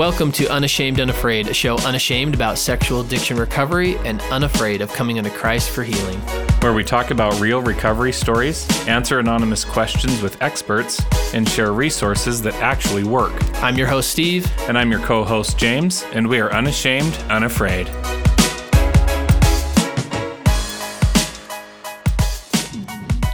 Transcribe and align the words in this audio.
Welcome 0.00 0.32
to 0.32 0.50
Unashamed 0.50 0.98
Unafraid, 0.98 1.48
a 1.48 1.52
show 1.52 1.76
unashamed 1.80 2.32
about 2.32 2.56
sexual 2.56 3.02
addiction 3.02 3.36
recovery 3.36 3.98
and 3.98 4.22
unafraid 4.32 4.80
of 4.80 4.90
coming 4.94 5.18
unto 5.18 5.28
Christ 5.28 5.68
for 5.68 5.84
healing. 5.84 6.18
where 6.62 6.72
we 6.72 6.82
talk 6.82 7.10
about 7.10 7.38
real 7.38 7.60
recovery 7.60 8.10
stories, 8.10 8.66
answer 8.88 9.18
anonymous 9.18 9.62
questions 9.62 10.22
with 10.22 10.40
experts, 10.40 11.02
and 11.34 11.46
share 11.46 11.74
resources 11.74 12.40
that 12.40 12.54
actually 12.62 13.04
work. 13.04 13.34
I'm 13.62 13.76
your 13.76 13.88
host, 13.88 14.08
Steve. 14.08 14.50
And 14.60 14.78
I'm 14.78 14.90
your 14.90 15.00
co 15.00 15.22
host, 15.22 15.58
James, 15.58 16.02
and 16.14 16.26
we 16.26 16.40
are 16.40 16.50
unashamed, 16.50 17.12
unafraid. 17.28 17.86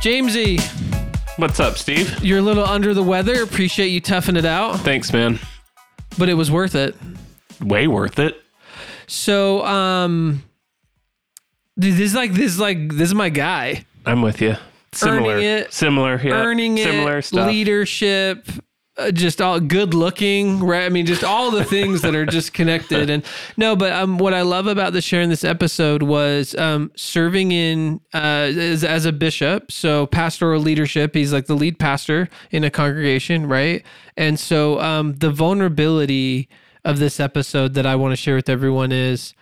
Jamesy, 0.03 0.61
What's 1.39 1.61
up, 1.61 1.79
Steve? 1.79 2.25
you're 2.25 2.41
a 2.41 2.43
little 2.43 2.65
under 2.65 2.93
the 2.93 3.05
weather. 3.05 3.45
Appreciate 3.45 3.91
you 3.91 4.01
toughing 4.01 4.35
it 4.35 4.45
out, 4.45 4.81
Thanks, 4.81 5.13
man. 5.13 5.39
But 6.19 6.29
it 6.29 6.35
was 6.35 6.51
worth 6.51 6.75
it. 6.75 6.95
Way 7.61 7.87
worth 7.87 8.19
it. 8.19 8.41
So, 9.07 9.65
um, 9.65 10.43
this 11.77 12.01
is 12.01 12.15
like 12.15 12.33
this 12.33 12.53
is 12.53 12.59
like 12.61 12.93
this 12.93 13.09
is 13.09 13.15
my 13.15 13.29
guy. 13.29 13.85
I'm 14.05 14.23
with 14.23 14.41
you. 14.41 14.57
Similar. 14.93 15.35
Earning 15.35 15.45
it. 15.45 15.73
Similar. 15.73 16.21
Yeah. 16.23 16.33
Earning 16.33 16.77
Similar 16.77 17.19
it, 17.19 17.23
stuff. 17.23 17.49
leadership, 17.49 18.49
uh, 18.99 19.11
just 19.11 19.41
all 19.41 19.61
good 19.61 19.95
looking, 19.95 20.61
right? 20.61 20.85
I 20.85 20.89
mean, 20.89 21.07
just 21.07 21.23
all 21.23 21.51
the 21.51 21.65
things 21.65 22.03
that 22.03 22.15
are 22.15 22.25
just 22.27 22.53
connected. 22.55 23.11
And 23.11 23.25
no, 23.57 23.77
but 23.77 23.93
um, 23.93 24.19
what 24.19 24.33
I 24.33 24.43
love 24.43 24.67
about 24.67 24.93
the 24.93 25.03
sharing 25.03 25.29
this 25.29 25.45
episode 25.45 26.03
was 26.03 26.55
um, 26.55 26.91
serving 26.97 27.53
in 27.53 28.01
uh, 28.15 28.51
as, 28.57 28.85
as 28.85 29.05
a 29.05 29.13
bishop. 29.13 29.71
So 29.71 30.07
pastoral 30.07 30.61
leadership. 30.61 31.15
He's 31.15 31.33
like 31.33 31.47
the 31.47 31.55
lead 31.55 31.79
pastor 31.79 32.29
in 32.51 32.65
a 32.65 32.71
congregation, 32.71 33.47
right? 33.47 33.85
And 34.17 34.41
so 34.41 34.81
um, 34.81 35.15
the 35.15 35.31
vulnerability 35.31 36.49
of 36.85 36.99
this 36.99 37.21
episode 37.21 37.75
that 37.75 37.85
I 37.85 37.97
want 37.97 38.13
to 38.13 38.17
share 38.17 38.37
with 38.37 38.49
everyone 38.49 38.93
is 38.93 39.35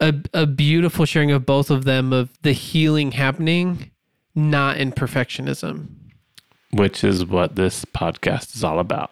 a, 0.00 0.14
a 0.34 0.46
beautiful 0.46 1.04
sharing 1.04 1.30
of 1.30 1.46
both 1.46 1.70
of 1.70 1.84
them 1.84 2.12
of 2.12 2.30
the 2.42 2.52
healing 2.52 3.12
happening, 3.12 3.90
not 4.34 4.76
in 4.76 4.92
perfectionism. 4.92 5.88
Which 6.74 7.04
is 7.04 7.24
what 7.24 7.54
this 7.54 7.84
podcast 7.84 8.54
is 8.54 8.64
all 8.64 8.78
about. 8.78 9.10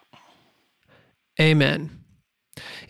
Amen. 1.40 1.99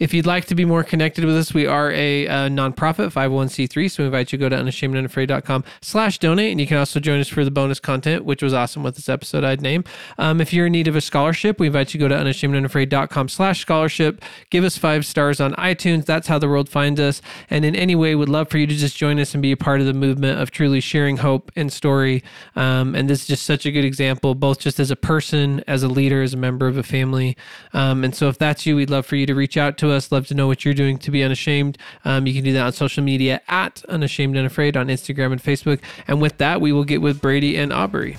If 0.00 0.14
you'd 0.14 0.24
like 0.24 0.46
to 0.46 0.54
be 0.54 0.64
more 0.64 0.82
connected 0.82 1.26
with 1.26 1.36
us, 1.36 1.52
we 1.52 1.66
are 1.66 1.92
a, 1.92 2.26
uh 2.26 2.48
nonprofit 2.48 3.12
501c3. 3.12 3.90
So 3.90 4.02
we 4.02 4.06
invite 4.06 4.32
you 4.32 4.38
to 4.38 4.42
go 4.42 4.48
to 4.48 4.56
unashamedunafraid.com 4.56 5.62
slash 5.82 6.18
donate. 6.18 6.52
And 6.52 6.58
you 6.60 6.66
can 6.66 6.78
also 6.78 7.00
join 7.00 7.20
us 7.20 7.28
for 7.28 7.44
the 7.44 7.50
bonus 7.50 7.78
content, 7.78 8.24
which 8.24 8.42
was 8.42 8.54
awesome 8.54 8.82
with 8.82 8.96
this 8.96 9.10
episode 9.10 9.44
I'd 9.44 9.60
name. 9.60 9.84
Um, 10.16 10.40
if 10.40 10.54
you're 10.54 10.66
in 10.66 10.72
need 10.72 10.88
of 10.88 10.96
a 10.96 11.02
scholarship, 11.02 11.60
we 11.60 11.66
invite 11.66 11.92
you 11.92 12.00
to 12.00 12.08
go 12.08 12.08
to 12.08 12.14
unashamedunafraid.com 12.14 13.28
slash 13.28 13.60
scholarship. 13.60 14.24
Give 14.48 14.64
us 14.64 14.78
five 14.78 15.04
stars 15.04 15.38
on 15.38 15.52
iTunes. 15.56 16.06
That's 16.06 16.28
how 16.28 16.38
the 16.38 16.48
world 16.48 16.70
finds 16.70 16.98
us. 16.98 17.20
And 17.50 17.66
in 17.66 17.76
any 17.76 17.94
way, 17.94 18.14
would 18.14 18.30
love 18.30 18.48
for 18.48 18.56
you 18.56 18.66
to 18.66 18.74
just 18.74 18.96
join 18.96 19.18
us 19.18 19.34
and 19.34 19.42
be 19.42 19.52
a 19.52 19.56
part 19.56 19.80
of 19.80 19.86
the 19.86 19.92
movement 19.92 20.40
of 20.40 20.50
truly 20.50 20.80
sharing 20.80 21.18
hope 21.18 21.52
and 21.56 21.70
story. 21.70 22.24
Um, 22.56 22.94
and 22.94 23.10
this 23.10 23.20
is 23.20 23.26
just 23.26 23.44
such 23.44 23.66
a 23.66 23.70
good 23.70 23.84
example, 23.84 24.34
both 24.34 24.60
just 24.60 24.80
as 24.80 24.90
a 24.90 24.96
person, 24.96 25.62
as 25.66 25.82
a 25.82 25.88
leader, 25.88 26.22
as 26.22 26.32
a 26.32 26.38
member 26.38 26.66
of 26.66 26.78
a 26.78 26.82
family. 26.82 27.36
Um, 27.74 28.02
and 28.02 28.14
so 28.14 28.28
if 28.28 28.38
that's 28.38 28.64
you, 28.64 28.76
we'd 28.76 28.88
love 28.88 29.04
for 29.04 29.16
you 29.16 29.26
to 29.26 29.34
reach 29.34 29.58
out 29.58 29.76
to 29.78 29.89
us. 29.90 30.10
Love 30.12 30.26
to 30.28 30.34
know 30.34 30.46
what 30.46 30.64
you're 30.64 30.74
doing 30.74 30.98
to 30.98 31.10
be 31.10 31.22
unashamed. 31.22 31.78
Um, 32.04 32.26
you 32.26 32.34
can 32.34 32.44
do 32.44 32.52
that 32.52 32.62
on 32.62 32.72
social 32.72 33.02
media 33.02 33.40
at 33.48 33.84
unashamed 33.88 34.36
unafraid 34.36 34.76
on 34.76 34.88
Instagram 34.88 35.32
and 35.32 35.42
Facebook. 35.42 35.80
And 36.06 36.20
with 36.20 36.38
that, 36.38 36.60
we 36.60 36.72
will 36.72 36.84
get 36.84 37.02
with 37.02 37.20
Brady 37.20 37.56
and 37.56 37.72
Aubrey. 37.72 38.16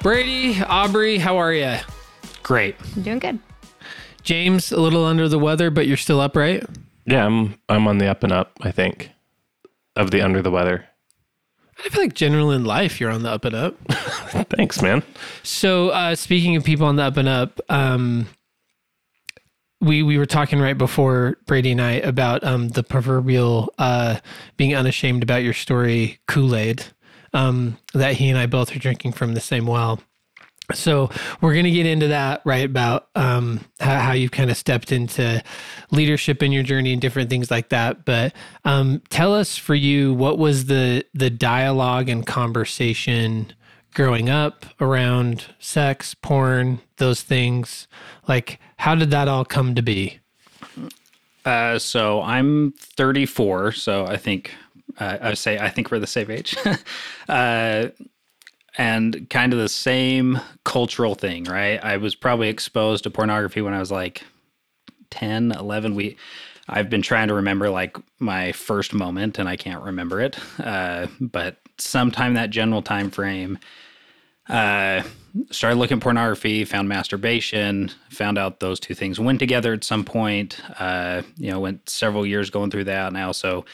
Brady, 0.00 0.62
Aubrey, 0.62 1.18
how 1.18 1.36
are 1.36 1.52
you? 1.52 1.76
Great. 2.42 2.76
I'm 2.96 3.02
doing 3.02 3.18
good. 3.18 3.38
James, 4.22 4.72
a 4.72 4.80
little 4.80 5.04
under 5.04 5.28
the 5.28 5.38
weather, 5.38 5.70
but 5.70 5.86
you're 5.86 5.96
still 5.96 6.20
upright. 6.20 6.64
Yeah, 7.04 7.26
I'm 7.26 7.58
I'm 7.68 7.86
on 7.88 7.98
the 7.98 8.06
up 8.06 8.22
and 8.22 8.32
up, 8.32 8.52
I 8.62 8.70
think. 8.70 9.10
Of 9.98 10.10
the 10.10 10.22
under 10.22 10.40
the 10.40 10.50
weather. 10.50 10.86
I 11.84 11.88
feel 11.90 12.02
like 12.02 12.14
generally 12.14 12.56
in 12.56 12.64
life, 12.64 13.00
you're 13.00 13.10
on 13.10 13.22
the 13.22 13.30
up 13.30 13.44
and 13.44 13.54
up. 13.54 13.76
Thanks, 14.50 14.80
man. 14.80 15.02
So, 15.42 15.90
uh, 15.90 16.14
speaking 16.14 16.56
of 16.56 16.64
people 16.64 16.86
on 16.86 16.96
the 16.96 17.02
up 17.02 17.16
and 17.16 17.28
up, 17.28 17.60
um, 17.68 18.28
we 19.80 20.02
we 20.02 20.18
were 20.18 20.26
talking 20.26 20.60
right 20.60 20.78
before 20.78 21.38
Brady 21.46 21.72
and 21.72 21.80
I 21.82 21.92
about 21.92 22.42
um, 22.44 22.70
the 22.70 22.82
proverbial 22.82 23.74
uh, 23.78 24.18
being 24.56 24.74
unashamed 24.74 25.22
about 25.22 25.42
your 25.42 25.52
story 25.52 26.18
Kool 26.26 26.56
Aid 26.56 26.84
um, 27.32 27.78
that 27.94 28.14
he 28.14 28.28
and 28.28 28.38
I 28.38 28.46
both 28.46 28.74
are 28.74 28.78
drinking 28.78 29.12
from 29.12 29.34
the 29.34 29.40
same 29.40 29.66
well. 29.66 30.00
So 30.74 31.10
we're 31.40 31.54
going 31.54 31.64
to 31.64 31.70
get 31.70 31.86
into 31.86 32.08
that 32.08 32.42
right 32.44 32.66
about 32.66 33.08
um, 33.14 33.60
how, 33.80 33.98
how 33.98 34.12
you've 34.12 34.32
kind 34.32 34.50
of 34.50 34.56
stepped 34.56 34.92
into 34.92 35.42
leadership 35.90 36.42
in 36.42 36.52
your 36.52 36.62
journey 36.62 36.92
and 36.92 37.00
different 37.00 37.30
things 37.30 37.50
like 37.50 37.70
that. 37.70 38.04
But 38.04 38.34
um, 38.64 39.02
tell 39.08 39.34
us 39.34 39.56
for 39.56 39.74
you, 39.74 40.12
what 40.12 40.38
was 40.38 40.66
the 40.66 41.04
the 41.14 41.30
dialogue 41.30 42.08
and 42.08 42.26
conversation 42.26 43.52
growing 43.94 44.28
up 44.28 44.66
around 44.80 45.46
sex, 45.58 46.14
porn, 46.14 46.80
those 46.98 47.22
things? 47.22 47.88
Like, 48.26 48.60
how 48.76 48.94
did 48.94 49.10
that 49.10 49.26
all 49.26 49.44
come 49.44 49.74
to 49.74 49.82
be? 49.82 50.20
Uh, 51.44 51.78
so 51.78 52.20
I'm 52.20 52.72
34, 52.72 53.72
so 53.72 54.04
I 54.04 54.18
think 54.18 54.52
uh, 54.98 55.16
I 55.20 55.34
say 55.34 55.58
I 55.58 55.70
think 55.70 55.90
we're 55.90 55.98
the 55.98 56.06
same 56.06 56.30
age, 56.30 56.56
uh, 57.28 57.88
and 58.78 59.28
kind 59.28 59.52
of 59.52 59.58
the 59.58 59.68
same 59.68 60.40
cultural 60.64 61.16
thing, 61.16 61.44
right? 61.44 61.82
I 61.82 61.96
was 61.96 62.14
probably 62.14 62.48
exposed 62.48 63.02
to 63.04 63.10
pornography 63.10 63.60
when 63.60 63.74
I 63.74 63.80
was 63.80 63.90
like 63.90 64.22
10, 65.10 65.52
11. 65.52 65.96
We, 65.96 66.16
I've 66.68 66.88
been 66.88 67.02
trying 67.02 67.28
to 67.28 67.34
remember 67.34 67.70
like 67.70 67.96
my 68.20 68.52
first 68.52 68.94
moment, 68.94 69.38
and 69.38 69.48
I 69.48 69.56
can't 69.56 69.82
remember 69.82 70.20
it. 70.20 70.38
Uh, 70.60 71.08
but 71.20 71.58
sometime 71.78 72.34
that 72.34 72.50
general 72.50 72.80
time 72.80 73.10
frame, 73.10 73.58
uh, 74.48 75.02
started 75.50 75.76
looking 75.76 76.00
pornography, 76.00 76.64
found 76.64 76.88
masturbation, 76.88 77.90
found 78.10 78.38
out 78.38 78.60
those 78.60 78.80
two 78.80 78.94
things 78.94 79.18
went 79.18 79.40
together 79.40 79.72
at 79.72 79.84
some 79.84 80.04
point. 80.04 80.60
Uh, 80.78 81.22
you 81.36 81.50
know, 81.50 81.58
went 81.60 81.88
several 81.90 82.24
years 82.24 82.48
going 82.48 82.70
through 82.70 82.84
that, 82.84 83.08
and 83.08 83.18
I 83.18 83.22
also 83.22 83.64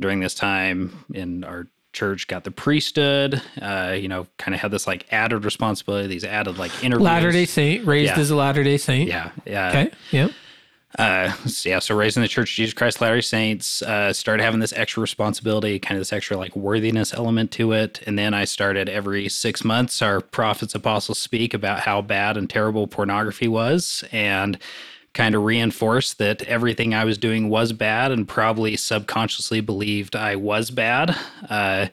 during 0.00 0.20
this 0.20 0.34
time 0.34 1.04
in 1.12 1.44
our 1.44 1.68
church 1.94 2.28
got 2.28 2.44
the 2.44 2.50
priesthood. 2.50 3.40
Uh, 3.60 3.96
you 3.98 4.08
know, 4.08 4.26
kind 4.36 4.54
of 4.54 4.60
had 4.60 4.70
this 4.70 4.86
like 4.86 5.06
added 5.10 5.44
responsibility, 5.44 6.06
these 6.08 6.24
added 6.24 6.58
like 6.58 6.72
interviews. 6.84 7.04
Latter 7.06 7.32
day 7.32 7.46
Saint, 7.46 7.86
raised 7.86 8.12
Yeah. 8.14 8.20
as 8.20 8.30
a 8.30 8.36
Latter 8.36 8.62
day 8.62 8.76
Saint. 8.76 9.08
Yeah, 9.08 9.30
yeah. 9.46 9.68
Okay. 9.70 9.90
Yep. 10.10 10.30
Uh, 10.96 11.32
so 11.46 11.68
yeah, 11.68 11.80
so 11.80 11.92
raised 11.96 12.16
in 12.16 12.22
the 12.22 12.28
Church 12.28 12.52
of 12.52 12.54
Jesus 12.54 12.72
Christ 12.72 13.00
Latter-day 13.00 13.20
Saints, 13.20 13.82
uh, 13.82 14.12
started 14.12 14.44
having 14.44 14.60
this 14.60 14.72
extra 14.74 15.00
responsibility, 15.00 15.80
kind 15.80 15.96
of 15.96 16.00
this 16.00 16.12
extra 16.12 16.36
like 16.36 16.54
worthiness 16.54 17.12
element 17.12 17.50
to 17.50 17.72
it. 17.72 18.00
And 18.06 18.16
then 18.16 18.32
I 18.32 18.44
started 18.44 18.88
every 18.88 19.28
six 19.28 19.64
months, 19.64 20.00
our 20.02 20.20
prophets, 20.20 20.72
apostles 20.72 21.18
speak 21.18 21.52
about 21.52 21.80
how 21.80 22.00
bad 22.00 22.36
and 22.36 22.48
terrible 22.48 22.86
pornography 22.86 23.48
was 23.48 24.04
and 24.12 24.56
kind 25.14 25.34
of 25.34 25.42
reinforced 25.42 26.18
that 26.18 26.42
everything 26.42 26.92
I 26.94 27.04
was 27.04 27.18
doing 27.18 27.48
was 27.48 27.72
bad 27.72 28.12
and 28.12 28.28
probably 28.28 28.76
subconsciously 28.76 29.60
believed 29.60 30.14
I 30.14 30.36
was 30.36 30.70
bad. 30.70 31.16
Uh, 31.48 31.86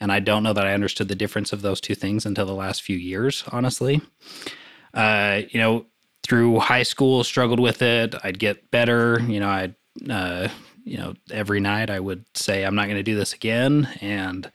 and 0.00 0.12
I 0.12 0.20
don't 0.20 0.44
know 0.44 0.52
that 0.52 0.66
I 0.66 0.74
understood 0.74 1.08
the 1.08 1.14
difference 1.16 1.52
of 1.52 1.62
those 1.62 1.80
two 1.80 1.94
things 1.94 2.24
until 2.24 2.46
the 2.46 2.54
last 2.54 2.82
few 2.82 2.96
years, 2.96 3.44
honestly 3.50 4.00
uh, 4.94 5.42
you 5.50 5.60
know, 5.60 5.86
through 6.22 6.58
high 6.58 6.82
school, 6.82 7.24
struggled 7.24 7.60
with 7.60 7.82
it. 7.82 8.14
I'd 8.22 8.38
get 8.38 8.70
better. 8.70 9.20
You 9.22 9.40
know, 9.40 9.48
I'd, 9.48 9.74
uh, 10.10 10.48
you 10.84 10.98
know, 10.98 11.14
every 11.30 11.60
night 11.60 11.90
I 11.90 12.00
would 12.00 12.24
say, 12.34 12.64
I'm 12.64 12.74
not 12.74 12.84
going 12.84 12.96
to 12.96 13.02
do 13.02 13.16
this 13.16 13.32
again. 13.32 13.88
And 14.00 14.50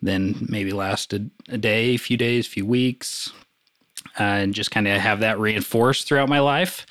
then 0.00 0.46
maybe 0.48 0.72
lasted 0.72 1.30
a 1.48 1.58
day, 1.58 1.94
a 1.94 1.98
few 1.98 2.16
days, 2.16 2.46
a 2.46 2.50
few 2.50 2.66
weeks, 2.66 3.32
uh, 4.18 4.22
and 4.22 4.54
just 4.54 4.70
kind 4.70 4.86
of 4.86 5.00
have 5.00 5.20
that 5.20 5.38
reinforced 5.38 6.06
throughout 6.06 6.28
my 6.28 6.40
life. 6.40 6.86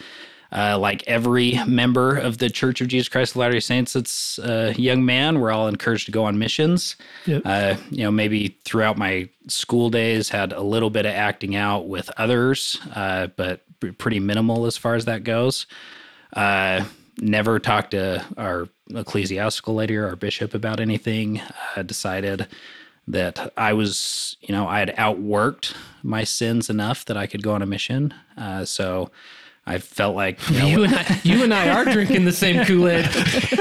Uh, 0.52 0.80
like 0.80 1.04
every 1.08 1.60
member 1.66 2.18
of 2.18 2.38
the 2.38 2.50
Church 2.50 2.80
of 2.80 2.88
Jesus 2.88 3.10
Christ 3.10 3.34
of 3.34 3.38
Latter-day 3.38 3.60
Saints 3.60 3.94
that's 3.94 4.40
a 4.40 4.74
young 4.74 5.04
man, 5.04 5.40
we're 5.40 5.52
all 5.52 5.68
encouraged 5.68 6.06
to 6.06 6.12
go 6.12 6.24
on 6.24 6.40
missions. 6.40 6.96
Yep. 7.26 7.42
Uh, 7.44 7.76
you 7.92 8.04
know, 8.04 8.12
maybe 8.12 8.58
throughout 8.64 8.98
my 8.98 9.28
school 9.48 9.90
days, 9.90 10.30
had 10.30 10.54
a 10.54 10.62
little 10.62 10.90
bit 10.90 11.06
of 11.06 11.14
acting 11.14 11.56
out 11.56 11.88
with 11.88 12.10
others, 12.18 12.80
uh, 12.96 13.28
but 13.36 13.62
pretty 13.98 14.20
minimal 14.20 14.66
as 14.66 14.78
far 14.78 14.96
as 14.96 15.06
that 15.06 15.24
goes. 15.24 15.66
Uh, 16.34 16.86
never 17.20 17.60
talked 17.60 17.92
to 17.92 18.24
our 18.38 18.70
ecclesiastical 18.94 19.76
lady 19.76 19.98
or 19.98 20.08
our 20.08 20.16
bishop 20.16 20.54
about 20.54 20.80
anything. 20.80 21.42
Uh, 21.76 21.82
decided 21.82 22.48
that 23.08 23.54
I 23.58 23.74
was, 23.74 24.38
you 24.42 24.54
know, 24.54 24.68
I 24.68 24.80
had 24.80 24.96
outworked 24.96 25.74
my 26.04 26.24
sins 26.24 26.70
enough 26.70 27.06
that 27.06 27.18
I 27.18 27.26
could 27.26 27.44
go 27.44 27.54
on 27.54 27.62
a 27.62 27.66
mission. 27.66 28.14
Uh, 28.38 28.66
so 28.66 29.12
I 29.68 29.80
felt 29.80 30.16
like 30.16 30.40
you 30.50 30.58
know, 30.60 30.66
You 30.66 30.84
and 30.86 30.96
I, 30.96 31.22
you 31.24 31.44
and 31.44 31.54
I 31.54 31.70
are 31.70 31.84
drinking 31.84 32.24
the 32.26 32.32
same 32.32 32.66
Kool 32.66 32.88
Aid. 32.88 33.06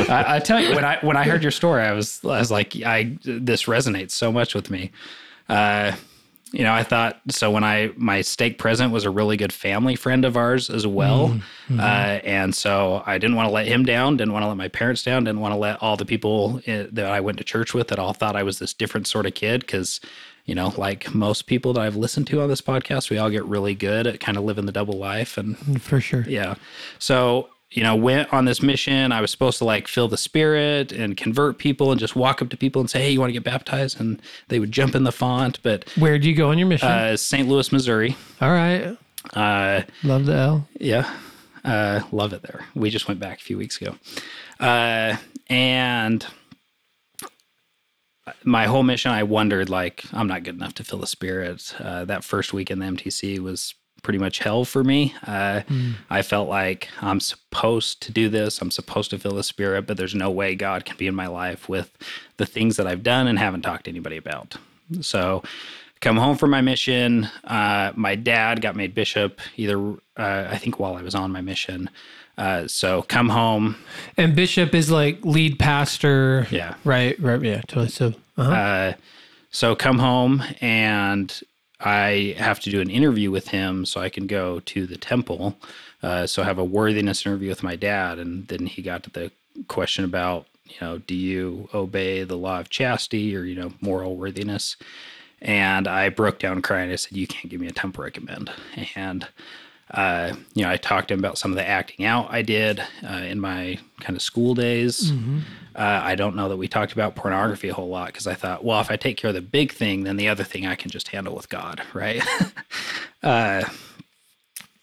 I, 0.08 0.36
I 0.36 0.38
tell 0.38 0.60
you 0.60 0.74
when 0.74 0.84
I 0.84 0.98
when 1.00 1.16
I 1.16 1.24
heard 1.24 1.42
your 1.42 1.50
story, 1.50 1.82
I 1.82 1.92
was 1.92 2.24
I 2.24 2.38
was 2.38 2.50
like, 2.50 2.76
I 2.76 3.16
this 3.24 3.64
resonates 3.64 4.12
so 4.12 4.30
much 4.30 4.54
with 4.54 4.70
me. 4.70 4.92
Uh, 5.48 5.92
you 6.52 6.62
know, 6.62 6.72
I 6.72 6.84
thought 6.84 7.20
so 7.28 7.50
when 7.50 7.64
I 7.64 7.90
my 7.96 8.20
stake 8.22 8.56
president 8.58 8.92
was 8.92 9.04
a 9.04 9.10
really 9.10 9.36
good 9.36 9.52
family 9.52 9.96
friend 9.96 10.24
of 10.24 10.36
ours 10.36 10.70
as 10.70 10.86
well, 10.86 11.38
uh, 11.70 12.20
and 12.24 12.54
so 12.54 13.02
I 13.04 13.18
didn't 13.18 13.36
want 13.36 13.48
to 13.48 13.52
let 13.52 13.66
him 13.66 13.84
down, 13.84 14.16
didn't 14.16 14.32
want 14.32 14.44
to 14.44 14.48
let 14.48 14.56
my 14.56 14.68
parents 14.68 15.02
down, 15.02 15.24
didn't 15.24 15.40
want 15.40 15.52
to 15.52 15.58
let 15.58 15.82
all 15.82 15.96
the 15.96 16.04
people 16.04 16.60
uh, 16.68 16.84
that 16.92 17.06
I 17.06 17.20
went 17.20 17.38
to 17.38 17.44
church 17.44 17.74
with 17.74 17.88
that 17.88 17.98
all 17.98 18.12
thought 18.12 18.36
I 18.36 18.44
was 18.44 18.58
this 18.60 18.72
different 18.72 19.06
sort 19.06 19.26
of 19.26 19.34
kid 19.34 19.60
because. 19.60 20.00
You 20.48 20.54
know, 20.54 20.72
like 20.76 21.12
most 21.12 21.48
people 21.48 21.72
that 21.72 21.80
I've 21.80 21.96
listened 21.96 22.28
to 22.28 22.40
on 22.40 22.48
this 22.48 22.60
podcast, 22.60 23.10
we 23.10 23.18
all 23.18 23.30
get 23.30 23.44
really 23.46 23.74
good 23.74 24.06
at 24.06 24.20
kind 24.20 24.38
of 24.38 24.44
living 24.44 24.64
the 24.64 24.70
double 24.70 24.96
life 24.96 25.36
and 25.36 25.82
For 25.82 26.00
sure. 26.00 26.24
yeah. 26.28 26.54
So, 27.00 27.48
you 27.70 27.82
know, 27.82 27.96
went 27.96 28.32
on 28.32 28.44
this 28.44 28.62
mission. 28.62 29.10
I 29.12 29.20
was 29.20 29.30
supposed 29.30 29.58
to 29.58 29.64
like 29.64 29.88
fill 29.88 30.08
the 30.08 30.16
spirit 30.16 30.92
and 30.92 31.16
convert 31.16 31.58
people 31.58 31.90
and 31.90 31.98
just 32.00 32.14
walk 32.16 32.40
up 32.40 32.48
to 32.50 32.56
people 32.56 32.80
and 32.80 32.88
say, 32.88 33.00
Hey, 33.02 33.10
you 33.10 33.20
want 33.20 33.28
to 33.30 33.32
get 33.34 33.44
baptized? 33.44 33.98
And 34.00 34.22
they 34.48 34.58
would 34.60 34.70
jump 34.72 34.94
in 34.94 35.02
the 35.04 35.12
font. 35.12 35.58
But 35.62 35.88
Where 35.96 36.18
do 36.18 36.28
you 36.28 36.34
go 36.36 36.50
on 36.50 36.58
your 36.58 36.68
mission? 36.68 36.88
uh, 36.88 37.16
St. 37.16 37.48
Louis, 37.48 37.70
Missouri. 37.72 38.16
All 38.40 38.50
right. 38.52 38.96
Uh, 39.34 39.82
Love 40.04 40.26
the 40.26 40.34
L. 40.34 40.68
yeah. 40.78 41.12
Uh, 41.64 42.02
love 42.12 42.32
it 42.32 42.42
there. 42.42 42.64
We 42.76 42.90
just 42.90 43.08
went 43.08 43.18
back 43.18 43.38
a 43.40 43.42
few 43.42 43.58
weeks 43.58 43.80
ago. 43.80 43.96
Uh, 44.60 45.16
and 45.50 46.24
my 48.44 48.66
whole 48.66 48.84
mission, 48.84 49.10
I 49.10 49.24
wondered, 49.24 49.68
like, 49.68 50.04
I'm 50.12 50.28
not 50.28 50.44
good 50.44 50.54
enough 50.54 50.74
to 50.74 50.84
fill 50.84 51.00
the 51.00 51.06
spirit. 51.08 51.74
Uh, 51.80 52.04
that 52.04 52.22
first 52.22 52.52
week 52.52 52.70
in 52.70 52.78
the 52.78 52.86
MTC 52.86 53.40
was 53.40 53.74
pretty 54.06 54.20
much 54.20 54.38
hell 54.38 54.64
for 54.64 54.84
me. 54.84 55.12
Uh, 55.26 55.62
I 56.08 56.22
felt 56.22 56.48
like 56.48 56.88
I'm 57.02 57.18
supposed 57.18 58.00
to 58.02 58.12
do 58.12 58.28
this. 58.28 58.62
I'm 58.62 58.70
supposed 58.70 59.10
to 59.10 59.18
fill 59.18 59.34
the 59.34 59.42
spirit, 59.42 59.84
but 59.84 59.96
there's 59.96 60.14
no 60.14 60.30
way 60.30 60.54
God 60.54 60.84
can 60.84 60.96
be 60.96 61.08
in 61.08 61.14
my 61.16 61.26
life 61.26 61.68
with 61.68 61.90
the 62.36 62.46
things 62.46 62.76
that 62.76 62.86
I've 62.86 63.02
done 63.02 63.26
and 63.26 63.36
haven't 63.36 63.62
talked 63.62 63.86
to 63.86 63.90
anybody 63.90 64.16
about. 64.16 64.58
So, 65.00 65.42
come 66.00 66.18
home 66.18 66.36
from 66.36 66.50
my 66.50 66.60
mission. 66.60 67.28
Uh, 67.42 67.90
my 67.96 68.14
dad 68.14 68.62
got 68.62 68.76
made 68.76 68.94
bishop 68.94 69.40
either, 69.56 69.94
uh, 70.16 70.46
I 70.50 70.56
think, 70.56 70.78
while 70.78 70.94
I 70.94 71.02
was 71.02 71.16
on 71.16 71.32
my 71.32 71.40
mission. 71.40 71.90
Uh, 72.38 72.68
so, 72.68 73.02
come 73.02 73.30
home. 73.30 73.74
And 74.16 74.36
Bishop 74.36 74.72
is 74.72 74.88
like 74.88 75.18
lead 75.24 75.58
pastor. 75.58 76.46
Yeah. 76.52 76.76
Right. 76.84 77.18
Right. 77.18 77.42
Yeah. 77.42 77.62
Totally. 77.62 77.88
So, 77.88 78.14
uh-huh. 78.36 78.52
Uh, 78.52 78.92
so 79.50 79.74
come 79.74 79.98
home 79.98 80.44
and 80.60 81.40
I 81.80 82.34
have 82.38 82.60
to 82.60 82.70
do 82.70 82.80
an 82.80 82.90
interview 82.90 83.30
with 83.30 83.48
him 83.48 83.84
so 83.84 84.00
I 84.00 84.08
can 84.08 84.26
go 84.26 84.60
to 84.60 84.86
the 84.86 84.96
temple. 84.96 85.56
Uh, 86.02 86.26
so 86.26 86.42
I 86.42 86.46
have 86.46 86.58
a 86.58 86.64
worthiness 86.64 87.26
interview 87.26 87.48
with 87.48 87.62
my 87.62 87.76
dad, 87.76 88.18
and 88.18 88.48
then 88.48 88.66
he 88.66 88.82
got 88.82 89.02
to 89.04 89.10
the 89.10 89.30
question 89.68 90.04
about 90.04 90.46
you 90.64 90.76
know 90.80 90.98
do 90.98 91.14
you 91.14 91.68
obey 91.72 92.22
the 92.24 92.36
law 92.36 92.60
of 92.60 92.70
chastity 92.70 93.36
or 93.36 93.44
you 93.44 93.54
know 93.54 93.72
moral 93.80 94.16
worthiness, 94.16 94.76
and 95.40 95.86
I 95.86 96.08
broke 96.08 96.38
down 96.38 96.62
crying. 96.62 96.90
I 96.90 96.96
said 96.96 97.16
you 97.16 97.26
can't 97.26 97.50
give 97.50 97.60
me 97.60 97.66
a 97.66 97.72
temple 97.72 98.04
recommend, 98.04 98.50
and 98.94 99.26
uh, 99.90 100.34
you 100.54 100.64
know, 100.64 100.70
I 100.70 100.76
talked 100.76 101.08
to 101.08 101.14
him 101.14 101.20
about 101.20 101.38
some 101.38 101.52
of 101.52 101.56
the 101.56 101.66
acting 101.66 102.04
out 102.04 102.26
I 102.30 102.42
did 102.42 102.82
uh, 103.08 103.12
in 103.12 103.40
my 103.40 103.78
kind 104.00 104.16
of 104.16 104.22
school 104.22 104.54
days. 104.54 105.12
Uh, 105.76 106.00
I 106.02 106.14
don't 106.14 106.34
know 106.34 106.48
that 106.48 106.56
we 106.56 106.68
talked 106.68 106.92
about 106.92 107.14
pornography 107.14 107.68
a 107.68 107.74
whole 107.74 107.88
lot 107.88 108.06
because 108.08 108.26
I 108.26 108.34
thought, 108.34 108.64
well, 108.64 108.80
if 108.80 108.90
I 108.90 108.96
take 108.96 109.16
care 109.16 109.28
of 109.28 109.34
the 109.34 109.42
big 109.42 109.72
thing, 109.72 110.04
then 110.04 110.16
the 110.16 110.28
other 110.28 110.42
thing 110.42 110.66
I 110.66 110.74
can 110.74 110.90
just 110.90 111.08
handle 111.08 111.34
with 111.34 111.48
God, 111.48 111.82
right? 111.94 112.22
uh, 113.22 113.62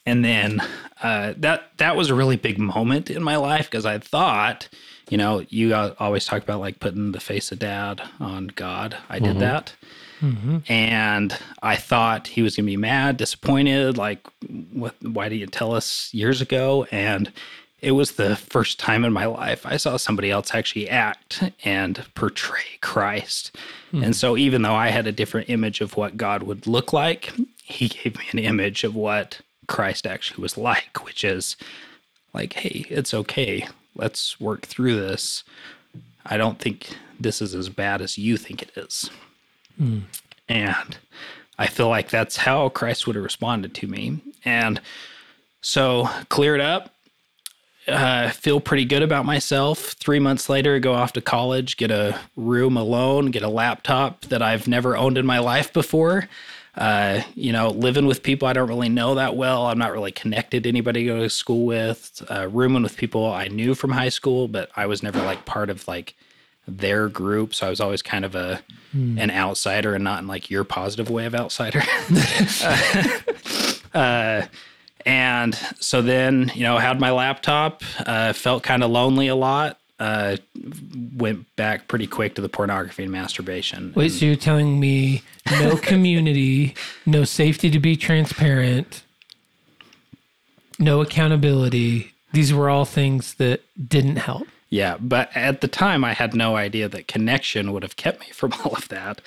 and 0.06 0.24
then 0.24 0.60
uh, 1.02 1.34
that 1.38 1.76
that 1.78 1.96
was 1.96 2.10
a 2.10 2.14
really 2.14 2.36
big 2.36 2.58
moment 2.58 3.10
in 3.10 3.22
my 3.22 3.36
life 3.36 3.70
because 3.70 3.84
I 3.86 3.98
thought, 3.98 4.68
you 5.10 5.18
know, 5.18 5.44
you 5.48 5.74
always 5.74 6.24
talk 6.24 6.42
about 6.42 6.60
like 6.60 6.78
putting 6.80 7.12
the 7.12 7.20
face 7.20 7.52
of 7.52 7.58
dad 7.58 8.00
on 8.20 8.48
God. 8.48 8.96
I 9.08 9.18
did 9.18 9.38
that. 9.40 9.74
Mm-hmm. 10.20 10.58
And 10.68 11.36
I 11.62 11.76
thought 11.76 12.28
he 12.28 12.42
was 12.42 12.56
going 12.56 12.66
to 12.66 12.70
be 12.72 12.76
mad, 12.76 13.16
disappointed. 13.16 13.98
Like, 13.98 14.20
what? 14.72 14.94
Why 15.02 15.28
didn't 15.28 15.40
you 15.40 15.46
tell 15.46 15.74
us 15.74 16.12
years 16.14 16.40
ago? 16.40 16.86
And 16.90 17.32
it 17.80 17.92
was 17.92 18.12
the 18.12 18.36
first 18.36 18.78
time 18.78 19.04
in 19.04 19.12
my 19.12 19.26
life 19.26 19.66
I 19.66 19.76
saw 19.76 19.98
somebody 19.98 20.30
else 20.30 20.54
actually 20.54 20.88
act 20.88 21.42
and 21.64 22.04
portray 22.14 22.78
Christ. 22.80 23.54
Mm-hmm. 23.92 24.04
And 24.04 24.16
so, 24.16 24.36
even 24.36 24.62
though 24.62 24.74
I 24.74 24.88
had 24.88 25.06
a 25.06 25.12
different 25.12 25.50
image 25.50 25.80
of 25.80 25.96
what 25.96 26.16
God 26.16 26.42
would 26.44 26.66
look 26.66 26.92
like, 26.92 27.32
he 27.62 27.88
gave 27.88 28.18
me 28.18 28.24
an 28.32 28.38
image 28.38 28.84
of 28.84 28.94
what 28.94 29.40
Christ 29.66 30.06
actually 30.06 30.42
was 30.42 30.56
like, 30.56 31.04
which 31.04 31.24
is 31.24 31.56
like, 32.32 32.54
hey, 32.54 32.86
it's 32.88 33.14
okay. 33.14 33.68
Let's 33.94 34.40
work 34.40 34.62
through 34.62 34.96
this. 34.96 35.44
I 36.26 36.36
don't 36.36 36.58
think 36.58 36.88
this 37.20 37.42
is 37.42 37.54
as 37.54 37.68
bad 37.68 38.00
as 38.00 38.18
you 38.18 38.36
think 38.36 38.62
it 38.62 38.72
is. 38.76 39.10
And 40.48 40.96
I 41.58 41.66
feel 41.66 41.88
like 41.88 42.10
that's 42.10 42.36
how 42.36 42.68
Christ 42.68 43.06
would 43.06 43.16
have 43.16 43.24
responded 43.24 43.74
to 43.74 43.86
me. 43.86 44.20
And 44.44 44.80
so 45.60 46.08
cleared 46.28 46.60
up, 46.60 46.94
uh, 47.86 48.30
feel 48.30 48.60
pretty 48.60 48.84
good 48.84 49.02
about 49.02 49.24
myself. 49.24 49.92
Three 49.92 50.18
months 50.18 50.48
later, 50.48 50.78
go 50.78 50.94
off 50.94 51.12
to 51.14 51.20
college, 51.20 51.76
get 51.76 51.90
a 51.90 52.18
room 52.36 52.76
alone, 52.76 53.30
get 53.30 53.42
a 53.42 53.48
laptop 53.48 54.22
that 54.26 54.42
I've 54.42 54.66
never 54.66 54.96
owned 54.96 55.18
in 55.18 55.26
my 55.26 55.38
life 55.38 55.72
before. 55.72 56.28
Uh, 56.76 57.20
you 57.34 57.52
know, 57.52 57.68
living 57.68 58.06
with 58.06 58.22
people 58.22 58.48
I 58.48 58.52
don't 58.52 58.68
really 58.68 58.88
know 58.88 59.14
that 59.14 59.36
well. 59.36 59.66
I'm 59.66 59.78
not 59.78 59.92
really 59.92 60.10
connected 60.10 60.64
to 60.64 60.68
anybody 60.68 61.04
to 61.04 61.06
go 61.06 61.22
to 61.22 61.30
school 61.30 61.66
with. 61.66 62.22
Uh, 62.28 62.48
rooming 62.48 62.82
with 62.82 62.96
people 62.96 63.32
I 63.32 63.48
knew 63.48 63.74
from 63.74 63.92
high 63.92 64.08
school, 64.08 64.48
but 64.48 64.70
I 64.74 64.86
was 64.86 65.02
never 65.02 65.20
like 65.20 65.44
part 65.44 65.70
of 65.70 65.86
like 65.86 66.14
their 66.66 67.08
group. 67.08 67.54
So 67.54 67.66
I 67.66 67.70
was 67.70 67.80
always 67.80 68.02
kind 68.02 68.24
of 68.24 68.34
a 68.34 68.62
an 68.94 69.30
outsider 69.30 69.94
and 69.94 70.04
not 70.04 70.22
in 70.22 70.28
like 70.28 70.50
your 70.50 70.62
positive 70.62 71.10
way 71.10 71.26
of 71.26 71.34
outsider. 71.34 71.82
uh, 73.94 74.46
and 75.04 75.54
so 75.80 76.00
then, 76.00 76.52
you 76.54 76.62
know, 76.62 76.78
had 76.78 77.00
my 77.00 77.10
laptop, 77.10 77.82
uh, 78.06 78.32
felt 78.32 78.62
kind 78.62 78.82
of 78.82 78.90
lonely 78.90 79.28
a 79.28 79.34
lot. 79.34 79.78
Uh, 79.98 80.36
went 81.16 81.44
back 81.56 81.86
pretty 81.86 82.06
quick 82.06 82.34
to 82.34 82.40
the 82.40 82.48
pornography 82.48 83.04
and 83.04 83.12
masturbation. 83.12 83.92
Wait, 83.94 84.10
so 84.10 84.26
you're 84.26 84.34
telling 84.34 84.80
me 84.80 85.22
no 85.52 85.76
community, 85.82 86.74
no 87.06 87.24
safety 87.24 87.70
to 87.70 87.78
be 87.78 87.96
transparent, 87.96 89.02
no 90.80 91.00
accountability. 91.00 92.12
These 92.32 92.52
were 92.52 92.68
all 92.68 92.84
things 92.84 93.34
that 93.34 93.62
didn't 93.88 94.16
help. 94.16 94.48
Yeah, 94.74 94.96
but 94.98 95.30
at 95.36 95.60
the 95.60 95.68
time, 95.68 96.02
I 96.02 96.14
had 96.14 96.34
no 96.34 96.56
idea 96.56 96.88
that 96.88 97.06
connection 97.06 97.72
would 97.72 97.84
have 97.84 97.94
kept 97.94 98.18
me 98.18 98.26
from 98.32 98.52
all 98.64 98.72
of 98.72 98.88
that. 98.88 99.20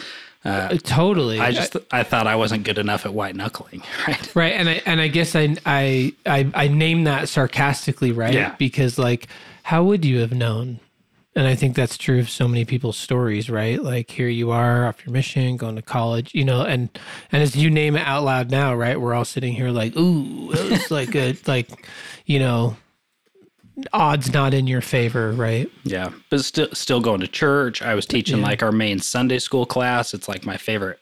Uh, 0.44 0.76
totally. 0.84 1.40
I 1.40 1.52
just 1.52 1.78
I 1.90 2.04
thought 2.04 2.28
I 2.28 2.36
wasn't 2.36 2.66
good 2.66 2.78
enough 2.78 3.06
at 3.06 3.14
white 3.14 3.34
knuckling, 3.34 3.82
right? 4.08 4.36
right, 4.36 4.52
and 4.52 4.68
I 4.68 4.82
and 4.86 5.00
I 5.00 5.08
guess 5.08 5.36
I 5.36 5.56
I 5.66 6.14
I, 6.26 6.52
I 6.54 6.68
name 6.68 7.06
that 7.06 7.30
sarcastically, 7.30 8.12
right? 8.12 8.34
Yeah. 8.34 8.56
Because 8.58 9.00
like, 9.00 9.28
how 9.64 9.86
would 9.86 10.04
you 10.04 10.20
have 10.20 10.34
known? 10.34 10.82
And 11.34 11.48
I 11.48 11.56
think 11.56 11.78
that's 11.78 11.98
true 11.98 12.20
of 12.20 12.30
so 12.30 12.48
many 12.48 12.66
people's 12.66 12.98
stories, 12.98 13.50
right? 13.50 13.82
Like 13.82 14.12
here 14.12 14.28
you 14.28 14.52
are 14.52 14.88
off 14.88 15.06
your 15.06 15.14
mission, 15.14 15.56
going 15.56 15.78
to 15.78 15.82
college, 15.82 16.36
you 16.36 16.44
know, 16.44 16.64
and 16.64 16.90
and 17.32 17.42
as 17.42 17.56
you 17.56 17.70
name 17.70 17.96
it 17.96 18.06
out 18.06 18.26
loud 18.26 18.52
now, 18.52 18.76
right? 18.76 19.00
We're 19.00 19.14
all 19.14 19.26
sitting 19.26 19.54
here 19.54 19.70
like, 19.70 19.96
ooh, 19.96 20.52
it's 20.52 20.92
like 20.92 21.16
a 21.16 21.38
like, 21.48 21.88
you 22.26 22.40
know, 22.40 22.76
odds 23.94 24.32
not 24.34 24.54
in 24.54 24.68
your 24.68 24.82
favor, 24.82 25.32
right? 25.32 25.70
Yeah, 25.84 26.12
but 26.30 26.44
still 26.44 26.70
still 26.74 27.02
going 27.02 27.22
to 27.22 27.28
church. 27.28 27.82
I 27.82 27.96
was 27.96 28.06
teaching 28.06 28.42
like 28.42 28.64
our 28.64 28.72
main 28.72 29.00
Sunday 29.00 29.40
school 29.40 29.66
class. 29.66 30.14
It's 30.14 30.28
like 30.28 30.46
my 30.46 30.58
favorite 30.58 31.00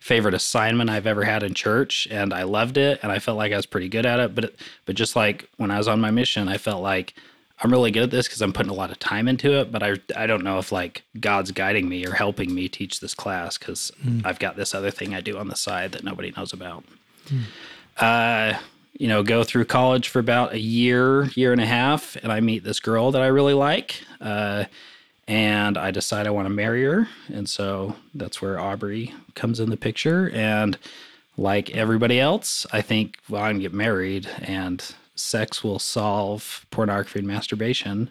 favorite 0.00 0.34
assignment 0.34 0.90
I've 0.90 1.06
ever 1.06 1.24
had 1.24 1.42
in 1.42 1.54
church, 1.54 2.08
and 2.10 2.32
I 2.32 2.42
loved 2.44 2.76
it, 2.76 3.00
and 3.02 3.12
I 3.12 3.18
felt 3.18 3.38
like 3.38 3.52
I 3.52 3.56
was 3.56 3.66
pretty 3.66 3.88
good 3.88 4.06
at 4.06 4.20
it. 4.20 4.34
But 4.34 4.44
it, 4.44 4.60
but 4.86 4.96
just 4.96 5.16
like 5.16 5.48
when 5.56 5.70
I 5.70 5.78
was 5.78 5.88
on 5.88 6.00
my 6.00 6.10
mission, 6.10 6.48
I 6.48 6.58
felt 6.58 6.82
like 6.82 7.14
I'm 7.60 7.70
really 7.72 7.90
good 7.90 8.04
at 8.04 8.10
this 8.10 8.28
because 8.28 8.40
I'm 8.40 8.52
putting 8.52 8.70
a 8.70 8.74
lot 8.74 8.90
of 8.90 8.98
time 8.98 9.26
into 9.26 9.52
it. 9.58 9.72
But 9.72 9.82
I 9.82 9.96
I 10.16 10.26
don't 10.26 10.44
know 10.44 10.58
if 10.58 10.70
like 10.70 11.02
God's 11.18 11.50
guiding 11.50 11.88
me 11.88 12.06
or 12.06 12.12
helping 12.12 12.54
me 12.54 12.68
teach 12.68 13.00
this 13.00 13.14
class 13.14 13.58
because 13.58 13.90
I've 14.24 14.38
got 14.38 14.56
this 14.56 14.74
other 14.74 14.90
thing 14.90 15.14
I 15.14 15.20
do 15.20 15.38
on 15.38 15.48
the 15.48 15.56
side 15.56 15.92
that 15.92 16.04
nobody 16.04 16.32
knows 16.36 16.52
about. 16.52 16.84
Uh, 17.96 18.54
you 18.98 19.08
know, 19.08 19.22
go 19.22 19.44
through 19.44 19.64
college 19.64 20.08
for 20.08 20.18
about 20.18 20.52
a 20.52 20.58
year, 20.58 21.24
year 21.30 21.52
and 21.52 21.60
a 21.60 21.66
half, 21.66 22.16
and 22.16 22.30
I 22.30 22.40
meet 22.40 22.64
this 22.64 22.80
girl 22.80 23.12
that 23.12 23.22
I 23.22 23.28
really 23.28 23.54
like. 23.54 24.02
Uh, 24.20 24.64
and 25.28 25.76
I 25.76 25.90
decide 25.90 26.26
I 26.26 26.30
want 26.30 26.46
to 26.46 26.54
marry 26.54 26.84
her. 26.84 27.06
And 27.28 27.48
so 27.48 27.94
that's 28.14 28.40
where 28.40 28.58
Aubrey 28.58 29.14
comes 29.34 29.60
in 29.60 29.68
the 29.68 29.76
picture. 29.76 30.30
And 30.30 30.78
like 31.36 31.70
everybody 31.70 32.18
else, 32.18 32.66
I 32.72 32.80
think, 32.80 33.18
well, 33.28 33.42
I'm 33.42 33.52
going 33.52 33.56
to 33.58 33.62
get 33.62 33.74
married 33.74 34.28
and 34.40 34.82
sex 35.14 35.62
will 35.62 35.78
solve 35.78 36.64
pornography 36.70 37.18
and 37.18 37.28
masturbation. 37.28 38.10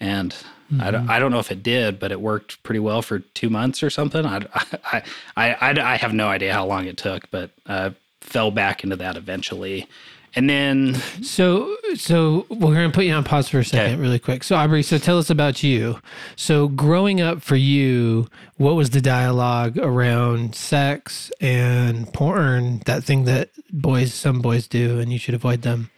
And 0.00 0.34
I, 0.80 0.90
don't, 0.90 1.10
I 1.10 1.18
don't 1.18 1.30
know 1.30 1.38
if 1.38 1.52
it 1.52 1.62
did, 1.62 2.00
but 2.00 2.10
it 2.10 2.20
worked 2.20 2.62
pretty 2.62 2.80
well 2.80 3.02
for 3.02 3.20
two 3.20 3.50
months 3.50 3.82
or 3.82 3.90
something. 3.90 4.24
I, 4.26 4.46
I, 4.84 5.02
I, 5.36 5.54
I, 5.54 5.92
I 5.92 5.96
have 5.96 6.14
no 6.14 6.28
idea 6.28 6.54
how 6.54 6.66
long 6.66 6.86
it 6.86 6.96
took, 6.96 7.30
but 7.30 7.50
uh, 7.66 7.90
fell 8.20 8.50
back 8.50 8.82
into 8.82 8.96
that 8.96 9.16
eventually. 9.16 9.88
And 10.36 10.50
then 10.50 10.94
So, 11.22 11.74
so 11.94 12.44
we're 12.50 12.74
going 12.74 12.90
to 12.90 12.94
put 12.94 13.06
you 13.06 13.14
on 13.14 13.24
pause 13.24 13.48
for 13.48 13.58
a 13.60 13.64
second, 13.64 13.94
Okay. 13.94 14.00
really 14.02 14.18
quick. 14.18 14.44
So, 14.44 14.54
Aubrey, 14.54 14.82
so 14.82 14.98
tell 14.98 15.18
us 15.18 15.30
about 15.30 15.62
you. 15.62 15.98
So, 16.36 16.68
growing 16.68 17.22
up 17.22 17.40
for 17.42 17.56
you, 17.56 18.28
what 18.58 18.74
was 18.74 18.90
the 18.90 19.00
dialogue 19.00 19.78
around 19.78 20.54
sex 20.54 21.32
and 21.40 22.12
porn? 22.12 22.82
That 22.84 23.02
thing 23.02 23.24
that 23.24 23.48
boys, 23.72 24.12
some 24.12 24.42
boys 24.42 24.66
do, 24.68 25.00
and 25.00 25.10
you 25.10 25.18
should 25.18 25.34
avoid 25.34 25.62
them. 25.62 25.90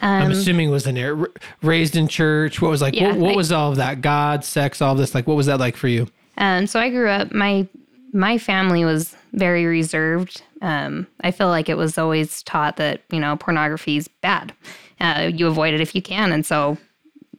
I'm 0.00 0.26
Um, 0.26 0.32
assuming 0.32 0.70
was 0.70 0.86
in 0.86 0.94
there. 0.96 1.16
Raised 1.62 1.94
in 1.94 2.08
church. 2.08 2.60
What 2.62 2.70
was 2.70 2.80
like? 2.82 2.94
Yeah, 2.96 3.08
what, 3.10 3.18
what 3.18 3.32
I- 3.34 3.36
was 3.36 3.52
all 3.52 3.70
of 3.72 3.76
that? 3.76 4.00
God, 4.00 4.42
sex, 4.44 4.80
all 4.80 4.94
this. 4.94 5.14
Like, 5.14 5.26
what 5.26 5.36
was 5.36 5.46
that 5.46 5.60
like 5.60 5.76
for 5.76 5.86
you? 5.88 6.08
Um, 6.38 6.66
so 6.66 6.80
I 6.80 6.88
grew 6.88 7.08
up. 7.10 7.30
My 7.32 7.68
my 8.12 8.38
family 8.38 8.84
was 8.84 9.16
very 9.32 9.64
reserved. 9.64 10.42
Um, 10.60 11.06
I 11.22 11.30
feel 11.30 11.48
like 11.48 11.68
it 11.68 11.76
was 11.76 11.98
always 11.98 12.42
taught 12.42 12.76
that 12.76 13.02
you 13.10 13.18
know 13.18 13.36
pornography 13.36 13.96
is 13.96 14.08
bad. 14.08 14.52
Uh, 15.00 15.30
you 15.32 15.46
avoid 15.46 15.74
it 15.74 15.80
if 15.80 15.94
you 15.94 16.02
can, 16.02 16.32
and 16.32 16.46
so 16.46 16.78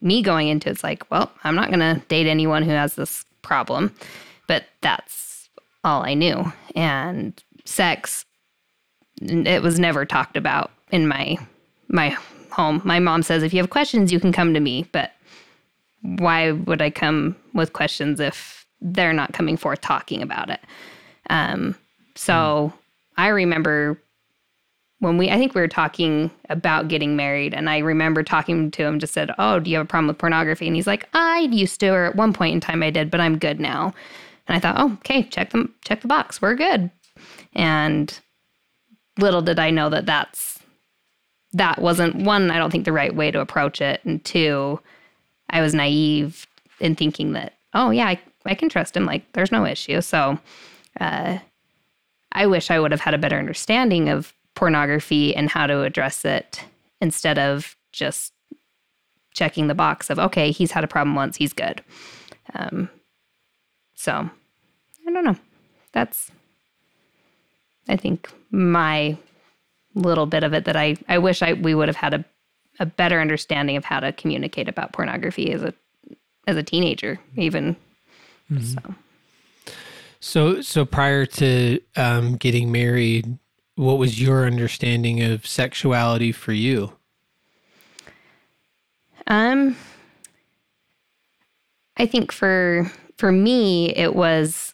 me 0.01 0.21
going 0.21 0.49
into 0.49 0.69
it's 0.69 0.83
like, 0.83 1.09
well, 1.09 1.31
I'm 1.43 1.55
not 1.55 1.69
gonna 1.69 2.01
date 2.09 2.27
anyone 2.27 2.63
who 2.63 2.71
has 2.71 2.95
this 2.95 3.23
problem. 3.41 3.93
But 4.47 4.65
that's 4.81 5.49
all 5.83 6.03
I 6.03 6.13
knew, 6.13 6.51
and 6.75 7.41
sex. 7.65 8.25
It 9.21 9.61
was 9.61 9.79
never 9.79 10.05
talked 10.05 10.35
about 10.35 10.71
in 10.91 11.07
my 11.07 11.37
my 11.87 12.17
home. 12.51 12.81
My 12.83 12.99
mom 12.99 13.23
says 13.23 13.43
if 13.43 13.53
you 13.53 13.61
have 13.61 13.69
questions, 13.69 14.11
you 14.11 14.19
can 14.19 14.33
come 14.33 14.53
to 14.53 14.59
me, 14.59 14.87
but 14.91 15.11
why 16.01 16.51
would 16.51 16.81
I 16.81 16.89
come 16.89 17.35
with 17.53 17.71
questions 17.71 18.19
if 18.19 18.62
they're 18.83 19.13
not 19.13 19.33
coming 19.33 19.57
forth 19.57 19.81
talking 19.81 20.21
about 20.21 20.49
it? 20.49 20.59
Um, 21.29 21.75
so 22.15 22.73
I 23.17 23.29
remember 23.29 23.97
when 25.03 25.17
we, 25.17 25.29
I 25.29 25.37
think 25.37 25.53
we 25.53 25.61
were 25.61 25.67
talking 25.67 26.31
about 26.49 26.87
getting 26.87 27.17
married, 27.17 27.53
and 27.53 27.69
I 27.69 27.79
remember 27.79 28.23
talking 28.23 28.71
to 28.71 28.83
him, 28.83 28.99
just 28.99 29.13
said, 29.13 29.31
Oh, 29.37 29.59
do 29.59 29.69
you 29.69 29.77
have 29.77 29.85
a 29.85 29.89
problem 29.89 30.07
with 30.07 30.17
pornography? 30.17 30.65
And 30.65 30.75
he's 30.75 30.87
like, 30.87 31.09
I 31.13 31.39
used 31.51 31.79
to, 31.81 31.89
or 31.89 32.05
at 32.05 32.15
one 32.15 32.31
point 32.31 32.53
in 32.53 32.61
time 32.61 32.81
I 32.81 32.89
did, 32.89 33.11
but 33.11 33.19
I'm 33.19 33.37
good 33.37 33.59
now. 33.59 33.93
And 34.47 34.55
I 34.55 34.59
thought, 34.59 34.75
Oh, 34.77 34.93
okay, 34.93 35.23
check 35.23 35.49
them, 35.49 35.73
check 35.83 36.01
the 36.01 36.07
box. 36.07 36.41
We're 36.41 36.55
good. 36.55 36.89
And 37.53 38.17
little 39.17 39.41
did 39.41 39.59
I 39.59 39.71
know 39.71 39.89
that 39.89 40.05
that's, 40.05 40.59
that 41.51 41.81
wasn't 41.81 42.15
one, 42.15 42.49
I 42.49 42.57
don't 42.57 42.71
think 42.71 42.85
the 42.85 42.93
right 42.93 43.13
way 43.13 43.29
to 43.29 43.41
approach 43.41 43.81
it. 43.81 44.03
And 44.05 44.23
two, 44.23 44.79
I 45.49 45.61
was 45.61 45.73
naive 45.73 46.47
in 46.79 46.95
thinking 46.95 47.33
that, 47.33 47.53
oh 47.73 47.89
yeah, 47.89 48.07
I, 48.07 48.19
I 48.45 48.55
can 48.55 48.69
trust 48.69 48.95
him. 48.97 49.05
Like 49.05 49.31
there's 49.33 49.51
no 49.51 49.65
issue. 49.65 50.01
So, 50.01 50.39
uh, 50.99 51.39
I 52.33 52.47
wish 52.47 52.71
I 52.71 52.79
would 52.79 52.91
have 52.91 53.01
had 53.01 53.13
a 53.13 53.19
better 53.19 53.37
understanding 53.37 54.09
of 54.09 54.33
pornography 54.55 55.35
and 55.35 55.49
how 55.49 55.67
to 55.67 55.83
address 55.83 56.25
it 56.25 56.63
instead 56.99 57.37
of 57.37 57.75
just 57.91 58.33
checking 59.33 59.67
the 59.67 59.75
box 59.75 60.09
of, 60.09 60.19
okay, 60.19 60.51
he's 60.51 60.71
had 60.71 60.83
a 60.83 60.87
problem 60.87 61.15
once, 61.15 61.37
he's 61.37 61.53
good. 61.53 61.81
Um, 62.53 62.89
so 63.95 64.11
I 65.07 65.11
don't 65.11 65.23
know. 65.23 65.37
That's, 65.91 66.31
I 67.87 67.95
think 67.95 68.29
my 68.51 69.17
little 69.95 70.25
bit 70.25 70.43
of 70.43 70.53
it 70.53 70.65
that 70.65 70.75
I, 70.75 70.97
I 71.07 71.19
wish 71.19 71.41
I, 71.41 71.53
we 71.53 71.75
would 71.75 71.87
have 71.87 71.95
had 71.95 72.13
a, 72.13 72.25
a 72.79 72.85
better 72.85 73.21
understanding 73.21 73.77
of 73.77 73.85
how 73.85 73.99
to 73.99 74.11
communicate 74.11 74.67
about 74.67 74.93
pornography 74.93 75.51
as 75.51 75.61
a, 75.61 75.73
as 76.47 76.57
a 76.57 76.63
teenager, 76.63 77.19
even. 77.35 77.75
So. 78.61 78.95
So, 80.19 80.61
so 80.61 80.85
prior 80.85 81.25
to 81.25 81.79
um, 81.95 82.37
getting 82.37 82.71
married, 82.71 83.37
what 83.75 83.97
was 83.97 84.21
your 84.21 84.45
understanding 84.45 85.21
of 85.21 85.45
sexuality 85.45 86.31
for 86.31 86.53
you? 86.53 86.93
Um, 89.27 89.75
I 91.97 92.05
think 92.05 92.31
for 92.31 92.91
for 93.17 93.31
me, 93.31 93.89
it 93.95 94.15
was. 94.15 94.73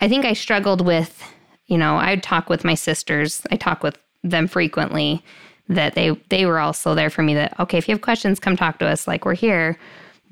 I 0.00 0.08
think 0.08 0.24
I 0.24 0.34
struggled 0.34 0.84
with, 0.84 1.22
you 1.66 1.78
know, 1.78 1.96
I'd 1.96 2.22
talk 2.22 2.50
with 2.50 2.64
my 2.64 2.74
sisters. 2.74 3.42
I 3.50 3.56
talk 3.56 3.82
with 3.82 3.98
them 4.22 4.46
frequently. 4.46 5.24
That 5.68 5.94
they 5.94 6.10
they 6.28 6.46
were 6.46 6.58
also 6.58 6.94
there 6.94 7.10
for 7.10 7.22
me. 7.22 7.34
That 7.34 7.58
okay, 7.58 7.78
if 7.78 7.88
you 7.88 7.94
have 7.94 8.02
questions, 8.02 8.38
come 8.38 8.56
talk 8.56 8.78
to 8.78 8.86
us. 8.86 9.08
Like 9.08 9.24
we're 9.24 9.34
here, 9.34 9.78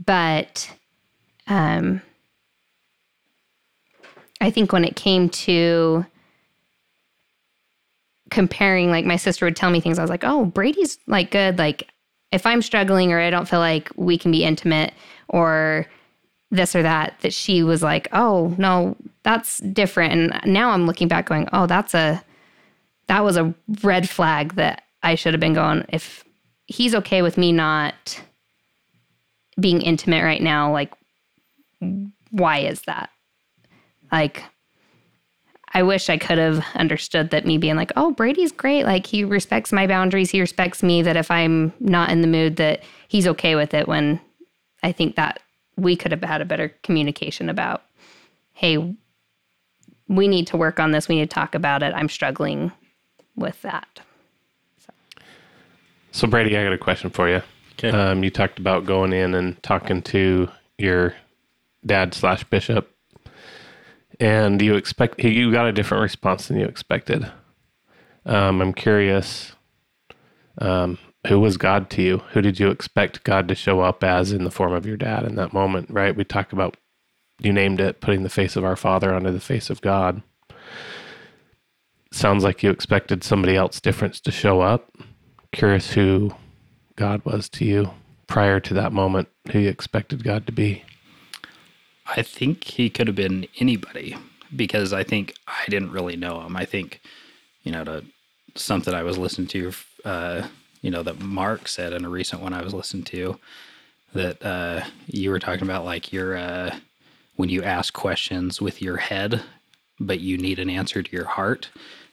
but, 0.05 0.71
um, 1.47 2.01
I 4.41 4.51
think 4.51 4.73
when 4.73 4.85
it 4.85 4.97
came 4.97 5.29
to 5.31 6.05
comparing 8.31 8.91
like 8.91 9.05
my 9.05 9.17
sister 9.17 9.45
would 9.45 9.55
tell 9.55 9.71
me 9.71 9.81
things 9.81 9.99
i 9.99 10.03
was 10.03 10.11
like 10.11 10.25
oh 10.25 10.45
brady's 10.45 10.99
like 11.07 11.31
good. 11.31 11.57
Like 11.57 11.89
if 12.33 12.47
i'm 12.47 12.63
struggling 12.63 13.13
or 13.13 13.21
i 13.21 13.31
don't 13.31 13.49
feel 13.49 13.61
like 13.61 13.91
we 13.95 14.19
can 14.19 14.33
be 14.33 14.43
intimate 14.45 14.93
or 15.29 15.87
this 16.51 16.75
or 16.75 16.83
that 16.83 17.15
that 17.21 17.33
she 17.33 17.63
was 17.63 17.83
like 17.83 18.09
oh 18.13 18.55
no 18.59 18.97
that's 19.23 19.59
different. 19.59 20.13
And 20.13 20.53
now 20.53 20.71
i'm 20.71 20.87
looking 20.87 21.07
back 21.07 21.27
going 21.27 21.49
oh 21.53 21.67
that's 21.67 21.95
a 21.95 22.23
that 23.07 23.23
was 23.23 23.37
a 23.37 23.55
red 23.83 24.09
flag 24.09 24.55
that 24.55 24.83
i 25.03 25.15
should 25.15 25.33
have 25.35 25.41
been 25.41 25.55
going 25.55 25.85
if 25.91 26.25
he's 26.67 26.95
okay 26.95 27.23
with 27.23 27.39
me 27.39 27.53
not 27.53 28.21
being 29.61 29.81
intimate 29.81 30.25
right 30.25 30.43
now 30.43 30.73
like 30.73 30.93
why 32.31 32.59
is 32.59 32.83
that 32.83 33.11
like 34.13 34.45
I 35.77 35.83
wish 35.83 36.09
I 36.09 36.17
could 36.17 36.39
have 36.39 36.65
understood 36.77 37.31
that 37.31 37.47
me 37.47 37.59
being 37.59 37.75
like, 37.75 37.91
oh, 37.97 38.13
Brady's 38.13 38.53
great. 38.53 38.85
Like 38.85 39.07
he 39.07 39.25
respects 39.25 39.73
my 39.73 39.89
boundaries. 39.89 40.31
He 40.31 40.41
respects 40.41 40.85
me 40.85 41.03
that 41.03 41.17
if 41.17 41.33
I'm 41.33 41.73
not 41.81 42.11
in 42.11 42.21
the 42.21 42.29
mood, 42.29 42.57
that 42.57 42.85
he's 43.09 43.27
okay 43.27 43.57
with 43.57 43.75
it. 43.75 43.89
When 43.89 44.21
I 44.85 44.93
think 44.93 45.17
that 45.17 45.41
we 45.77 45.97
could 45.97 46.13
have 46.13 46.23
had 46.23 46.41
a 46.41 46.45
better 46.45 46.69
communication 46.85 47.49
about, 47.49 47.83
hey, 48.53 48.95
we 50.07 50.29
need 50.29 50.47
to 50.49 50.57
work 50.57 50.79
on 50.79 50.93
this. 50.93 51.09
We 51.09 51.17
need 51.17 51.29
to 51.29 51.35
talk 51.35 51.57
about 51.57 51.83
it. 51.83 51.93
I'm 51.93 52.09
struggling 52.09 52.71
with 53.35 53.61
that. 53.63 54.01
So 56.13 56.29
Brady, 56.29 56.57
I 56.57 56.63
got 56.63 56.73
a 56.73 56.79
question 56.79 57.11
for 57.11 57.29
you. 57.29 57.43
Okay. 57.73 57.91
Um, 57.91 58.23
you 58.23 58.31
talked 58.31 58.61
about 58.61 58.85
going 58.85 59.13
in 59.13 59.35
and 59.35 59.61
talking 59.65 60.03
to 60.03 60.49
your 60.79 61.17
dad 61.85 62.15
slash 62.15 62.45
bishop, 62.45 62.91
and 64.21 64.61
you 64.61 64.75
expect 64.75 65.23
you 65.23 65.53
got 65.53 65.67
a 65.67 65.73
different 65.73 66.03
response 66.03 66.49
than 66.49 66.59
you 66.59 66.67
expected. 66.67 67.31
Um, 68.27 68.61
I'm 68.61 68.73
curious. 68.73 69.53
Um, 70.59 70.99
who 71.27 71.41
was 71.41 71.57
God 71.57 71.91
to 71.91 72.03
you? 72.03 72.19
Who 72.33 72.43
did 72.43 72.61
you 72.61 72.71
expect 72.71 73.25
God 73.25 73.49
to 73.49 73.55
show 73.55 73.81
up 73.81 74.05
as 74.05 74.31
in 74.31 74.45
the 74.45 74.51
form 74.51 74.73
of 74.73 74.87
your 74.87 74.97
dad 74.97 75.25
in 75.25 75.37
that 75.37 75.53
moment? 75.53 75.89
Right? 75.91 76.15
We 76.15 76.25
talk 76.25 76.53
about 76.53 76.77
you 77.41 77.53
named 77.53 77.81
it 77.81 78.01
putting 78.01 78.23
the 78.23 78.29
face 78.29 78.57
of 78.57 78.65
our 78.65 78.77
Father 78.77 79.13
onto 79.13 79.33
the 79.33 79.41
face 79.41 79.71
of 79.71 79.81
God. 79.81 80.23
Sounds 82.13 82.45
like 82.45 82.63
you 82.63 82.71
expected 82.71 83.25
somebody 83.25 83.57
else 83.57 83.81
different 83.81 84.15
to 84.15 84.31
show 84.31 84.61
up. 84.61 84.93
Curious 85.53 85.93
who 85.93 86.33
God 86.97 87.25
was 87.25 87.49
to 87.51 87.65
you 87.65 87.91
prior 88.29 88.61
to 88.61 88.75
that 88.75 88.93
moment, 88.93 89.29
who 89.51 89.59
you 89.59 89.69
expected 89.69 90.23
God 90.23 90.47
to 90.47 90.53
be. 90.53 90.85
I 92.07 92.23
think 92.23 92.65
he 92.65 92.91
could 92.91 93.07
have 93.07 93.17
been 93.17 93.47
anybody 93.59 94.17
because 94.55 94.93
I 94.93 95.05
think 95.05 95.35
I 95.47 95.65
didn't 95.69 95.93
really 95.93 96.17
know 96.17 96.41
him. 96.43 96.57
I 96.57 96.65
think, 96.65 97.01
you 97.63 97.73
know, 97.73 97.85
to 97.85 98.05
something 98.55 98.95
I 98.95 99.03
was 99.03 99.19
listening 99.19 99.49
to, 99.49 99.73
uh, 100.05 100.49
you 100.83 100.91
know, 100.91 101.03
that 101.03 101.21
Mark 101.21 101.67
said 101.67 101.93
in 101.93 102.05
a 102.05 102.11
recent 102.11 102.43
one 102.43 102.53
I 102.53 102.63
was 102.63 102.75
listening 102.75 103.05
to 103.05 103.39
that 104.13 104.45
uh, 104.45 104.85
you 105.07 105.31
were 105.31 105.41
talking 105.41 105.65
about 105.65 105.85
like 105.85 106.13
your, 106.13 106.37
uh, 106.37 106.77
when 107.37 107.49
you 107.49 107.63
ask 107.63 107.93
questions 107.95 108.61
with 108.61 108.81
your 108.81 108.99
head, 108.99 109.43
but 109.99 110.21
you 110.21 110.37
need 110.37 110.59
an 110.59 110.71
answer 110.71 111.03
to 111.03 111.17
your 111.17 111.25
heart. 111.25 111.71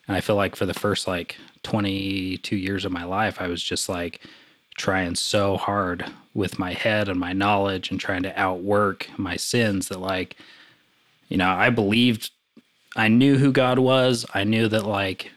And 0.07 0.17
I 0.17 0.21
feel 0.21 0.35
like 0.35 0.55
for 0.55 0.65
the 0.65 0.73
first 0.73 1.07
like 1.07 1.37
22 1.63 2.55
years 2.55 2.85
of 2.85 2.91
my 2.91 3.03
life, 3.03 3.39
I 3.39 3.47
was 3.47 3.61
just 3.61 3.87
like 3.87 4.21
trying 4.77 5.15
so 5.15 5.57
hard 5.57 6.05
with 6.33 6.59
my 6.59 6.73
head 6.73 7.09
and 7.09 7.19
my 7.19 7.33
knowledge 7.33 7.91
and 7.91 7.99
trying 7.99 8.23
to 8.23 8.39
outwork 8.39 9.07
my 9.17 9.35
sins 9.35 9.89
that 9.89 9.99
like, 9.99 10.37
you 11.27 11.37
know, 11.37 11.49
I 11.49 11.69
believed 11.69 12.31
I 12.95 13.07
knew 13.07 13.37
who 13.37 13.51
God 13.51 13.79
was. 13.79 14.25
I 14.33 14.43
knew 14.43 14.67
that 14.67 14.85
like 14.85 15.31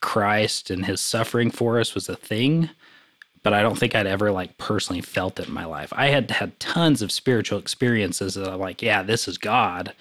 Christ 0.00 0.70
and 0.70 0.86
his 0.86 1.00
suffering 1.00 1.50
for 1.50 1.78
us 1.78 1.94
was 1.94 2.08
a 2.08 2.16
thing, 2.16 2.70
but 3.42 3.52
I 3.52 3.62
don't 3.62 3.78
think 3.78 3.94
I'd 3.94 4.06
ever 4.06 4.32
like 4.32 4.58
personally 4.58 5.02
felt 5.02 5.38
it 5.38 5.48
in 5.48 5.54
my 5.54 5.64
life. 5.64 5.92
I 5.96 6.08
had 6.08 6.30
had 6.30 6.58
tons 6.58 7.02
of 7.02 7.12
spiritual 7.12 7.58
experiences 7.58 8.34
that 8.34 8.48
I'm 8.48 8.58
like, 8.58 8.82
yeah, 8.82 9.02
this 9.02 9.28
is 9.28 9.38
God, 9.38 9.92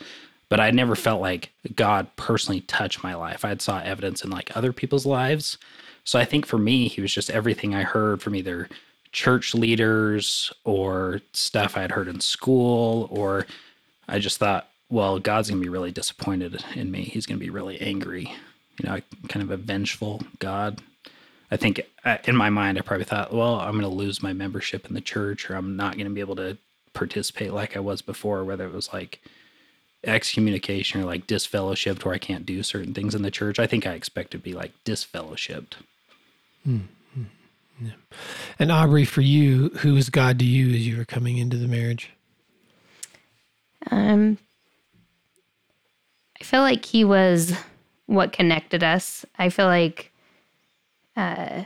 but 0.47 0.59
I 0.59 0.71
never 0.71 0.95
felt 0.95 1.21
like 1.21 1.51
God 1.75 2.07
personally 2.15 2.61
touched 2.61 3.03
my 3.03 3.13
life. 3.13 3.45
I 3.45 3.55
saw 3.57 3.79
evidence 3.79 4.23
in 4.23 4.29
like 4.29 4.55
other 4.55 4.73
people's 4.73 5.05
lives. 5.05 5.57
So 6.03 6.17
I 6.17 6.25
think 6.25 6.45
for 6.45 6.57
me, 6.57 6.87
he 6.87 7.01
was 7.01 7.13
just 7.13 7.29
everything 7.29 7.75
I 7.75 7.83
heard 7.83 8.21
from 8.21 8.35
either 8.35 8.67
church 9.11 9.53
leaders 9.53 10.51
or 10.63 11.21
stuff 11.33 11.77
I'd 11.77 11.91
heard 11.91 12.07
in 12.07 12.19
school, 12.19 13.07
or 13.11 13.47
I 14.07 14.19
just 14.19 14.37
thought, 14.37 14.69
well, 14.89 15.19
God's 15.19 15.49
gonna 15.49 15.61
be 15.61 15.69
really 15.69 15.91
disappointed 15.91 16.63
in 16.75 16.91
me. 16.91 17.03
He's 17.03 17.25
gonna 17.25 17.39
be 17.39 17.49
really 17.49 17.79
angry, 17.81 18.33
you 18.79 18.89
know, 18.89 18.99
kind 19.27 19.43
of 19.43 19.51
a 19.51 19.57
vengeful 19.57 20.21
God. 20.39 20.81
I 21.51 21.57
think 21.57 21.81
uh, 22.05 22.17
in 22.25 22.35
my 22.35 22.49
mind, 22.49 22.77
I 22.77 22.81
probably 22.81 23.05
thought, 23.05 23.33
well, 23.33 23.55
I'm 23.59 23.71
going 23.71 23.81
to 23.81 23.87
lose 23.87 24.21
my 24.21 24.33
membership 24.33 24.87
in 24.87 24.93
the 24.93 25.01
church, 25.01 25.49
or 25.49 25.55
I'm 25.55 25.75
not 25.75 25.95
going 25.95 26.07
to 26.07 26.13
be 26.13 26.19
able 26.19 26.35
to 26.35 26.57
participate 26.93 27.53
like 27.53 27.75
I 27.75 27.79
was 27.79 28.01
before. 28.01 28.43
Whether 28.43 28.65
it 28.65 28.73
was 28.73 28.93
like 28.93 29.21
excommunication 30.03 31.01
or 31.01 31.05
like 31.05 31.27
disfellowshipped, 31.27 32.05
where 32.05 32.13
I 32.13 32.19
can't 32.19 32.45
do 32.45 32.63
certain 32.63 32.93
things 32.93 33.15
in 33.15 33.23
the 33.23 33.31
church. 33.31 33.59
I 33.59 33.67
think 33.67 33.85
I 33.85 33.93
expect 33.93 34.31
to 34.31 34.37
be 34.37 34.53
like 34.53 34.73
disfellowshipped. 34.85 35.73
And 38.57 38.71
Aubrey, 38.71 39.05
for 39.05 39.21
you, 39.21 39.69
who 39.79 39.93
was 39.93 40.09
God 40.09 40.39
to 40.39 40.45
you 40.45 40.69
as 40.69 40.85
you 40.87 40.97
were 40.97 41.05
coming 41.05 41.37
into 41.37 41.57
the 41.57 41.67
marriage? 41.67 42.11
Um, 43.91 44.37
I 46.39 46.43
feel 46.43 46.61
like 46.61 46.85
he 46.85 47.03
was 47.03 47.53
what 48.05 48.33
connected 48.33 48.83
us. 48.83 49.25
I 49.37 49.49
feel 49.49 49.67
like, 49.67 50.11
uh, 51.15 51.63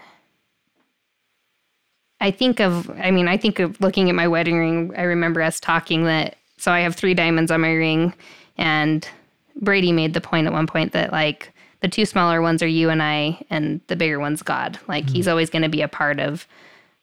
I 2.20 2.32
think 2.32 2.60
of, 2.60 2.90
I 2.92 3.12
mean, 3.12 3.28
I 3.28 3.38
think 3.38 3.60
of 3.60 3.80
looking 3.82 4.10
at 4.10 4.16
my 4.16 4.28
wedding 4.28 4.58
ring. 4.58 4.94
I 4.98 5.04
remember 5.04 5.42
us 5.42 5.60
talking 5.60 6.06
that, 6.06 6.38
so 6.58 6.72
I 6.72 6.82
have 6.82 6.96
three 6.96 7.14
diamonds 7.14 7.52
on 7.52 7.62
my 7.62 7.72
ring, 7.72 8.14
and 8.58 9.08
Brady 9.56 9.92
made 9.92 10.14
the 10.14 10.22
point 10.22 10.48
at 10.48 10.54
one 10.54 10.68
point 10.68 10.94
that, 10.94 11.12
like, 11.12 11.53
the 11.84 11.90
two 11.90 12.06
smaller 12.06 12.42
ones 12.42 12.64
are 12.64 12.68
you 12.68 12.90
and 12.90 13.04
I, 13.04 13.46
and 13.50 13.82
the 13.88 13.98
bigger 13.98 14.18
one's 14.18 14.42
God. 14.42 14.80
Like, 14.88 15.10
he's 15.10 15.28
always 15.28 15.50
going 15.50 15.64
to 15.64 15.70
be 15.70 15.82
a 15.82 15.90
part 15.90 16.18
of 16.18 16.48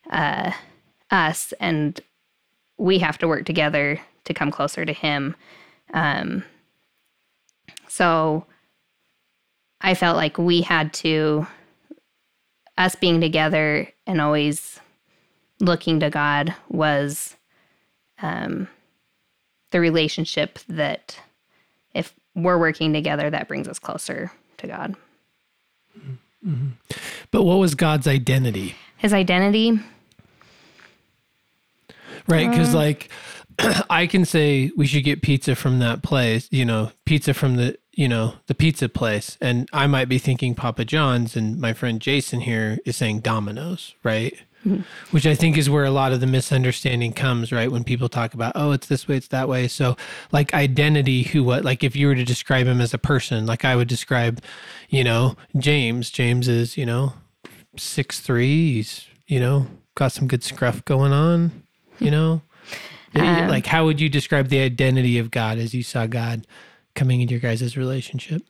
uh, 0.08 0.52
us, 1.10 1.52
and 1.60 2.00
we 2.78 2.98
have 3.00 3.18
to 3.18 3.28
work 3.28 3.44
together 3.44 4.00
to 4.24 4.32
come 4.32 4.50
closer 4.50 4.86
to 4.86 4.92
him. 4.94 5.36
Um, 5.92 6.44
so 7.88 8.46
I 9.82 9.92
felt 9.92 10.16
like 10.16 10.38
we 10.38 10.62
had 10.62 10.94
to, 10.94 11.46
us 12.78 12.94
being 12.94 13.20
together 13.20 13.86
and 14.06 14.18
always 14.18 14.80
looking 15.60 16.00
to 16.00 16.08
God 16.08 16.54
was 16.70 17.36
um, 18.22 18.66
the 19.72 19.80
relationship 19.80 20.58
that 20.68 21.20
if 21.92 22.14
we're 22.34 22.58
working 22.58 22.94
together, 22.94 23.28
that 23.28 23.46
brings 23.46 23.68
us 23.68 23.78
closer 23.78 24.32
to 24.60 24.66
God. 24.66 24.94
But 27.30 27.42
what 27.42 27.56
was 27.56 27.74
God's 27.74 28.06
identity? 28.06 28.74
His 28.96 29.12
identity, 29.12 29.78
Right? 32.26 32.48
Because, 32.50 32.70
um, 32.70 32.76
like, 32.76 33.08
I 33.90 34.06
can 34.06 34.24
say 34.24 34.70
we 34.76 34.86
should 34.86 35.04
get 35.04 35.22
pizza 35.22 35.54
from 35.54 35.78
that 35.80 36.02
place, 36.02 36.48
you 36.50 36.64
know, 36.64 36.92
pizza 37.04 37.34
from 37.34 37.56
the, 37.56 37.78
you 37.92 38.08
know, 38.08 38.34
the 38.46 38.54
pizza 38.54 38.88
place. 38.88 39.36
And 39.40 39.68
I 39.72 39.86
might 39.86 40.08
be 40.08 40.18
thinking 40.18 40.54
Papa 40.54 40.84
John's, 40.84 41.36
and 41.36 41.60
my 41.60 41.72
friend 41.72 42.00
Jason 42.00 42.40
here 42.42 42.78
is 42.84 42.96
saying 42.96 43.20
Domino's, 43.20 43.94
right? 44.04 44.34
Which 45.10 45.26
I 45.26 45.34
think 45.34 45.56
is 45.56 45.70
where 45.70 45.84
a 45.84 45.90
lot 45.90 46.12
of 46.12 46.20
the 46.20 46.26
misunderstanding 46.26 47.14
comes, 47.14 47.50
right? 47.50 47.72
When 47.72 47.82
people 47.82 48.10
talk 48.10 48.34
about, 48.34 48.52
oh, 48.54 48.72
it's 48.72 48.86
this 48.86 49.08
way, 49.08 49.16
it's 49.16 49.28
that 49.28 49.48
way. 49.48 49.68
So, 49.68 49.96
like, 50.32 50.52
identity, 50.52 51.22
who, 51.22 51.42
what, 51.42 51.64
like, 51.64 51.82
if 51.82 51.96
you 51.96 52.06
were 52.06 52.14
to 52.14 52.24
describe 52.24 52.66
him 52.66 52.80
as 52.80 52.92
a 52.92 52.98
person, 52.98 53.46
like 53.46 53.64
I 53.64 53.74
would 53.74 53.88
describe, 53.88 54.42
you 54.90 55.02
know, 55.02 55.36
James. 55.56 56.10
James 56.10 56.46
is, 56.46 56.76
you 56.76 56.84
know, 56.84 57.14
six 57.76 58.20
three. 58.20 58.74
He's, 58.74 59.06
you 59.26 59.40
know, 59.40 59.66
got 59.94 60.12
some 60.12 60.28
good 60.28 60.44
scruff 60.44 60.84
going 60.84 61.12
on, 61.12 61.64
you 61.98 62.10
know? 62.10 62.42
Um, 63.14 63.48
like, 63.48 63.66
how 63.66 63.86
would 63.86 64.00
you 64.00 64.08
describe 64.08 64.48
the 64.48 64.60
identity 64.60 65.18
of 65.18 65.30
God 65.30 65.58
as 65.58 65.74
you 65.74 65.82
saw 65.82 66.06
God 66.06 66.46
coming 66.94 67.22
into 67.22 67.32
your 67.32 67.40
guys' 67.40 67.76
relationship? 67.76 68.42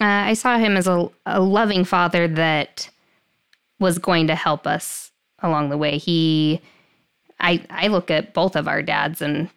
uh, 0.00 0.04
I 0.04 0.34
saw 0.34 0.56
him 0.56 0.76
as 0.76 0.86
a, 0.86 1.10
a 1.26 1.40
loving 1.40 1.84
father 1.84 2.26
that 2.26 2.88
was 3.78 3.98
going 3.98 4.28
to 4.28 4.34
help 4.34 4.66
us 4.66 5.09
along 5.42 5.70
the 5.70 5.78
way. 5.78 5.98
He, 5.98 6.60
I, 7.38 7.64
I 7.70 7.88
look 7.88 8.10
at 8.10 8.34
both 8.34 8.56
of 8.56 8.68
our 8.68 8.82
dads, 8.82 9.22
and 9.22 9.48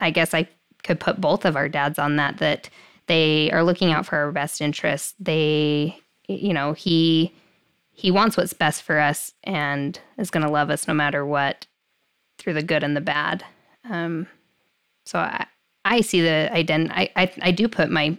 I 0.00 0.10
guess 0.10 0.34
I 0.34 0.48
could 0.82 1.00
put 1.00 1.20
both 1.20 1.44
of 1.44 1.56
our 1.56 1.68
dads 1.68 1.98
on 1.98 2.16
that. 2.16 2.38
That 2.38 2.70
they 3.06 3.50
are 3.52 3.64
looking 3.64 3.92
out 3.92 4.06
for 4.06 4.16
our 4.16 4.32
best 4.32 4.60
interests. 4.60 5.14
They, 5.18 5.98
you 6.28 6.52
know, 6.52 6.72
he, 6.72 7.32
he 7.90 8.10
wants 8.10 8.36
what's 8.36 8.52
best 8.52 8.82
for 8.82 8.98
us 8.98 9.32
and 9.44 9.98
is 10.18 10.30
going 10.30 10.44
to 10.44 10.52
love 10.52 10.70
us 10.70 10.86
no 10.86 10.94
matter 10.94 11.24
what, 11.24 11.66
through 12.38 12.54
the 12.54 12.62
good 12.62 12.84
and 12.84 12.96
the 12.96 13.00
bad. 13.00 13.44
Um, 13.88 14.26
so 15.06 15.18
I, 15.18 15.46
I 15.84 16.02
see 16.02 16.20
the 16.20 16.52
identity. 16.52 16.92
I, 16.94 17.10
I, 17.16 17.32
I 17.42 17.50
do 17.50 17.66
put 17.66 17.90
my 17.90 18.18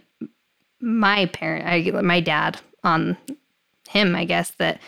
my 0.80 1.26
parent, 1.26 1.66
I, 1.66 2.00
my 2.00 2.20
dad, 2.20 2.58
on 2.82 3.16
him. 3.88 4.16
I 4.16 4.24
guess 4.24 4.50
that 4.52 4.80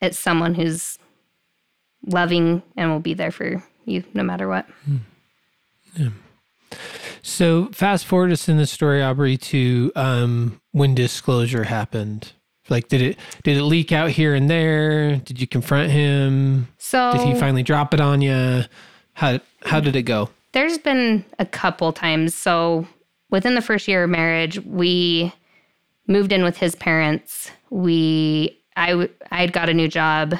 it's 0.00 0.18
someone 0.18 0.54
who's 0.54 0.98
loving 2.06 2.62
and 2.76 2.90
will 2.90 3.00
be 3.00 3.14
there 3.14 3.30
for 3.30 3.62
you 3.84 4.04
no 4.14 4.22
matter 4.22 4.48
what. 4.48 4.66
Yeah. 5.96 6.08
So, 7.22 7.66
fast 7.72 8.06
forward 8.06 8.32
us 8.32 8.48
in 8.48 8.56
the 8.56 8.66
story, 8.66 9.02
Aubrey, 9.02 9.36
to 9.36 9.92
um, 9.94 10.60
when 10.72 10.94
disclosure 10.94 11.64
happened. 11.64 12.32
Like, 12.68 12.88
did 12.88 13.02
it 13.02 13.18
did 13.42 13.56
it 13.56 13.64
leak 13.64 13.92
out 13.92 14.10
here 14.10 14.34
and 14.34 14.48
there? 14.48 15.16
Did 15.16 15.40
you 15.40 15.46
confront 15.46 15.90
him? 15.90 16.68
So 16.78 17.12
Did 17.12 17.20
he 17.22 17.34
finally 17.34 17.62
drop 17.62 17.92
it 17.92 18.00
on 18.00 18.22
you? 18.22 18.62
How 19.14 19.40
how 19.64 19.80
did 19.80 19.96
it 19.96 20.02
go? 20.02 20.30
there's 20.52 20.78
been 20.78 21.24
a 21.38 21.46
couple 21.46 21.92
times. 21.92 22.34
So 22.34 22.86
within 23.30 23.54
the 23.54 23.62
first 23.62 23.88
year 23.88 24.04
of 24.04 24.10
marriage, 24.10 24.58
we 24.60 25.32
moved 26.06 26.32
in 26.32 26.44
with 26.44 26.56
his 26.56 26.74
parents. 26.74 27.50
We 27.70 28.58
I 28.76 29.08
I 29.30 29.40
had 29.40 29.52
got 29.52 29.68
a 29.68 29.74
new 29.74 29.88
job 29.88 30.34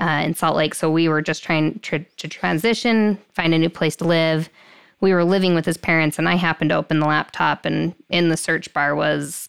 uh, 0.00 0.22
in 0.24 0.34
Salt 0.34 0.56
Lake, 0.56 0.74
so 0.74 0.90
we 0.90 1.08
were 1.08 1.22
just 1.22 1.42
trying 1.42 1.78
to, 1.80 1.98
to 1.98 2.28
transition, 2.28 3.18
find 3.34 3.54
a 3.54 3.58
new 3.58 3.68
place 3.68 3.96
to 3.96 4.04
live. 4.04 4.48
We 5.00 5.12
were 5.12 5.24
living 5.24 5.54
with 5.54 5.66
his 5.66 5.76
parents, 5.76 6.18
and 6.18 6.28
I 6.28 6.36
happened 6.36 6.70
to 6.70 6.76
open 6.76 7.00
the 7.00 7.06
laptop, 7.06 7.64
and 7.64 7.94
in 8.08 8.28
the 8.28 8.36
search 8.36 8.72
bar 8.72 8.94
was 8.94 9.48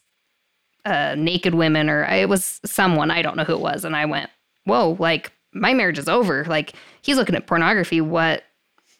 uh, 0.86 1.16
naked 1.18 1.54
women, 1.56 1.90
or 1.90 2.04
it 2.06 2.28
was 2.28 2.60
someone 2.66 3.12
I 3.12 3.22
don't 3.22 3.38
know 3.38 3.44
who 3.44 3.54
it 3.54 3.62
was, 3.62 3.86
and 3.86 3.96
I 3.96 4.06
went, 4.06 4.30
"Whoa! 4.66 4.98
Like 5.00 5.32
my 5.54 5.74
marriage 5.74 6.00
is 6.00 6.10
over. 6.10 6.44
Like 6.46 6.74
he's 7.02 7.18
looking 7.18 7.36
at 7.36 7.48
pornography. 7.48 8.02
What 8.02 8.44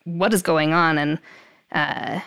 what 0.06 0.34
is 0.34 0.42
going 0.42 0.74
on?" 0.74 0.98
And 0.98 1.20
uh, 1.72 2.22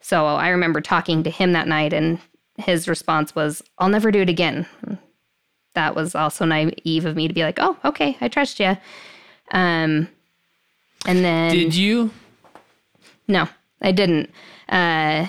so 0.00 0.24
I 0.24 0.48
remember 0.48 0.80
talking 0.80 1.22
to 1.24 1.30
him 1.30 1.52
that 1.52 1.68
night, 1.68 1.92
and 1.92 2.18
his 2.56 2.88
response 2.88 3.34
was, 3.34 3.62
"I'll 3.78 3.88
never 3.88 4.10
do 4.10 4.20
it 4.20 4.30
again." 4.30 4.66
That 5.74 5.94
was 5.94 6.14
also 6.14 6.44
naive 6.44 7.06
of 7.06 7.16
me 7.16 7.28
to 7.28 7.34
be 7.34 7.42
like, 7.42 7.58
"Oh, 7.60 7.76
okay, 7.84 8.16
I 8.20 8.28
trust 8.28 8.60
you." 8.60 8.76
Um, 9.52 10.08
and 11.06 11.24
then 11.24 11.50
Did 11.50 11.74
you? 11.74 12.10
no, 13.28 13.48
I 13.80 13.92
didn't. 13.92 14.30
Uh, 14.68 15.26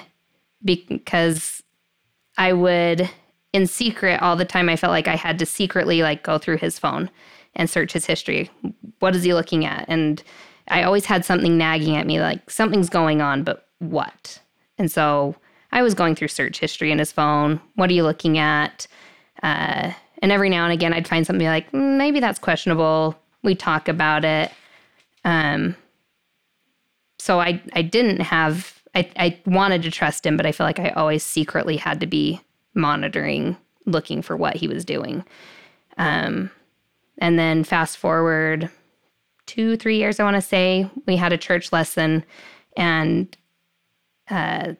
because 0.63 1.63
I 2.37 2.53
would, 2.53 3.09
in 3.51 3.67
secret, 3.67 4.21
all 4.21 4.35
the 4.35 4.45
time, 4.45 4.69
I 4.69 4.75
felt 4.75 4.91
like 4.91 5.07
I 5.07 5.15
had 5.15 5.39
to 5.39 5.45
secretly 5.45 6.01
like 6.01 6.23
go 6.23 6.37
through 6.37 6.57
his 6.57 6.79
phone 6.79 7.09
and 7.55 7.69
search 7.69 7.93
his 7.93 8.05
history. 8.05 8.49
What 8.99 9.15
is 9.15 9.23
he 9.23 9.33
looking 9.33 9.65
at? 9.65 9.85
And 9.87 10.23
I 10.69 10.83
always 10.83 11.05
had 11.05 11.25
something 11.25 11.57
nagging 11.57 11.95
at 11.97 12.07
me, 12.07 12.19
like 12.19 12.49
something's 12.49 12.89
going 12.89 13.21
on, 13.21 13.43
but 13.43 13.67
what? 13.79 14.39
And 14.77 14.91
so 14.91 15.35
I 15.71 15.81
was 15.81 15.93
going 15.93 16.15
through 16.15 16.29
search 16.29 16.59
history 16.59 16.91
in 16.91 16.99
his 16.99 17.11
phone. 17.11 17.59
What 17.75 17.89
are 17.89 17.93
you 17.93 18.03
looking 18.03 18.37
at? 18.37 18.87
Uh, 19.41 19.91
and 20.23 20.31
every 20.31 20.49
now 20.49 20.63
and 20.63 20.71
again, 20.71 20.93
I'd 20.93 21.07
find 21.07 21.27
something 21.27 21.45
like, 21.45 21.69
"Mm, 21.73 21.97
maybe 21.97 22.21
that's 22.21 22.39
questionable. 22.39 23.15
We 23.43 23.55
talk 23.55 23.89
about 23.89 24.23
it. 24.23 24.51
Um, 25.25 25.75
so 27.19 27.41
I 27.41 27.61
I 27.73 27.81
didn't 27.81 28.21
have 28.21 28.81
I 28.95 29.09
I 29.17 29.39
wanted 29.45 29.83
to 29.83 29.91
trust 29.91 30.25
him, 30.25 30.37
but 30.37 30.45
I 30.45 30.53
feel 30.53 30.65
like 30.65 30.79
I 30.79 30.89
always 30.91 31.23
secretly 31.23 31.75
had 31.75 31.99
to 31.99 32.07
be 32.07 32.39
monitoring, 32.73 33.57
looking 33.85 34.21
for 34.21 34.37
what 34.37 34.55
he 34.55 34.67
was 34.67 34.85
doing. 34.85 35.25
Um, 35.97 36.49
and 37.19 37.37
then 37.37 37.65
fast 37.65 37.97
forward 37.97 38.69
two 39.45 39.75
three 39.75 39.97
years, 39.97 40.21
I 40.21 40.23
want 40.23 40.37
to 40.37 40.41
say 40.41 40.89
we 41.05 41.17
had 41.17 41.33
a 41.33 41.37
church 41.37 41.73
lesson, 41.73 42.23
and 42.77 43.35
uh, 44.29 44.73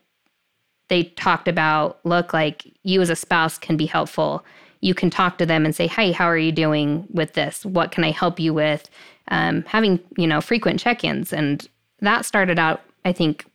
they 0.87 1.03
talked 1.03 1.49
about 1.49 1.99
look 2.05 2.31
like 2.33 2.63
you 2.83 3.01
as 3.01 3.09
a 3.09 3.15
spouse 3.17 3.57
can 3.57 3.75
be 3.75 3.85
helpful. 3.85 4.45
You 4.83 4.93
can 4.93 5.09
talk 5.09 5.37
to 5.37 5.45
them 5.45 5.63
and 5.63 5.73
say, 5.73 5.87
"Hey, 5.87 6.11
how 6.11 6.25
are 6.25 6.37
you 6.37 6.51
doing 6.51 7.07
with 7.09 7.33
this? 7.33 7.65
What 7.65 7.91
can 7.91 8.03
I 8.03 8.11
help 8.11 8.39
you 8.39 8.53
with?" 8.53 8.89
Um, 9.29 9.63
having 9.67 9.99
you 10.17 10.27
know 10.27 10.41
frequent 10.41 10.79
check-ins, 10.79 11.31
and 11.31 11.65
that 11.99 12.25
started 12.25 12.59
out, 12.59 12.81
I 13.05 13.13
think, 13.13 13.45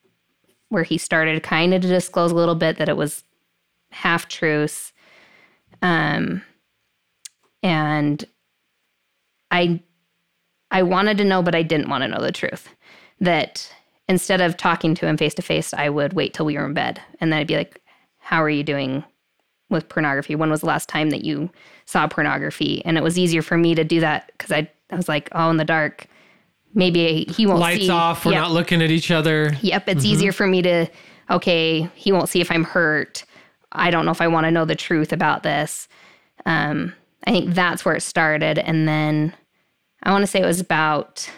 where 0.70 0.84
he 0.84 0.96
started 0.96 1.42
kind 1.42 1.74
of 1.74 1.82
to 1.82 1.88
disclose 1.88 2.32
a 2.32 2.34
little 2.34 2.54
bit 2.54 2.78
that 2.78 2.88
it 2.88 2.96
was 2.96 3.24
half 3.90 4.28
truths, 4.28 4.94
um, 5.82 6.42
and 7.62 8.24
I 9.50 9.80
I 10.70 10.82
wanted 10.82 11.18
to 11.18 11.24
know, 11.24 11.42
but 11.42 11.54
I 11.54 11.62
didn't 11.62 11.90
want 11.90 12.02
to 12.02 12.08
know 12.08 12.22
the 12.22 12.32
truth. 12.32 12.70
That 13.20 13.70
instead 14.08 14.40
of 14.40 14.56
talking 14.56 14.94
to 14.94 15.06
him 15.06 15.18
face 15.18 15.34
to 15.34 15.42
face, 15.42 15.74
I 15.74 15.90
would 15.90 16.14
wait 16.14 16.32
till 16.32 16.46
we 16.46 16.56
were 16.56 16.64
in 16.64 16.72
bed, 16.74 17.02
and 17.20 17.30
then 17.30 17.40
I'd 17.40 17.46
be 17.46 17.56
like, 17.56 17.82
"How 18.18 18.42
are 18.42 18.50
you 18.50 18.64
doing 18.64 19.04
with 19.70 19.88
pornography? 19.88 20.34
When 20.34 20.50
was 20.50 20.60
the 20.60 20.66
last 20.66 20.88
time 20.88 21.10
that 21.10 21.24
you 21.24 21.50
saw 21.84 22.06
pornography? 22.08 22.84
And 22.84 22.96
it 22.96 23.02
was 23.02 23.18
easier 23.18 23.42
for 23.42 23.56
me 23.58 23.74
to 23.74 23.84
do 23.84 24.00
that 24.00 24.30
because 24.32 24.52
I, 24.52 24.70
I 24.90 24.96
was 24.96 25.08
like, 25.08 25.28
oh, 25.32 25.50
in 25.50 25.56
the 25.56 25.64
dark, 25.64 26.06
maybe 26.74 27.24
he 27.24 27.46
won't 27.46 27.60
Lights 27.60 27.82
see. 27.82 27.90
off. 27.90 28.24
We're 28.24 28.32
Yep. 28.32 28.40
not 28.42 28.50
looking 28.52 28.82
at 28.82 28.90
each 28.90 29.10
other. 29.10 29.52
Yep, 29.62 29.88
it's 29.88 30.04
easier 30.04 30.32
for 30.32 30.46
me 30.46 30.62
to, 30.62 30.86
okay, 31.30 31.88
he 31.94 32.12
won't 32.12 32.28
see 32.28 32.40
if 32.40 32.50
I'm 32.50 32.64
hurt. 32.64 33.24
I 33.72 33.90
don't 33.90 34.04
know 34.04 34.12
if 34.12 34.20
I 34.20 34.28
want 34.28 34.44
to 34.44 34.50
know 34.50 34.64
the 34.64 34.74
truth 34.76 35.12
about 35.12 35.42
this. 35.42 35.88
Um, 36.46 36.94
I 37.26 37.30
think 37.32 37.54
that's 37.54 37.84
where 37.84 37.94
it 37.96 38.02
started. 38.02 38.58
And 38.58 38.88
then 38.88 39.34
I 40.02 40.10
want 40.10 40.22
to 40.22 40.26
say 40.26 40.40
it 40.40 40.46
was 40.46 40.60
about 40.60 41.28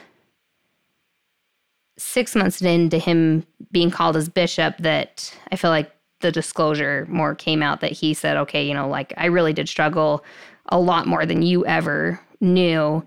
six 1.99 2.35
months 2.35 2.63
into 2.63 2.99
him 2.99 3.45
being 3.73 3.91
called 3.91 4.17
as 4.17 4.29
bishop 4.29 4.77
that 4.79 5.37
I 5.53 5.57
feel 5.57 5.71
like 5.71 5.91
the 6.21 6.33
disclosure 6.33 7.07
more 7.09 7.35
came 7.35 7.63
out 7.63 7.81
that 7.81 7.93
he 7.93 8.15
said, 8.15 8.37
okay, 8.37 8.63
you 8.63 8.75
know, 8.75 8.89
like 8.89 9.13
I 9.17 9.27
really 9.27 9.53
did 9.53 9.69
struggle 9.69 10.25
a 10.69 10.79
lot 10.79 11.07
more 11.07 11.27
than 11.27 11.43
you 11.43 11.67
ever 11.67 12.21
knew. 12.41 13.05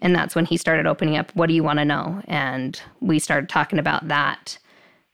And 0.00 0.14
that's 0.14 0.34
when 0.34 0.44
he 0.44 0.56
started 0.56 0.86
opening 0.86 1.16
up, 1.16 1.34
what 1.34 1.46
do 1.46 1.54
you 1.54 1.62
want 1.62 1.78
to 1.78 1.84
know? 1.84 2.22
And 2.26 2.80
we 3.00 3.18
started 3.18 3.48
talking 3.48 3.78
about 3.78 4.08
that. 4.08 4.58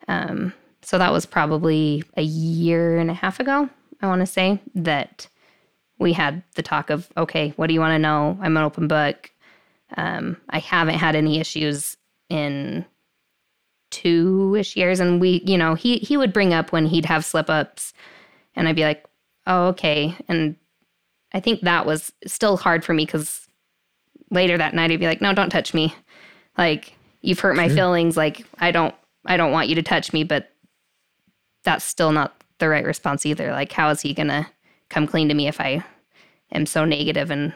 Um, 0.09 0.53
so 0.83 0.99
that 0.99 1.13
was 1.13 1.27
probably 1.27 2.03
a 2.17 2.23
year 2.23 2.99
and 2.99 3.11
a 3.11 3.15
half 3.15 3.39
ago, 3.39 3.69
I 4.01 4.07
want 4.07 4.21
to 4.21 4.27
say, 4.27 4.61
that 4.75 5.29
we 5.99 6.13
had 6.13 6.43
the 6.55 6.63
talk 6.63 6.91
of, 6.91 7.09
okay, 7.17 7.53
what 7.57 7.67
do 7.67 7.75
you 7.75 7.81
want 7.81 7.93
to 7.93 7.99
know? 7.99 8.39
I'm 8.41 8.57
an 8.57 8.65
open 8.65 8.89
book. 8.89 9.31
Um, 9.97 10.37
I 10.49 10.59
haven't 10.59 10.99
had 10.99 11.15
any 11.15 11.39
issues 11.39 11.97
in 12.29 12.85
two 13.91 14.57
ish 14.59 14.77
years. 14.77 15.01
And 15.01 15.21
we, 15.21 15.43
you 15.45 15.59
know, 15.59 15.75
he, 15.75 15.99
he 15.99 16.17
would 16.17 16.33
bring 16.33 16.55
up 16.55 16.73
when 16.73 16.87
he'd 16.87 17.07
have 17.07 17.25
slip 17.25 17.51
ups 17.51 17.93
and 18.55 18.69
I'd 18.69 18.77
be 18.77 18.85
like, 18.85 19.05
oh, 19.47 19.69
okay. 19.69 20.17
And 20.29 20.57
I 21.33 21.41
think 21.41 21.61
that 21.63 21.87
was 21.87 22.13
still 22.27 22.57
hard 22.57 22.85
for 22.85 22.95
me 22.95 23.05
because 23.05 23.47
later 24.31 24.57
that 24.59 24.75
night 24.75 24.91
I'd 24.91 25.01
be 25.01 25.07
like, 25.07 25.21
no, 25.21 25.33
don't 25.33 25.51
touch 25.51 25.75
me. 25.75 25.95
Like 26.57 26.95
you've 27.21 27.41
hurt 27.41 27.57
my 27.57 27.69
feelings. 27.69 28.17
Like 28.17 28.47
I 28.59 28.71
don't, 28.71 28.95
I 29.27 29.37
don't 29.37 29.53
want 29.53 29.69
you 29.69 29.75
to 29.75 29.83
touch 29.83 30.13
me, 30.13 30.25
but 30.25 30.51
that's 31.65 31.85
still 31.85 32.13
not 32.13 32.43
the 32.59 32.69
right 32.69 32.85
response 32.85 33.27
either. 33.27 33.53
Like 33.53 33.73
how 33.73 33.91
is 33.91 34.01
he 34.01 34.15
going 34.15 34.29
to 34.29 34.47
come 34.89 35.07
clean 35.07 35.29
to 35.29 35.35
me 35.35 35.49
if 35.49 35.61
I 35.61 35.85
am 36.53 36.67
so 36.67 36.85
negative 36.85 37.31
and 37.31 37.53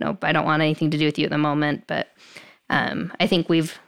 nope, 0.00 0.22
I 0.22 0.32
don't 0.32 0.44
want 0.44 0.62
anything 0.62 0.90
to 0.90 0.98
do 0.98 1.06
with 1.06 1.18
you 1.18 1.24
at 1.24 1.30
the 1.30 1.38
moment. 1.38 1.84
But 1.86 2.08
um, 2.70 3.12
I 3.20 3.26
think 3.26 3.48
we've 3.48 3.78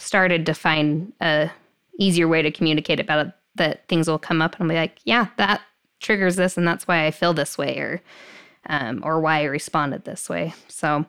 started 0.00 0.46
to 0.46 0.54
find 0.54 1.12
a 1.20 1.50
easier 1.98 2.26
way 2.26 2.42
to 2.42 2.50
communicate 2.50 2.98
about 2.98 3.26
it 3.26 3.32
that 3.56 3.86
things 3.88 4.08
will 4.08 4.18
come 4.18 4.40
up 4.40 4.54
and 4.54 4.64
I'll 4.64 4.68
be 4.68 4.80
like, 4.80 4.98
yeah, 5.04 5.28
that 5.36 5.60
triggers 6.00 6.36
this 6.36 6.56
and 6.56 6.66
that's 6.66 6.88
why 6.88 7.06
I 7.06 7.10
feel 7.10 7.34
this 7.34 7.58
way 7.58 7.76
or 7.78 8.02
um, 8.66 9.00
or 9.04 9.20
why 9.20 9.40
I 9.40 9.44
responded 9.44 10.04
this 10.04 10.28
way. 10.28 10.54
So 10.68 11.04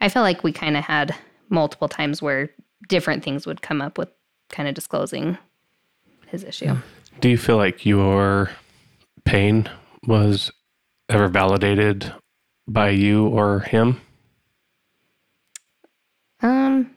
I 0.00 0.08
feel 0.08 0.22
like 0.22 0.42
we 0.42 0.52
kind 0.52 0.76
of 0.76 0.84
had 0.84 1.14
multiple 1.48 1.88
times 1.88 2.22
where 2.22 2.50
different 2.88 3.22
things 3.22 3.46
would 3.46 3.62
come 3.62 3.80
up 3.80 3.98
with 3.98 4.08
kind 4.50 4.68
of 4.68 4.74
disclosing 4.74 5.38
his 6.28 6.44
issue. 6.44 6.76
Do 7.20 7.28
you 7.28 7.38
feel 7.38 7.56
like 7.56 7.84
your 7.84 8.50
pain 9.24 9.68
was 10.06 10.50
ever 11.08 11.28
validated 11.28 12.12
by 12.66 12.90
you 12.90 13.26
or 13.26 13.60
him? 13.60 14.00
Um 16.40 16.90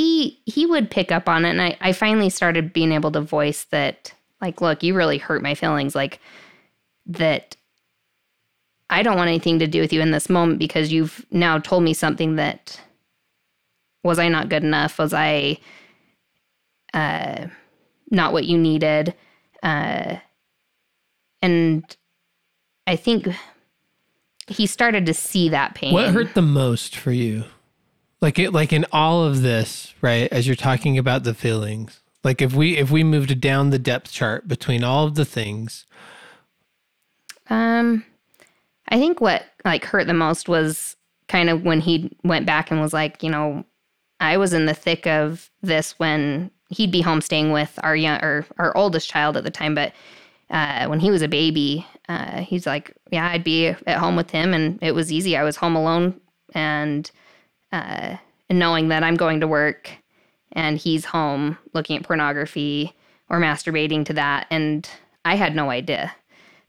he 0.00 0.40
he 0.46 0.64
would 0.64 0.90
pick 0.90 1.12
up 1.12 1.28
on 1.28 1.44
it. 1.44 1.50
And 1.50 1.60
I, 1.60 1.76
I 1.80 1.92
finally 1.92 2.30
started 2.30 2.72
being 2.72 2.92
able 2.92 3.12
to 3.12 3.20
voice 3.20 3.64
that 3.64 4.14
like 4.40 4.60
look 4.60 4.82
you 4.82 4.94
really 4.94 5.18
hurt 5.18 5.42
my 5.42 5.54
feelings. 5.54 5.94
Like 5.94 6.20
that 7.06 7.56
I 8.88 9.02
don't 9.02 9.16
want 9.16 9.28
anything 9.28 9.58
to 9.58 9.66
do 9.66 9.80
with 9.80 9.92
you 9.92 10.00
in 10.00 10.10
this 10.10 10.30
moment 10.30 10.58
because 10.58 10.90
you've 10.90 11.24
now 11.30 11.58
told 11.58 11.82
me 11.82 11.92
something 11.92 12.36
that 12.36 12.80
was 14.02 14.18
I 14.18 14.28
not 14.28 14.48
good 14.48 14.64
enough? 14.64 14.98
Was 14.98 15.12
I 15.12 15.58
uh 16.94 17.48
not 18.10 18.32
what 18.32 18.46
you 18.46 18.56
needed? 18.56 19.14
Uh 19.62 20.16
and 21.42 21.84
I 22.86 22.96
think 22.96 23.28
he 24.46 24.66
started 24.66 25.04
to 25.06 25.14
see 25.14 25.50
that 25.50 25.74
pain. 25.74 25.92
What 25.92 26.08
hurt 26.08 26.34
the 26.34 26.42
most 26.42 26.96
for 26.96 27.12
you? 27.12 27.44
Like 28.20 28.38
it, 28.38 28.52
like 28.52 28.72
in 28.72 28.86
all 28.92 29.24
of 29.24 29.42
this, 29.42 29.94
right? 30.02 30.30
As 30.30 30.46
you're 30.46 30.56
talking 30.56 30.98
about 30.98 31.24
the 31.24 31.34
feelings, 31.34 32.00
like 32.22 32.42
if 32.42 32.52
we 32.54 32.76
if 32.76 32.90
we 32.90 33.02
moved 33.02 33.40
down 33.40 33.70
the 33.70 33.78
depth 33.78 34.12
chart 34.12 34.46
between 34.46 34.84
all 34.84 35.06
of 35.06 35.14
the 35.14 35.24
things, 35.24 35.86
Um, 37.50 38.04
I 38.88 38.98
think 38.98 39.20
what 39.20 39.44
like 39.64 39.84
hurt 39.84 40.06
the 40.06 40.14
most 40.14 40.48
was 40.48 40.96
kind 41.28 41.50
of 41.50 41.64
when 41.64 41.80
he 41.80 42.16
went 42.24 42.46
back 42.46 42.70
and 42.70 42.80
was 42.80 42.94
like, 42.94 43.22
you 43.22 43.30
know, 43.30 43.64
I 44.20 44.36
was 44.36 44.52
in 44.52 44.66
the 44.66 44.74
thick 44.74 45.06
of 45.06 45.50
this 45.60 45.98
when 45.98 46.50
he'd 46.68 46.92
be 46.92 47.00
home 47.00 47.20
staying 47.20 47.52
with 47.52 47.78
our 47.82 47.96
young 47.96 48.22
or 48.22 48.46
our 48.58 48.76
oldest 48.76 49.10
child 49.10 49.36
at 49.36 49.44
the 49.44 49.50
time, 49.50 49.74
but 49.74 49.92
uh, 50.50 50.86
when 50.86 51.00
he 51.00 51.10
was 51.10 51.22
a 51.22 51.28
baby, 51.28 51.86
uh, 52.08 52.40
he's 52.40 52.66
like, 52.66 52.96
yeah, 53.12 53.28
I'd 53.28 53.44
be 53.44 53.68
at 53.68 53.98
home 53.98 54.16
with 54.16 54.30
him, 54.30 54.52
and 54.52 54.78
it 54.82 54.92
was 54.92 55.12
easy. 55.12 55.36
I 55.36 55.44
was 55.44 55.56
home 55.56 55.76
alone, 55.76 56.20
and 56.54 57.08
uh, 57.72 58.16
and 58.48 58.58
knowing 58.58 58.88
that 58.88 59.02
I'm 59.02 59.16
going 59.16 59.40
to 59.40 59.48
work, 59.48 59.90
and 60.52 60.78
he's 60.78 61.04
home 61.04 61.58
looking 61.74 61.96
at 61.96 62.02
pornography 62.02 62.94
or 63.28 63.38
masturbating 63.38 64.04
to 64.06 64.12
that, 64.14 64.46
and 64.50 64.88
I 65.24 65.36
had 65.36 65.54
no 65.54 65.70
idea 65.70 66.12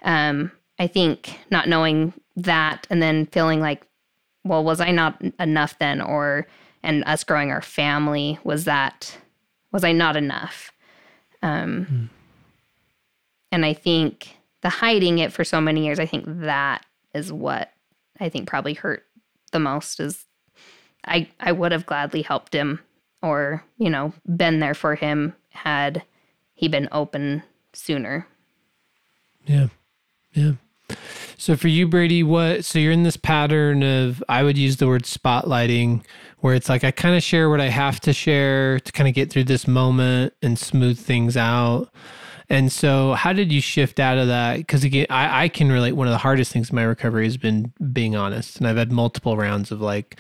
um, 0.04 0.52
I 0.80 0.88
think 0.88 1.40
not 1.50 1.68
knowing 1.68 2.14
that 2.36 2.88
and 2.90 3.02
then 3.02 3.28
feeling 3.28 3.60
like, 3.60 3.86
well, 4.44 4.64
was 4.64 4.82
I 4.82 4.92
not 4.92 5.22
enough 5.40 5.78
then? 5.80 6.02
Or, 6.02 6.48
and 6.84 7.04
us 7.06 7.24
growing 7.24 7.52
our 7.52 7.62
family, 7.62 8.40
was 8.44 8.66
that, 8.66 9.18
was 9.72 9.84
I 9.84 9.92
not 9.92 10.16
enough? 10.16 10.72
Um, 11.44 12.10
And 13.52 13.66
I 13.66 13.74
think 13.74 14.38
the 14.62 14.70
hiding 14.70 15.20
it 15.20 15.34
for 15.34 15.44
so 15.44 15.62
many 15.62 15.86
years, 15.86 16.00
I 16.00 16.06
think 16.06 16.26
that 16.28 16.86
is 17.14 17.32
what 17.32 17.72
I 18.20 18.30
think 18.30 18.48
probably 18.48 18.74
hurt 18.74 19.04
the 19.52 19.60
most 19.60 20.00
is 20.00 20.26
I, 21.06 21.30
I 21.40 21.52
would 21.52 21.72
have 21.72 21.86
gladly 21.86 22.22
helped 22.22 22.54
him 22.54 22.80
or, 23.22 23.64
you 23.78 23.90
know, 23.90 24.14
been 24.36 24.60
there 24.60 24.74
for 24.74 24.96
him 24.96 25.36
had 25.50 26.04
he 26.54 26.68
been 26.68 26.90
open 26.92 27.44
sooner. 27.74 28.28
yeah, 29.46 29.68
yeah. 30.34 30.54
So 31.38 31.56
for 31.56 31.70
you, 31.70 31.88
Brady, 31.88 32.22
what? 32.22 32.66
So 32.66 32.78
you're 32.78 32.92
in 32.92 33.04
this 33.04 33.18
pattern 33.18 33.82
of 33.82 34.24
I 34.30 34.44
would 34.44 34.58
use 34.58 34.78
the 34.78 34.88
word 34.88 35.04
spotlighting, 35.04 36.04
where 36.40 36.54
it's 36.54 36.70
like 36.70 36.84
I 36.84 36.92
kind 36.92 37.16
of 37.16 37.24
share 37.24 37.50
what 37.50 37.60
I 37.60 37.70
have 37.70 38.00
to 38.02 38.14
share 38.14 38.80
to 38.80 38.92
kind 38.92 39.10
of 39.10 39.16
get 39.16 39.32
through 39.32 39.46
this 39.46 39.68
moment 39.68 40.34
and 40.44 40.60
smooth 40.60 41.00
things 41.00 41.36
out. 41.36 41.90
And 42.50 42.72
so, 42.72 43.14
how 43.14 43.34
did 43.34 43.52
you 43.52 43.62
shift 43.62 44.00
out 44.00 44.18
of 44.18 44.28
that? 44.28 44.58
Because 44.58 44.84
again, 44.84 45.08
I, 45.10 45.46
I 45.46 45.50
can 45.50 45.72
relate. 45.72 45.94
One 45.94 46.06
of 46.06 46.12
the 46.12 46.18
hardest 46.20 46.52
things 46.52 46.70
in 46.70 46.76
my 46.76 46.84
recovery 46.84 47.24
has 47.24 47.38
been 47.38 47.74
being 47.92 48.16
honest, 48.16 48.58
and 48.58 48.68
I've 48.68 48.78
had 48.78 48.92
multiple 48.92 49.38
rounds 49.38 49.72
of 49.72 49.82
like, 49.82 50.18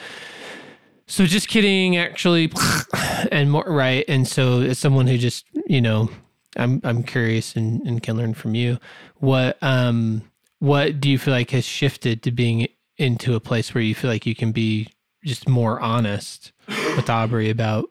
so 1.11 1.25
just 1.25 1.49
kidding, 1.49 1.97
actually, 1.97 2.49
and 3.33 3.51
more 3.51 3.65
right. 3.67 4.05
And 4.07 4.25
so, 4.25 4.61
as 4.61 4.79
someone 4.79 5.07
who 5.07 5.17
just, 5.17 5.45
you 5.67 5.81
know, 5.81 6.09
I'm 6.55 6.79
I'm 6.85 7.03
curious 7.03 7.57
and, 7.57 7.85
and 7.85 8.01
can 8.01 8.15
learn 8.15 8.33
from 8.33 8.55
you. 8.55 8.77
What 9.17 9.57
um 9.61 10.21
what 10.59 11.01
do 11.01 11.09
you 11.09 11.19
feel 11.19 11.33
like 11.33 11.51
has 11.51 11.65
shifted 11.65 12.23
to 12.23 12.31
being 12.31 12.65
into 12.97 13.35
a 13.35 13.41
place 13.41 13.73
where 13.73 13.83
you 13.83 13.93
feel 13.93 14.09
like 14.09 14.25
you 14.25 14.35
can 14.35 14.53
be 14.53 14.87
just 15.25 15.49
more 15.49 15.81
honest 15.81 16.53
with 16.95 17.09
Aubrey 17.09 17.49
about 17.49 17.89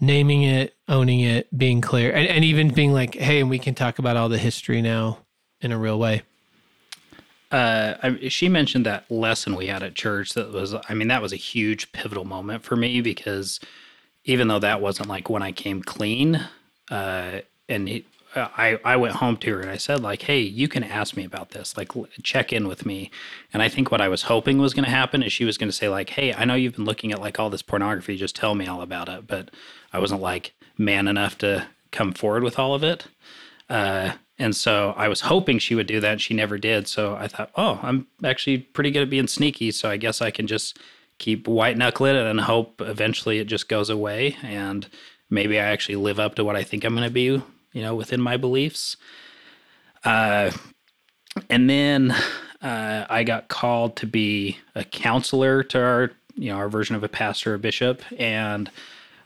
naming 0.00 0.44
it, 0.44 0.76
owning 0.86 1.18
it, 1.18 1.48
being 1.58 1.80
clear, 1.80 2.12
and, 2.12 2.28
and 2.28 2.44
even 2.44 2.72
being 2.72 2.92
like, 2.92 3.16
hey, 3.16 3.40
and 3.40 3.50
we 3.50 3.58
can 3.58 3.74
talk 3.74 3.98
about 3.98 4.16
all 4.16 4.28
the 4.28 4.38
history 4.38 4.80
now 4.82 5.18
in 5.60 5.72
a 5.72 5.78
real 5.78 5.98
way. 5.98 6.22
Uh, 7.50 7.94
I, 8.02 8.28
she 8.28 8.48
mentioned 8.48 8.84
that 8.86 9.10
lesson 9.10 9.54
we 9.54 9.66
had 9.66 9.82
at 9.82 9.94
church 9.94 10.34
that 10.34 10.52
was 10.52 10.74
i 10.88 10.94
mean 10.94 11.08
that 11.08 11.22
was 11.22 11.32
a 11.32 11.36
huge 11.36 11.92
pivotal 11.92 12.24
moment 12.24 12.62
for 12.62 12.76
me 12.76 13.00
because 13.00 13.60
even 14.24 14.48
though 14.48 14.58
that 14.58 14.80
wasn't 14.80 15.08
like 15.08 15.30
when 15.30 15.42
i 15.42 15.52
came 15.52 15.82
clean 15.82 16.46
uh, 16.90 17.40
and 17.68 18.02
uh, 18.34 18.48
I, 18.56 18.78
I 18.84 18.96
went 18.96 19.16
home 19.16 19.36
to 19.38 19.54
her 19.54 19.60
and 19.60 19.70
i 19.70 19.76
said 19.76 20.00
like 20.00 20.22
hey 20.22 20.40
you 20.40 20.68
can 20.68 20.84
ask 20.84 21.16
me 21.16 21.24
about 21.24 21.50
this. 21.50 21.76
Like 21.76 21.92
check 22.22 22.52
in 22.52 22.68
with 22.68 22.84
me. 22.84 23.10
And 23.52 23.62
i 23.62 23.68
think 23.68 23.90
what 23.90 24.00
i 24.00 24.08
was 24.08 24.24
hoping 24.24 24.58
was 24.58 24.74
going 24.74 24.84
to 24.84 24.90
happen 24.90 25.22
is 25.22 25.32
she 25.32 25.44
was 25.44 25.56
going 25.56 25.70
to 25.70 25.76
say 25.76 25.88
like 25.88 26.10
hey 26.10 26.34
i 26.34 26.44
know 26.44 26.54
you've 26.54 26.76
been 26.76 26.84
looking 26.84 27.12
at 27.12 27.20
like 27.20 27.38
all 27.38 27.50
this 27.50 27.62
pornography. 27.62 28.16
Just 28.16 28.36
tell 28.36 28.54
me 28.54 28.66
all 28.66 28.82
about 28.82 29.08
it. 29.08 29.26
But 29.26 29.50
i 29.92 29.98
wasn't 29.98 30.20
like 30.20 30.52
man 30.76 31.08
enough 31.08 31.38
to 31.38 31.66
come 31.90 32.12
forward 32.12 32.42
with 32.42 32.58
all 32.58 32.74
of 32.74 32.84
it. 32.84 33.06
Uh, 33.68 34.12
and 34.38 34.54
so 34.54 34.94
I 34.96 35.08
was 35.08 35.22
hoping 35.22 35.58
she 35.58 35.74
would 35.74 35.86
do 35.86 36.00
that. 36.00 36.20
She 36.20 36.32
never 36.32 36.58
did. 36.58 36.86
So 36.86 37.16
I 37.16 37.26
thought, 37.26 37.50
oh, 37.56 37.80
I'm 37.82 38.06
actually 38.22 38.58
pretty 38.58 38.90
good 38.90 39.02
at 39.02 39.10
being 39.10 39.26
sneaky. 39.26 39.72
So 39.72 39.90
I 39.90 39.96
guess 39.96 40.22
I 40.22 40.30
can 40.30 40.46
just 40.46 40.78
keep 41.18 41.48
white 41.48 41.76
knuckling 41.76 42.14
it 42.14 42.24
and 42.24 42.40
hope 42.40 42.80
eventually 42.80 43.38
it 43.38 43.46
just 43.46 43.68
goes 43.68 43.90
away. 43.90 44.36
And 44.42 44.86
maybe 45.28 45.58
I 45.58 45.64
actually 45.64 45.96
live 45.96 46.20
up 46.20 46.36
to 46.36 46.44
what 46.44 46.54
I 46.54 46.62
think 46.62 46.84
I'm 46.84 46.94
going 46.94 47.08
to 47.08 47.12
be, 47.12 47.42
you 47.72 47.82
know, 47.82 47.96
within 47.96 48.20
my 48.20 48.36
beliefs. 48.36 48.96
Uh, 50.04 50.52
and 51.50 51.68
then 51.68 52.12
uh, 52.62 53.06
I 53.10 53.24
got 53.24 53.48
called 53.48 53.96
to 53.96 54.06
be 54.06 54.58
a 54.76 54.84
counselor 54.84 55.64
to 55.64 55.82
our, 55.82 56.10
you 56.34 56.50
know, 56.50 56.56
our 56.56 56.68
version 56.68 56.94
of 56.94 57.02
a 57.02 57.08
pastor 57.08 57.54
or 57.54 57.58
bishop, 57.58 58.02
and 58.16 58.70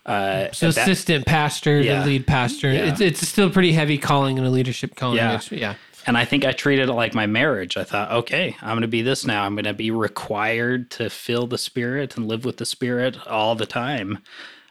uh, 0.06 0.50
So 0.52 0.68
at 0.68 0.74
that- 0.74 0.82
assistant 0.88 1.26
pastor, 1.26 1.80
Yeah. 1.80 2.00
the 2.00 2.06
lead 2.06 2.26
pastor. 2.26 2.72
Yeah. 2.72 2.86
It's 2.90 3.00
it's 3.00 3.26
still 3.26 3.50
pretty 3.50 3.72
heavy 3.72 3.98
calling 3.98 4.38
and 4.38 4.46
a 4.46 4.50
leadership 4.50 4.94
calling. 4.96 5.16
Yeah. 5.18 5.40
Yeah. 5.50 5.74
And 6.04 6.18
I 6.18 6.24
think 6.24 6.44
I 6.44 6.50
treated 6.50 6.88
it 6.88 6.92
like 6.94 7.14
my 7.14 7.26
marriage. 7.26 7.76
I 7.76 7.84
thought, 7.84 8.10
okay, 8.10 8.56
I'm 8.60 8.70
going 8.70 8.80
to 8.82 8.88
be 8.88 9.02
this 9.02 9.24
now. 9.24 9.44
I'm 9.44 9.54
going 9.54 9.66
to 9.66 9.72
be 9.74 9.92
required 9.92 10.90
to 10.92 11.08
feel 11.08 11.46
the 11.46 11.58
Spirit 11.58 12.16
and 12.16 12.26
live 12.26 12.44
with 12.44 12.56
the 12.56 12.66
Spirit 12.66 13.24
all 13.28 13.54
the 13.54 13.66
time. 13.66 14.18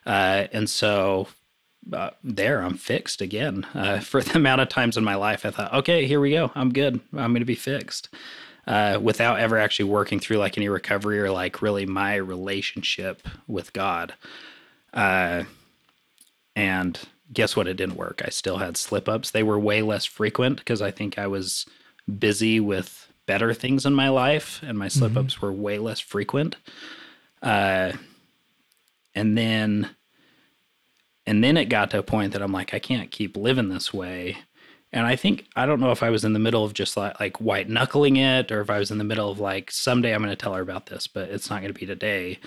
Uh, 0.06 0.48
and 0.52 0.70
so 0.70 1.30
uh, 1.94 2.10
there, 2.22 2.62
I'm 2.62 2.74
fixed 2.76 3.22
again. 3.22 3.66
Uh, 3.74 4.00
for 4.12 4.22
the 4.22 4.36
amount 4.36 4.60
of 4.60 4.68
times 4.68 4.98
in 4.98 5.06
my 5.06 5.16
life, 5.16 5.46
I 5.46 5.52
thought, 5.52 5.74
okay, 5.74 6.06
here 6.06 6.20
we 6.20 6.32
go. 6.32 6.52
I'm 6.54 6.74
good. 6.74 7.00
I'm 7.14 7.32
going 7.32 7.40
to 7.40 7.46
be 7.46 7.56
fixed. 7.56 8.10
Uh, 8.68 9.00
without 9.02 9.40
ever 9.40 9.58
actually 9.58 9.86
working 9.90 10.20
through 10.20 10.38
like 10.38 10.58
any 10.58 10.68
recovery 10.70 11.20
or 11.20 11.32
like 11.32 11.62
really 11.62 11.86
my 11.86 12.16
relationship 12.16 13.26
with 13.48 13.72
God. 13.74 14.14
Uh, 14.94 15.44
and 16.56 17.00
guess 17.32 17.56
what? 17.56 17.68
It 17.68 17.78
didn't 17.78 17.96
work. 17.96 18.22
I 18.26 18.30
still 18.30 18.58
had 18.58 18.78
slip 18.78 19.08
ups. 19.08 19.32
They 19.32 19.44
were 19.44 19.60
way 19.60 19.82
less 19.82 20.06
frequent 20.06 20.58
because 20.58 20.82
I 20.82 20.92
think 20.92 21.18
I 21.18 21.28
was 21.28 21.66
busy 22.20 22.60
with 22.60 23.08
better 23.26 23.54
things 23.54 23.86
in 23.86 23.94
my 23.94 24.10
life, 24.10 24.62
and 24.64 24.78
my 24.78 24.88
slip 24.90 25.16
ups 25.16 25.42
were 25.42 25.54
way 25.54 25.78
less 25.78 26.00
frequent. 26.00 26.58
Uh, 27.42 27.94
and 29.16 29.38
then, 29.38 29.90
and 31.26 31.44
then 31.44 31.56
it 31.56 31.66
got 31.66 31.92
to 31.92 32.00
a 32.00 32.04
point 32.04 32.34
that 32.34 32.42
I'm 32.42 32.52
like, 32.52 32.74
I 32.74 32.80
can't 32.80 33.12
keep 33.12 33.38
living 33.38 33.70
this 33.70 33.94
way. 33.94 34.38
And 34.92 35.06
I 35.08 35.16
think 35.16 35.46
I 35.56 35.66
don't 35.66 35.80
know 35.80 35.92
if 35.92 36.04
I 36.04 36.10
was 36.10 36.26
in 36.26 36.34
the 36.34 36.40
middle 36.40 36.66
of 36.66 36.74
just 36.74 36.98
like, 36.98 37.20
like 37.20 37.40
white 37.40 37.70
knuckling 37.70 38.18
it, 38.18 38.52
or 38.52 38.60
if 38.60 38.70
I 38.70 38.80
was 38.80 38.92
in 38.92 38.98
the 38.98 39.06
middle 39.06 39.32
of 39.32 39.40
like 39.40 39.72
someday 39.72 40.14
I'm 40.14 40.22
going 40.22 40.32
to 40.32 40.36
tell 40.36 40.54
her 40.54 40.62
about 40.62 40.88
this, 40.88 41.08
but 41.08 41.30
it's 41.30 41.50
not 41.50 41.62
going 41.62 41.74
to 41.74 41.80
be 41.80 41.86
today. 41.86 42.40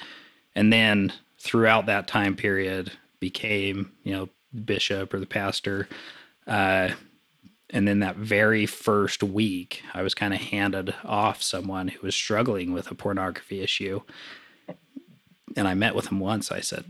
And 0.54 0.70
then 0.72 1.12
throughout 1.44 1.86
that 1.86 2.08
time 2.08 2.34
period, 2.34 2.90
became 3.20 3.92
you 4.02 4.12
know 4.12 4.28
bishop 4.64 5.12
or 5.12 5.20
the 5.20 5.26
pastor. 5.26 5.88
Uh, 6.46 6.90
and 7.70 7.86
then 7.86 8.00
that 8.00 8.16
very 8.16 8.66
first 8.66 9.22
week, 9.22 9.82
I 9.92 10.02
was 10.02 10.14
kind 10.14 10.32
of 10.32 10.40
handed 10.40 10.94
off 11.04 11.42
someone 11.42 11.88
who 11.88 12.06
was 12.06 12.14
struggling 12.14 12.72
with 12.72 12.90
a 12.90 12.94
pornography 12.94 13.62
issue. 13.62 14.00
And 15.56 15.66
I 15.68 15.74
met 15.74 15.94
with 15.94 16.08
him 16.08 16.20
once. 16.20 16.52
I 16.52 16.60
said, 16.60 16.84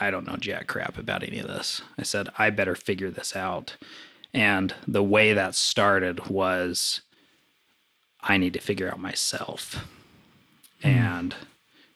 I 0.00 0.10
don't 0.10 0.26
know 0.26 0.36
jack 0.36 0.66
crap 0.66 0.98
about 0.98 1.22
any 1.22 1.38
of 1.38 1.48
this. 1.48 1.82
I 1.98 2.02
said, 2.02 2.28
I 2.38 2.50
better 2.50 2.74
figure 2.74 3.10
this 3.10 3.36
out. 3.36 3.76
And 4.32 4.74
the 4.86 5.02
way 5.02 5.32
that 5.32 5.54
started 5.54 6.26
was 6.26 7.02
I 8.20 8.36
need 8.36 8.54
to 8.54 8.60
figure 8.60 8.90
out 8.90 8.98
myself. 8.98 9.86
And 10.82 11.34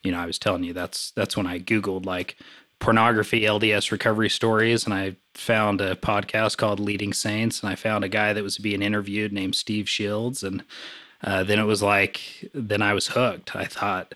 you 0.08 0.12
know, 0.12 0.20
I 0.20 0.24
was 0.24 0.38
telling 0.38 0.64
you 0.64 0.72
that's 0.72 1.10
that's 1.10 1.36
when 1.36 1.46
I 1.46 1.58
googled 1.58 2.06
like 2.06 2.38
pornography 2.78 3.42
LDS 3.42 3.92
recovery 3.92 4.30
stories 4.30 4.86
and 4.86 4.94
I 4.94 5.16
found 5.34 5.82
a 5.82 5.96
podcast 5.96 6.56
called 6.56 6.80
Leading 6.80 7.12
Saints 7.12 7.60
and 7.60 7.68
I 7.68 7.74
found 7.74 8.04
a 8.04 8.08
guy 8.08 8.32
that 8.32 8.42
was 8.42 8.56
being 8.56 8.80
interviewed 8.80 9.34
named 9.34 9.54
Steve 9.54 9.86
Shields 9.86 10.42
and 10.42 10.64
uh, 11.22 11.44
then 11.44 11.58
it 11.58 11.64
was 11.64 11.82
like 11.82 12.48
then 12.54 12.80
I 12.80 12.94
was 12.94 13.08
hooked. 13.08 13.54
I 13.54 13.66
thought 13.66 14.14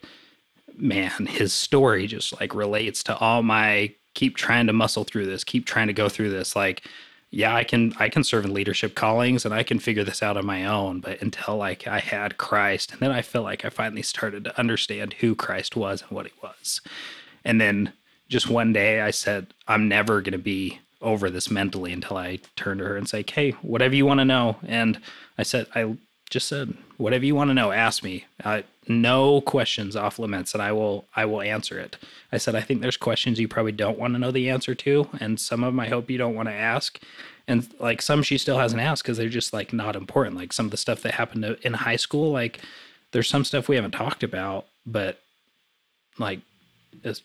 man, 0.79 1.27
his 1.27 1.53
story 1.53 2.07
just 2.07 2.41
like 2.41 2.55
relates 2.55 3.03
to 3.03 3.19
all 3.19 3.43
my 3.43 3.93
keep 4.15 4.35
trying 4.35 4.69
to 4.69 4.73
muscle 4.73 5.05
through 5.05 5.27
this, 5.27 5.45
keep 5.45 5.67
trying 5.67 5.89
to 5.89 5.93
go 5.93 6.09
through 6.09 6.31
this. 6.31 6.57
Like, 6.57 6.89
yeah, 7.35 7.57
I 7.57 7.65
can 7.65 7.95
I 7.99 8.11
can 8.11 8.25
serve 8.25 8.45
in 8.45 8.53
leadership 8.53 8.95
callings 8.95 9.47
and 9.47 9.55
I 9.55 9.63
can 9.63 9.79
figure 9.79 10.05
this 10.05 10.23
out 10.23 10.37
on 10.37 10.45
my 10.45 10.67
own. 10.67 11.01
But 11.01 11.23
until 11.23 11.57
like 11.57 11.89
I 11.89 11.99
had 11.99 12.37
Christ, 12.37 12.93
and 12.93 13.01
then 13.01 13.11
I 13.11 13.23
felt 13.23 13.45
like 13.45 13.65
I 13.65 13.71
finally 13.71 14.03
started 14.03 14.45
to 14.45 14.59
understand 14.59 15.15
who 15.15 15.35
Christ 15.35 15.75
was 15.75 16.03
and 16.03 16.11
what 16.11 16.27
he 16.27 16.33
was. 16.43 16.83
And 17.43 17.59
then 17.59 17.95
just 18.29 18.51
one 18.51 18.75
day 18.75 19.01
I 19.01 19.11
said, 19.11 19.47
I'm 19.67 19.89
never 19.89 20.21
gonna 20.21 20.37
be 20.37 20.81
over 21.01 21.31
this 21.31 21.51
mentally 21.51 21.93
until 21.93 22.19
I 22.19 22.39
turned 22.55 22.81
to 22.81 22.87
her 22.87 22.97
and 22.99 23.09
say, 23.09 23.25
Hey, 23.27 23.53
whatever 23.63 23.95
you 23.95 24.05
want 24.05 24.21
to 24.21 24.27
know. 24.27 24.57
And 24.63 25.01
I 25.39 25.43
said, 25.43 25.67
I 25.75 25.97
just 26.33 26.49
said, 26.49 26.75
whatever 26.97 27.27
you 27.27 27.35
want 27.35 27.51
to 27.51 27.55
know, 27.55 27.73
ask 27.73 28.03
me. 28.03 28.25
Uh, 28.43 28.63
no 28.89 29.43
questions 29.43 29.95
off 29.95 30.19
limits, 30.19 30.55
and 30.55 30.63
I 30.63 30.73
will 30.73 31.05
I 31.15 31.27
will 31.27 31.43
answer 31.43 31.79
it. 31.79 31.97
I 32.33 32.39
said, 32.39 32.55
I 32.55 32.63
think 32.63 32.81
there's 32.81 32.97
questions 32.97 33.39
you 33.39 33.47
probably 33.47 33.73
don't 33.73 33.99
want 33.99 34.15
to 34.15 34.19
know 34.19 34.31
the 34.31 34.49
answer 34.49 34.75
to, 34.75 35.09
and 35.21 35.39
some 35.39 35.63
of 35.63 35.73
them 35.73 35.81
I 35.81 35.89
hope 35.89 36.11
you 36.11 36.19
don't 36.19 36.35
want 36.35 36.49
to 36.49 36.55
ask. 36.55 36.99
And 37.47 37.69
like 37.79 38.01
some 38.01 38.23
she 38.23 38.39
still 38.39 38.59
hasn't 38.59 38.81
asked 38.81 39.03
because 39.03 39.19
they're 39.19 39.29
just 39.29 39.53
like 39.53 39.75
not 39.75 39.95
important. 39.95 40.37
Like 40.37 40.55
some 40.55 40.67
of 40.67 40.71
the 40.71 40.77
stuff 40.79 41.03
that 41.03 41.15
happened 41.15 41.43
to, 41.43 41.67
in 41.67 41.75
high 41.75 41.97
school, 41.97 42.33
like 42.33 42.61
there's 43.13 43.29
some 43.29 43.45
stuff 43.45 43.69
we 43.69 43.77
haven't 43.77 43.93
talked 43.93 44.23
about, 44.23 44.67
but 44.87 45.21
like 46.19 46.41
it's, 47.05 47.23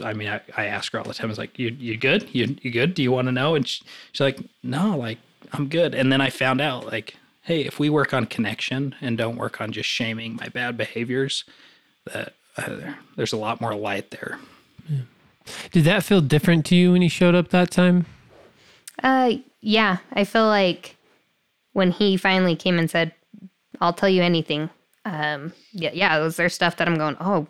I 0.00 0.12
mean, 0.12 0.28
I, 0.28 0.40
I 0.56 0.66
ask 0.66 0.92
her 0.92 0.98
all 0.98 1.04
the 1.04 1.14
time. 1.14 1.30
It's 1.30 1.38
like, 1.38 1.58
you 1.58 1.68
you 1.78 1.96
good? 1.96 2.28
You 2.34 2.56
you 2.60 2.70
good? 2.70 2.92
Do 2.94 3.02
you 3.02 3.10
want 3.10 3.26
to 3.28 3.32
know? 3.32 3.54
And 3.54 3.66
she, 3.66 3.82
she's 4.12 4.20
like, 4.20 4.38
no, 4.62 4.98
like 4.98 5.18
I'm 5.52 5.68
good. 5.68 5.94
And 5.94 6.12
then 6.12 6.20
I 6.20 6.30
found 6.30 6.60
out, 6.60 6.86
like, 6.86 7.16
hey, 7.42 7.62
if 7.62 7.78
we 7.78 7.88
work 7.90 8.12
on 8.12 8.26
connection 8.26 8.94
and 9.00 9.16
don't 9.16 9.36
work 9.36 9.60
on 9.60 9.72
just 9.72 9.88
shaming 9.88 10.36
my 10.36 10.48
bad 10.48 10.76
behaviors, 10.76 11.44
that 12.12 12.34
uh, 12.56 12.92
there's 13.16 13.32
a 13.32 13.36
lot 13.36 13.60
more 13.60 13.74
light 13.74 14.10
there. 14.10 14.38
Did 15.72 15.84
that 15.84 16.04
feel 16.04 16.20
different 16.20 16.66
to 16.66 16.76
you 16.76 16.92
when 16.92 17.02
he 17.02 17.08
showed 17.08 17.34
up 17.34 17.48
that 17.48 17.70
time? 17.70 18.06
Uh, 19.02 19.34
yeah, 19.60 19.98
I 20.12 20.24
feel 20.24 20.46
like 20.46 20.96
when 21.72 21.90
he 21.90 22.16
finally 22.16 22.56
came 22.56 22.78
and 22.78 22.90
said, 22.90 23.14
"I'll 23.80 23.92
tell 23.92 24.08
you 24.08 24.22
anything," 24.22 24.68
um, 25.04 25.52
yeah, 25.72 25.90
yeah, 25.92 26.18
was 26.18 26.36
there 26.36 26.48
stuff 26.48 26.76
that 26.76 26.88
I'm 26.88 26.96
going, 26.96 27.16
"Oh, 27.20 27.46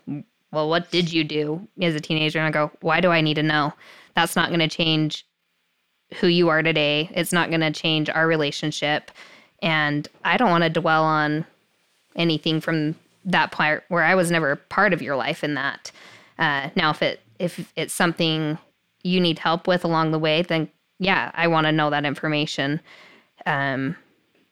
well, 0.52 0.68
what 0.68 0.90
did 0.90 1.12
you 1.12 1.24
do 1.24 1.66
as 1.80 1.94
a 1.94 2.00
teenager?" 2.00 2.38
And 2.38 2.46
I 2.46 2.50
go, 2.50 2.70
"Why 2.80 3.00
do 3.00 3.10
I 3.10 3.20
need 3.20 3.34
to 3.34 3.42
know? 3.42 3.72
That's 4.14 4.36
not 4.36 4.48
going 4.48 4.60
to 4.60 4.68
change 4.68 5.26
who 6.14 6.26
you 6.26 6.48
are 6.48 6.62
today. 6.62 7.10
It's 7.12 7.32
not 7.32 7.50
going 7.50 7.60
to 7.60 7.70
change 7.70 8.10
our 8.10 8.26
relationship, 8.26 9.10
and 9.62 10.08
I 10.24 10.36
don't 10.36 10.50
want 10.50 10.64
to 10.64 10.70
dwell 10.70 11.04
on 11.04 11.44
anything 12.16 12.60
from 12.60 12.96
that 13.24 13.52
part 13.52 13.84
where 13.88 14.02
I 14.02 14.14
was 14.14 14.30
never 14.30 14.56
part 14.56 14.92
of 14.92 15.02
your 15.02 15.16
life 15.16 15.44
in 15.44 15.54
that. 15.54 15.92
Uh, 16.38 16.70
now, 16.74 16.90
if 16.90 17.02
it 17.02 17.20
if 17.38 17.72
it's 17.76 17.94
something 17.94 18.58
you 19.02 19.20
need 19.20 19.38
help 19.38 19.66
with 19.66 19.84
along 19.84 20.10
the 20.10 20.18
way, 20.18 20.42
then 20.42 20.68
yeah, 20.98 21.30
I 21.34 21.48
want 21.48 21.66
to 21.66 21.72
know 21.72 21.90
that 21.90 22.04
information. 22.04 22.80
Um, 23.46 23.96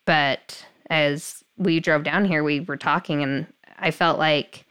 but 0.07 0.65
as 0.89 1.45
we 1.59 1.81
drove 1.81 2.03
down 2.03 2.25
here, 2.25 2.43
we 2.43 2.61
were 2.61 2.77
talking, 2.77 3.23
and 3.23 3.47
I 3.79 3.91
felt 3.91 4.19
like 4.19 4.65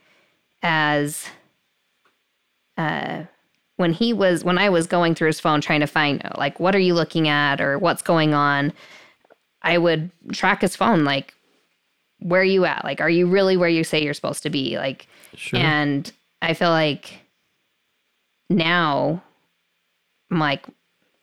as 0.62 1.26
uh, 2.76 3.24
when 3.76 3.92
he 3.92 4.12
was 4.12 4.42
when 4.42 4.58
I 4.58 4.68
was 4.68 4.86
going 4.86 5.14
through 5.14 5.28
his 5.28 5.40
phone 5.40 5.60
trying 5.60 5.80
to 5.80 5.86
find 5.86 6.22
like 6.36 6.58
what 6.58 6.74
are 6.74 6.80
you 6.80 6.94
looking 6.94 7.28
at 7.28 7.60
or 7.60 7.78
what's 7.78 8.02
going 8.02 8.34
on, 8.34 8.72
I 9.68 9.78
would 9.78 10.10
track 10.32 10.62
his 10.62 10.74
phone 10.76 11.04
like 11.04 11.34
where 12.20 12.40
are 12.40 12.44
you 12.44 12.64
at? 12.64 12.84
Like, 12.84 13.00
are 13.00 13.10
you 13.10 13.28
really 13.28 13.56
where 13.56 13.68
you 13.68 13.84
say 13.84 14.02
you're 14.02 14.14
supposed 14.14 14.42
to 14.42 14.50
be? 14.50 14.76
Like, 14.76 15.06
Sure. 15.34 15.60
and 15.60 16.10
I 16.42 16.54
feel 16.54 16.70
like 16.70 17.20
now 18.50 19.22
I'm 20.30 20.38
like, 20.38 20.66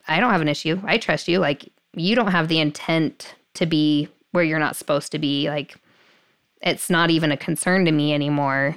I 0.08 0.20
don't 0.20 0.30
have 0.30 0.40
an 0.40 0.48
issue. 0.48 0.80
I 0.84 0.98
trust 0.98 1.28
you. 1.28 1.38
Like, 1.38 1.70
you 1.94 2.14
don't 2.14 2.30
have 2.30 2.48
the 2.48 2.60
intent 2.60 3.34
to 3.54 3.66
be 3.66 4.08
where 4.32 4.44
you're 4.44 4.58
not 4.58 4.76
supposed 4.76 5.12
to 5.12 5.18
be. 5.18 5.48
Like, 5.50 5.76
it's 6.62 6.88
not 6.88 7.10
even 7.10 7.32
a 7.32 7.36
concern 7.36 7.84
to 7.84 7.92
me 7.92 8.14
anymore. 8.14 8.76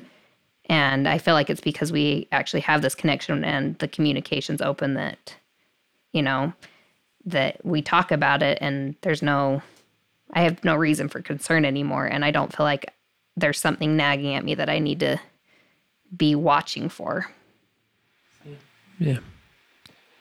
And 0.65 1.07
I 1.07 1.17
feel 1.19 1.33
like 1.33 1.49
it's 1.49 1.61
because 1.61 1.91
we 1.91 2.27
actually 2.31 2.61
have 2.61 2.81
this 2.81 2.95
connection 2.95 3.43
and 3.43 3.77
the 3.79 3.87
communication's 3.87 4.61
open 4.61 4.95
that, 4.95 5.35
you 6.11 6.21
know, 6.21 6.53
that 7.25 7.63
we 7.65 7.81
talk 7.81 8.11
about 8.11 8.41
it 8.41 8.57
and 8.61 8.95
there's 9.01 9.21
no, 9.21 9.61
I 10.33 10.41
have 10.41 10.63
no 10.63 10.75
reason 10.75 11.09
for 11.09 11.21
concern 11.21 11.65
anymore. 11.65 12.05
And 12.05 12.23
I 12.23 12.31
don't 12.31 12.55
feel 12.55 12.65
like 12.65 12.93
there's 13.35 13.59
something 13.59 13.95
nagging 13.95 14.35
at 14.35 14.43
me 14.43 14.55
that 14.55 14.69
I 14.69 14.79
need 14.79 14.99
to 15.01 15.19
be 16.15 16.35
watching 16.35 16.89
for. 16.89 17.29
Yeah. 18.99 19.19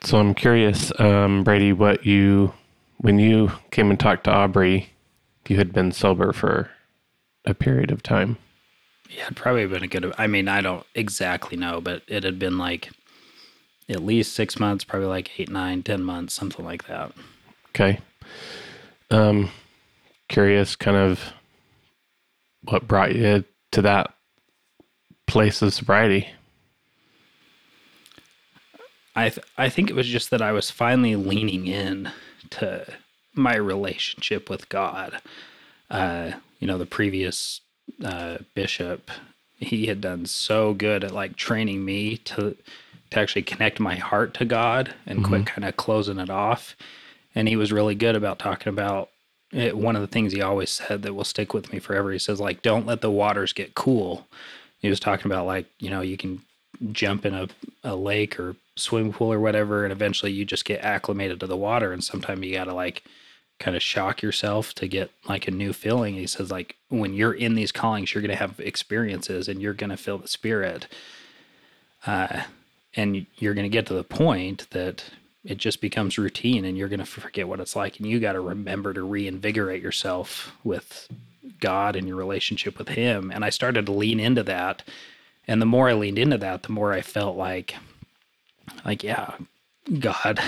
So 0.02 0.18
I'm 0.18 0.34
curious, 0.34 0.92
um, 1.00 1.42
Brady, 1.42 1.72
what 1.72 2.06
you, 2.06 2.52
when 2.98 3.18
you 3.18 3.52
came 3.70 3.90
and 3.90 3.98
talked 3.98 4.24
to 4.24 4.30
Aubrey, 4.30 4.90
you 5.48 5.56
had 5.56 5.72
been 5.72 5.92
sober 5.92 6.32
for 6.32 6.70
a 7.44 7.54
period 7.54 7.90
of 7.90 8.02
time. 8.02 8.36
Yeah, 9.08 9.24
it'd 9.24 9.36
probably 9.36 9.66
been 9.66 9.82
a 9.82 9.88
good. 9.88 10.12
I 10.18 10.26
mean, 10.26 10.48
I 10.48 10.60
don't 10.60 10.84
exactly 10.94 11.56
know, 11.56 11.80
but 11.80 12.02
it 12.06 12.24
had 12.24 12.38
been 12.38 12.58
like 12.58 12.90
at 13.88 14.04
least 14.04 14.34
six 14.34 14.58
months, 14.58 14.84
probably 14.84 15.08
like 15.08 15.38
eight, 15.40 15.50
nine, 15.50 15.82
ten 15.82 16.02
months, 16.02 16.34
something 16.34 16.64
like 16.64 16.86
that. 16.86 17.12
Okay. 17.70 18.00
Um, 19.10 19.50
curious, 20.28 20.76
kind 20.76 20.96
of, 20.96 21.32
what 22.64 22.86
brought 22.86 23.14
you 23.14 23.44
to 23.72 23.82
that 23.82 24.14
place 25.26 25.62
of 25.62 25.72
sobriety? 25.72 26.28
I 29.16 29.30
th- 29.30 29.46
I 29.56 29.68
think 29.68 29.90
it 29.90 29.96
was 29.96 30.06
just 30.06 30.30
that 30.30 30.42
I 30.42 30.52
was 30.52 30.70
finally 30.70 31.16
leaning 31.16 31.66
in 31.66 32.10
to 32.50 32.86
my 33.34 33.56
relationship 33.56 34.50
with 34.50 34.68
God. 34.68 35.20
Uh, 35.90 36.32
you 36.60 36.66
know, 36.66 36.78
the 36.78 36.86
previous 36.86 37.60
uh, 38.04 38.38
bishop, 38.54 39.10
he 39.56 39.86
had 39.86 40.00
done 40.00 40.26
so 40.26 40.74
good 40.74 41.02
at 41.02 41.12
like 41.12 41.36
training 41.36 41.84
me 41.84 42.18
to 42.18 42.56
to 43.10 43.20
actually 43.20 43.42
connect 43.42 43.80
my 43.80 43.96
heart 43.96 44.34
to 44.34 44.44
God 44.44 44.94
and 45.06 45.24
quit 45.24 45.46
kind 45.46 45.64
of 45.64 45.76
closing 45.76 46.18
it 46.18 46.30
off. 46.30 46.76
And 47.34 47.48
he 47.48 47.56
was 47.56 47.72
really 47.72 47.94
good 47.94 48.16
about 48.16 48.38
talking 48.38 48.70
about 48.70 49.10
it, 49.52 49.76
one 49.76 49.96
of 49.96 50.02
the 50.02 50.08
things 50.08 50.32
he 50.32 50.42
always 50.42 50.70
said 50.70 51.02
that 51.02 51.14
will 51.14 51.24
stick 51.24 51.54
with 51.54 51.72
me 51.72 51.78
forever. 51.78 52.12
He 52.12 52.18
says 52.18 52.40
like, 52.40 52.62
"Don't 52.62 52.86
let 52.86 53.00
the 53.00 53.10
waters 53.10 53.52
get 53.52 53.74
cool." 53.74 54.26
He 54.78 54.88
was 54.88 55.00
talking 55.00 55.26
about 55.26 55.46
like 55.46 55.66
you 55.78 55.90
know 55.90 56.00
you 56.00 56.16
can 56.16 56.42
jump 56.92 57.24
in 57.24 57.34
a, 57.34 57.48
a 57.82 57.96
lake 57.96 58.38
or 58.38 58.56
swimming 58.76 59.12
pool 59.12 59.32
or 59.32 59.40
whatever, 59.40 59.84
and 59.84 59.92
eventually 59.92 60.32
you 60.32 60.44
just 60.44 60.64
get 60.64 60.84
acclimated 60.84 61.40
to 61.40 61.46
the 61.46 61.56
water, 61.56 61.92
and 61.92 62.04
sometimes 62.04 62.44
you 62.44 62.54
gotta 62.54 62.74
like 62.74 63.02
kind 63.58 63.76
of 63.76 63.82
shock 63.82 64.22
yourself 64.22 64.72
to 64.74 64.86
get 64.86 65.10
like 65.28 65.48
a 65.48 65.50
new 65.50 65.72
feeling. 65.72 66.14
He 66.14 66.26
says 66.26 66.50
like 66.50 66.76
when 66.88 67.14
you're 67.14 67.34
in 67.34 67.54
these 67.54 67.72
callings, 67.72 68.14
you're 68.14 68.22
gonna 68.22 68.36
have 68.36 68.60
experiences 68.60 69.48
and 69.48 69.62
you're 69.62 69.74
gonna 69.74 69.96
feel 69.96 70.18
the 70.18 70.28
spirit. 70.28 70.86
Uh, 72.06 72.42
and 72.98 73.26
you're 73.36 73.54
going 73.54 73.64
to 73.64 73.68
get 73.70 73.86
to 73.86 73.94
the 73.94 74.02
point 74.02 74.68
that 74.70 75.04
it 75.44 75.56
just 75.56 75.80
becomes 75.80 76.18
routine 76.18 76.64
and 76.64 76.76
you're 76.76 76.88
going 76.88 76.98
to 76.98 77.06
forget 77.06 77.46
what 77.48 77.60
it's 77.60 77.76
like 77.76 77.98
and 77.98 78.08
you 78.08 78.18
got 78.18 78.32
to 78.32 78.40
remember 78.40 78.92
to 78.92 79.02
reinvigorate 79.02 79.80
yourself 79.80 80.52
with 80.64 81.08
God 81.60 81.94
and 81.94 82.08
your 82.08 82.16
relationship 82.16 82.76
with 82.76 82.88
him. 82.88 83.30
And 83.32 83.44
I 83.44 83.50
started 83.50 83.86
to 83.86 83.92
lean 83.92 84.18
into 84.18 84.42
that 84.42 84.82
and 85.46 85.62
the 85.62 85.66
more 85.66 85.88
I 85.88 85.94
leaned 85.94 86.18
into 86.18 86.38
that 86.38 86.64
the 86.64 86.72
more 86.72 86.92
I 86.92 87.00
felt 87.00 87.36
like 87.36 87.76
like 88.84 89.04
yeah 89.04 89.36
God 90.00 90.40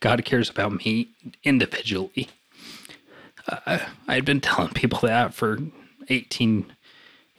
God 0.00 0.24
cares 0.24 0.50
about 0.50 0.84
me 0.84 1.08
individually. 1.44 2.28
Uh, 3.46 3.78
I 4.06 4.14
had 4.14 4.24
been 4.24 4.40
telling 4.40 4.74
people 4.74 5.00
that 5.02 5.32
for 5.32 5.58
18 6.08 6.72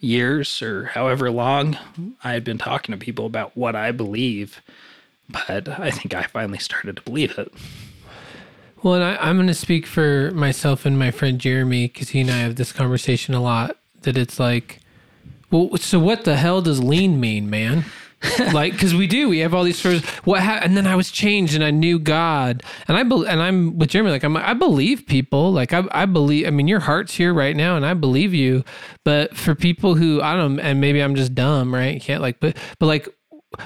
years 0.00 0.62
or 0.62 0.86
however 0.86 1.30
long 1.30 1.78
I 2.24 2.32
had 2.32 2.44
been 2.44 2.58
talking 2.58 2.92
to 2.92 2.98
people 2.98 3.26
about 3.26 3.56
what 3.56 3.76
I 3.76 3.92
believe, 3.92 4.60
but 5.28 5.68
I 5.68 5.90
think 5.90 6.14
I 6.14 6.24
finally 6.24 6.58
started 6.58 6.96
to 6.96 7.02
believe 7.02 7.38
it. 7.38 7.52
Well, 8.82 8.94
and 8.94 9.04
I, 9.04 9.16
I'm 9.16 9.36
going 9.36 9.46
to 9.46 9.54
speak 9.54 9.86
for 9.86 10.30
myself 10.32 10.86
and 10.86 10.98
my 10.98 11.10
friend 11.10 11.38
Jeremy 11.38 11.86
because 11.86 12.10
he 12.10 12.20
and 12.20 12.30
I 12.30 12.38
have 12.38 12.56
this 12.56 12.72
conversation 12.72 13.34
a 13.34 13.42
lot. 13.42 13.76
That 14.02 14.16
it's 14.16 14.40
like, 14.40 14.80
well, 15.50 15.76
so 15.76 15.98
what 15.98 16.24
the 16.24 16.36
hell 16.36 16.62
does 16.62 16.82
lean 16.82 17.20
mean, 17.20 17.50
man? 17.50 17.84
like, 18.52 18.72
because 18.72 18.94
we 18.94 19.06
do, 19.06 19.28
we 19.28 19.38
have 19.38 19.54
all 19.54 19.64
these 19.64 19.78
stories. 19.78 20.04
What? 20.24 20.42
Ha- 20.42 20.60
and 20.62 20.76
then 20.76 20.86
I 20.86 20.94
was 20.94 21.10
changed, 21.10 21.54
and 21.54 21.64
I 21.64 21.70
knew 21.70 21.98
God, 21.98 22.62
and 22.86 22.96
I 22.96 23.02
be- 23.02 23.26
and 23.26 23.42
I'm 23.42 23.78
with 23.78 23.90
Jeremy. 23.90 24.10
Like, 24.10 24.24
I'm, 24.24 24.36
I 24.36 24.52
believe 24.52 25.06
people. 25.06 25.52
Like, 25.52 25.72
I, 25.72 25.84
I 25.92 26.06
believe. 26.06 26.46
I 26.46 26.50
mean, 26.50 26.68
your 26.68 26.80
heart's 26.80 27.14
here 27.14 27.32
right 27.32 27.56
now, 27.56 27.76
and 27.76 27.86
I 27.86 27.94
believe 27.94 28.34
you. 28.34 28.62
But 29.04 29.36
for 29.36 29.54
people 29.54 29.94
who 29.94 30.20
I 30.20 30.36
don't, 30.36 30.60
and 30.60 30.80
maybe 30.80 31.02
I'm 31.02 31.14
just 31.14 31.34
dumb, 31.34 31.72
right? 31.72 32.00
Can't 32.00 32.20
like, 32.20 32.40
but 32.40 32.56
but 32.78 32.86
like, 32.86 33.08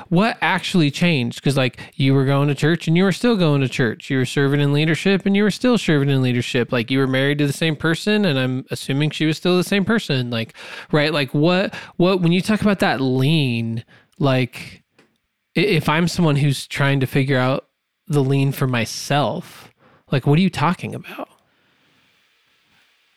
what 0.09 0.39
actually 0.41 0.91
changed? 0.91 1.41
Because 1.41 1.57
like 1.57 1.81
you 1.95 2.15
were 2.15 2.25
going 2.25 2.49
to 2.49 2.55
church 2.55 2.89
and 2.89 2.97
you 2.97 3.05
were 3.05 3.13
still 3.13 3.37
going 3.37 3.61
to 3.61 3.69
church. 3.69 4.09
You 4.09 4.19
were 4.19 4.25
serving 4.25 4.61
in 4.61 4.73
leadership 4.73 5.27
and 5.27 5.37
you 5.37 5.43
were 5.43 5.51
still 5.51 5.77
serving 5.77 6.09
in 6.09 6.23
leadership. 6.23 6.73
Like 6.73 6.91
you 6.91 6.99
were 6.99 7.07
married 7.07 7.39
to 7.39 7.47
the 7.47 7.53
same 7.53 7.77
person, 7.77 8.25
and 8.25 8.39
I'm 8.39 8.67
assuming 8.71 9.11
she 9.11 9.27
was 9.27 9.37
still 9.37 9.57
the 9.57 9.65
same 9.65 9.85
person. 9.85 10.31
Like, 10.31 10.55
right? 10.91 11.13
Like 11.13 11.35
what? 11.35 11.75
What? 11.97 12.21
When 12.21 12.33
you 12.33 12.41
talk 12.41 12.63
about 12.63 12.79
that 12.79 13.01
lean, 13.01 13.85
like 14.19 14.83
if 15.55 15.89
I'm 15.89 16.09
someone 16.09 16.37
who's 16.37 16.67
trying 16.67 17.01
to 17.01 17.07
figure 17.07 17.39
out 17.39 17.67
the 18.07 18.23
lean 18.23 18.53
for 18.53 18.67
myself, 18.67 19.73
like 20.11 20.27
what 20.27 20.39
are 20.39 20.43
you 20.43 20.51
talking 20.51 20.95
about? 20.95 21.29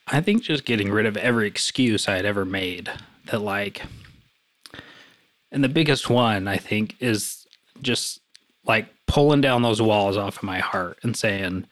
I 0.08 0.22
think 0.22 0.44
just 0.44 0.66
getting 0.66 0.90
rid 0.90 1.06
of 1.06 1.18
every 1.18 1.48
excuse 1.48 2.08
I 2.08 2.16
had 2.16 2.26
ever 2.26 2.46
made 2.46 2.90
that, 3.26 3.40
like, 3.40 3.82
and 5.52 5.64
the 5.64 5.70
biggest 5.70 6.10
one 6.10 6.48
I 6.48 6.58
think 6.58 6.96
is 7.00 7.46
just 7.82 8.22
like 8.66 8.88
pulling 9.06 9.42
down 9.42 9.64
those 9.64 9.82
walls 9.82 10.16
off 10.16 10.38
of 10.38 10.44
my 10.44 10.60
heart 10.60 11.00
and 11.04 11.16
saying, 11.16 11.66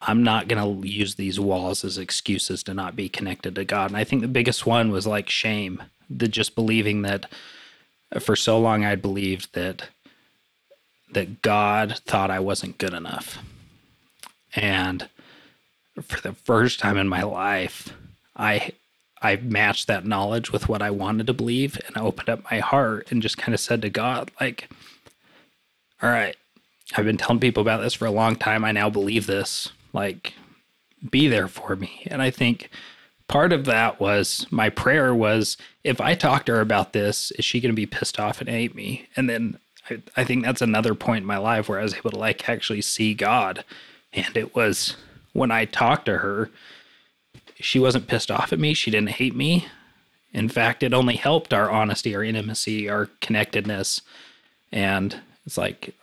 I'm 0.00 0.22
not 0.22 0.48
going 0.48 0.82
to 0.82 0.88
use 0.88 1.14
these 1.14 1.38
walls 1.38 1.84
as 1.84 1.98
excuses 1.98 2.62
to 2.64 2.74
not 2.74 2.96
be 2.96 3.08
connected 3.08 3.54
to 3.54 3.64
God. 3.64 3.90
And 3.90 3.96
I 3.96 4.04
think 4.04 4.22
the 4.22 4.28
biggest 4.28 4.66
one 4.66 4.90
was 4.90 5.06
like 5.06 5.28
shame, 5.28 5.82
the 6.10 6.28
just 6.28 6.54
believing 6.54 7.02
that 7.02 7.30
for 8.20 8.36
so 8.36 8.58
long 8.58 8.84
I'd 8.84 9.02
believed 9.02 9.54
that 9.54 9.88
that 11.12 11.42
God 11.42 11.98
thought 12.06 12.30
I 12.30 12.40
wasn't 12.40 12.78
good 12.78 12.94
enough. 12.94 13.38
And 14.56 15.08
for 16.00 16.20
the 16.20 16.32
first 16.32 16.80
time 16.80 16.96
in 16.96 17.08
my 17.08 17.22
life, 17.22 17.92
I 18.36 18.72
I 19.20 19.36
matched 19.36 19.86
that 19.86 20.04
knowledge 20.04 20.50
with 20.50 20.68
what 20.68 20.82
I 20.82 20.90
wanted 20.90 21.26
to 21.28 21.32
believe 21.32 21.78
and 21.86 21.96
I 21.96 22.00
opened 22.00 22.28
up 22.28 22.50
my 22.50 22.58
heart 22.58 23.12
and 23.12 23.22
just 23.22 23.38
kind 23.38 23.54
of 23.54 23.60
said 23.60 23.82
to 23.82 23.90
God, 23.90 24.30
like, 24.40 24.68
all 26.02 26.10
right, 26.10 26.36
I've 26.96 27.04
been 27.04 27.16
telling 27.16 27.38
people 27.38 27.60
about 27.60 27.82
this 27.82 27.94
for 27.94 28.06
a 28.06 28.10
long 28.10 28.34
time. 28.34 28.64
I 28.64 28.72
now 28.72 28.90
believe 28.90 29.26
this. 29.26 29.68
Like, 29.92 30.34
be 31.08 31.28
there 31.28 31.48
for 31.48 31.76
me. 31.76 32.06
And 32.06 32.20
I 32.20 32.30
think 32.30 32.68
part 33.28 33.52
of 33.52 33.64
that 33.64 34.00
was 34.00 34.46
my 34.50 34.68
prayer 34.70 35.14
was 35.14 35.56
if 35.84 36.00
I 36.00 36.14
talk 36.14 36.46
to 36.46 36.52
her 36.52 36.60
about 36.60 36.92
this, 36.92 37.30
is 37.32 37.44
she 37.44 37.60
going 37.60 37.72
to 37.72 37.76
be 37.76 37.86
pissed 37.86 38.20
off 38.20 38.40
and 38.40 38.48
hate 38.48 38.74
me? 38.74 39.08
And 39.16 39.28
then 39.28 39.58
I, 39.90 40.02
I 40.16 40.24
think 40.24 40.44
that's 40.44 40.62
another 40.62 40.94
point 40.94 41.22
in 41.22 41.26
my 41.26 41.38
life 41.38 41.68
where 41.68 41.80
I 41.80 41.82
was 41.82 41.94
able 41.94 42.10
to 42.10 42.18
like 42.18 42.48
actually 42.48 42.82
see 42.82 43.14
God. 43.14 43.64
And 44.12 44.36
it 44.36 44.54
was 44.54 44.96
when 45.32 45.50
I 45.50 45.64
talked 45.64 46.06
to 46.06 46.18
her, 46.18 46.50
she 47.58 47.78
wasn't 47.78 48.08
pissed 48.08 48.30
off 48.30 48.52
at 48.52 48.58
me. 48.58 48.74
She 48.74 48.90
didn't 48.90 49.10
hate 49.10 49.34
me. 49.34 49.66
In 50.32 50.48
fact, 50.48 50.82
it 50.82 50.94
only 50.94 51.16
helped 51.16 51.52
our 51.52 51.70
honesty, 51.70 52.14
our 52.14 52.24
intimacy, 52.24 52.88
our 52.88 53.08
connectedness. 53.20 54.00
And 54.70 55.20
it's 55.44 55.58
like, 55.58 55.94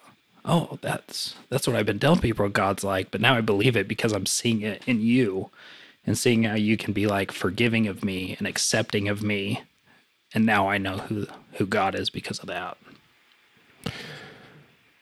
oh, 0.45 0.77
that's 0.81 1.35
that's 1.49 1.67
what 1.67 1.75
I've 1.75 1.85
been 1.85 1.99
telling 1.99 2.21
people 2.21 2.47
God's 2.49 2.83
like, 2.83 3.11
but 3.11 3.21
now 3.21 3.35
I 3.35 3.41
believe 3.41 3.75
it 3.75 3.87
because 3.87 4.13
I'm 4.13 4.25
seeing 4.25 4.61
it 4.61 4.83
in 4.87 5.01
you 5.01 5.49
and 6.05 6.17
seeing 6.17 6.43
how 6.43 6.55
you 6.55 6.77
can 6.77 6.93
be 6.93 7.07
like 7.07 7.31
forgiving 7.31 7.87
of 7.87 8.03
me 8.03 8.35
and 8.37 8.47
accepting 8.47 9.07
of 9.07 9.21
me. 9.21 9.61
And 10.33 10.45
now 10.45 10.69
I 10.69 10.77
know 10.77 10.97
who 10.97 11.27
who 11.53 11.65
God 11.65 11.95
is 11.95 12.09
because 12.09 12.39
of 12.39 12.47
that. 12.47 12.77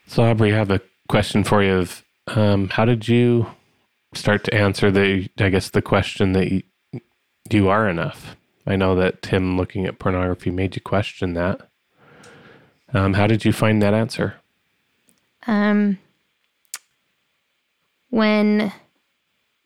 So, 0.07 0.23
Aubrey, 0.23 0.53
I 0.53 0.57
have 0.57 0.71
a 0.71 0.81
question 1.09 1.43
for 1.43 1.61
you. 1.61 1.73
Of 1.75 2.03
um, 2.27 2.69
how 2.69 2.85
did 2.85 3.07
you 3.07 3.47
start 4.13 4.43
to 4.45 4.53
answer 4.53 4.89
the, 4.89 5.29
I 5.37 5.49
guess, 5.49 5.69
the 5.69 5.81
question 5.81 6.31
that 6.33 6.51
you, 6.51 6.63
you 7.49 7.69
are 7.69 7.89
enough? 7.89 8.35
I 8.65 8.75
know 8.75 8.95
that 8.95 9.25
him 9.25 9.57
looking 9.57 9.85
at 9.85 9.99
pornography 9.99 10.49
made 10.49 10.75
you 10.75 10.81
question 10.81 11.33
that. 11.33 11.69
Um, 12.93 13.13
how 13.13 13.27
did 13.27 13.45
you 13.45 13.53
find 13.53 13.81
that 13.81 13.93
answer? 13.93 14.35
Um, 15.45 15.99
when 18.09 18.71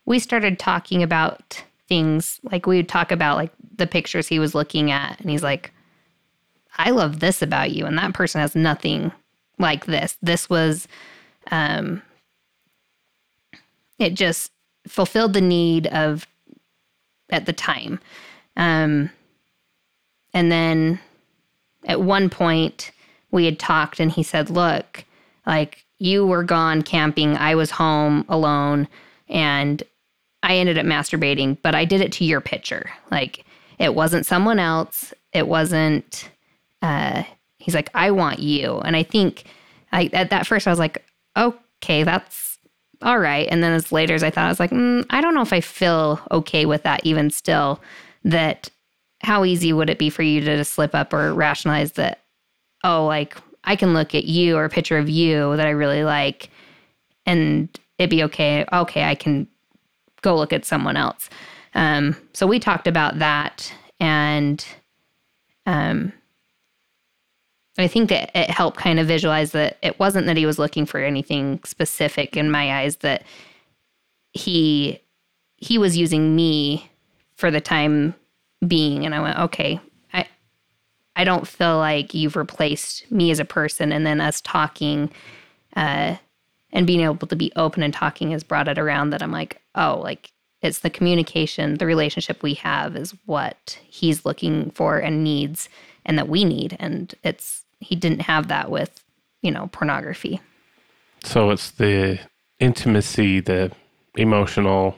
we 0.05 0.19
started 0.19 0.59
talking 0.59 1.03
about 1.03 1.63
things, 1.87 2.39
like 2.43 2.65
we 2.65 2.77
would 2.77 2.89
talk 2.89 3.11
about 3.11 3.37
like 3.37 3.51
the 3.75 3.87
pictures 3.87 4.27
he 4.27 4.39
was 4.39 4.55
looking 4.55 4.91
at, 4.91 5.19
and 5.19 5.29
he's 5.29 5.43
like, 5.43 5.71
"I 6.77 6.91
love 6.91 7.19
this 7.19 7.41
about 7.41 7.71
you," 7.71 7.85
and 7.85 7.97
that 7.97 8.13
person 8.13 8.41
has 8.41 8.55
nothing 8.55 9.11
like 9.59 9.85
this. 9.85 10.17
This 10.21 10.49
was, 10.49 10.87
um, 11.51 12.01
it 13.99 14.13
just 14.13 14.51
fulfilled 14.87 15.33
the 15.33 15.41
need 15.41 15.87
of 15.87 16.27
at 17.29 17.45
the 17.45 17.53
time, 17.53 17.99
um, 18.57 19.09
and 20.33 20.51
then 20.51 20.99
at 21.85 22.01
one 22.01 22.29
point 22.29 22.91
we 23.31 23.45
had 23.45 23.59
talked, 23.59 23.99
and 23.99 24.11
he 24.11 24.23
said, 24.23 24.49
"Look." 24.49 25.05
like 25.45 25.85
you 25.97 26.25
were 26.25 26.43
gone 26.43 26.81
camping 26.83 27.35
i 27.37 27.55
was 27.55 27.71
home 27.71 28.23
alone 28.29 28.87
and 29.27 29.83
i 30.43 30.55
ended 30.55 30.77
up 30.77 30.85
masturbating 30.85 31.57
but 31.61 31.75
i 31.75 31.85
did 31.85 32.01
it 32.01 32.11
to 32.13 32.25
your 32.25 32.41
picture. 32.41 32.89
Like 33.09 33.45
it 33.79 33.95
wasn't 33.95 34.25
someone 34.25 34.59
else. 34.59 35.13
It 35.33 35.47
wasn't 35.47 36.29
uh 36.81 37.23
he's 37.57 37.75
like 37.75 37.89
i 37.93 38.11
want 38.11 38.39
you. 38.39 38.79
And 38.79 38.95
i 38.95 39.03
think 39.03 39.45
I, 39.91 40.09
at 40.13 40.29
that 40.29 40.47
first 40.47 40.67
i 40.67 40.69
was 40.69 40.79
like 40.79 41.05
okay 41.37 42.03
that's 42.03 42.57
all 43.03 43.17
right. 43.17 43.47
And 43.49 43.63
then 43.63 43.73
as 43.73 43.91
later 43.91 44.13
as 44.13 44.23
i 44.23 44.29
thought 44.29 44.45
i 44.45 44.49
was 44.49 44.59
like 44.59 44.71
mm, 44.71 45.05
i 45.09 45.21
don't 45.21 45.33
know 45.33 45.41
if 45.41 45.53
i 45.53 45.61
feel 45.61 46.19
okay 46.31 46.65
with 46.65 46.83
that 46.83 47.05
even 47.05 47.29
still 47.29 47.81
that 48.23 48.69
how 49.23 49.45
easy 49.45 49.73
would 49.73 49.89
it 49.89 49.99
be 49.99 50.09
for 50.09 50.23
you 50.23 50.41
to 50.41 50.57
just 50.57 50.73
slip 50.73 50.95
up 50.95 51.13
or 51.13 51.33
rationalize 51.33 51.93
that 51.93 52.21
oh 52.83 53.05
like 53.05 53.37
I 53.63 53.75
can 53.75 53.93
look 53.93 54.15
at 54.15 54.25
you 54.25 54.57
or 54.57 54.65
a 54.65 54.69
picture 54.69 54.97
of 54.97 55.09
you 55.09 55.55
that 55.55 55.67
I 55.67 55.71
really 55.71 56.03
like 56.03 56.49
and 57.25 57.69
it'd 57.97 58.09
be 58.09 58.23
okay. 58.23 58.65
Okay, 58.73 59.03
I 59.03 59.15
can 59.15 59.47
go 60.21 60.35
look 60.35 60.53
at 60.53 60.65
someone 60.65 60.97
else. 60.97 61.29
Um, 61.73 62.15
so 62.33 62.47
we 62.47 62.59
talked 62.59 62.87
about 62.87 63.19
that 63.19 63.73
and 63.99 64.65
um, 65.65 66.11
I 67.77 67.87
think 67.87 68.09
that 68.09 68.31
it 68.35 68.49
helped 68.49 68.77
kind 68.77 68.99
of 68.99 69.07
visualize 69.07 69.51
that 69.51 69.77
it 69.81 69.99
wasn't 69.99 70.27
that 70.27 70.37
he 70.37 70.45
was 70.45 70.59
looking 70.59 70.85
for 70.85 70.99
anything 70.99 71.61
specific 71.63 72.35
in 72.35 72.51
my 72.51 72.81
eyes, 72.81 72.97
that 72.97 73.23
he 74.33 75.01
he 75.57 75.77
was 75.77 75.95
using 75.95 76.35
me 76.35 76.89
for 77.35 77.51
the 77.51 77.61
time 77.61 78.15
being 78.67 79.05
and 79.05 79.15
I 79.15 79.21
went, 79.21 79.39
"Okay, 79.39 79.79
I 80.13 80.27
I 81.15 81.23
don't 81.23 81.47
feel 81.47 81.77
like 81.77 82.13
you've 82.13 82.35
replaced 82.35 83.09
me 83.11 83.31
as 83.31 83.39
a 83.39 83.45
person 83.45 83.91
and 83.91 84.05
then 84.05 84.19
us 84.19 84.41
talking 84.41 85.09
uh 85.75 86.17
and 86.73 86.87
being 86.87 87.01
able 87.01 87.27
to 87.27 87.35
be 87.35 87.51
open 87.55 87.83
and 87.83 87.93
talking 87.93 88.31
has 88.31 88.43
brought 88.43 88.67
it 88.67 88.77
around 88.79 89.09
that 89.11 89.21
I'm 89.21 89.31
like, 89.31 89.61
"Oh, 89.75 89.99
like 90.03 90.31
it's 90.61 90.79
the 90.79 90.89
communication, 90.89 91.75
the 91.77 91.85
relationship 91.85 92.43
we 92.43 92.53
have 92.55 92.95
is 92.95 93.13
what 93.25 93.79
he's 93.87 94.25
looking 94.25 94.71
for 94.71 94.97
and 94.99 95.23
needs 95.23 95.69
and 96.05 96.17
that 96.17 96.27
we 96.29 96.43
need 96.45 96.77
and 96.79 97.13
it's 97.23 97.63
he 97.79 97.95
didn't 97.95 98.21
have 98.21 98.47
that 98.47 98.69
with, 98.69 99.03
you 99.41 99.51
know, 99.51 99.67
pornography." 99.71 100.39
So 101.23 101.49
it's 101.51 101.71
the 101.71 102.19
intimacy, 102.59 103.39
the 103.39 103.71
emotional, 104.15 104.97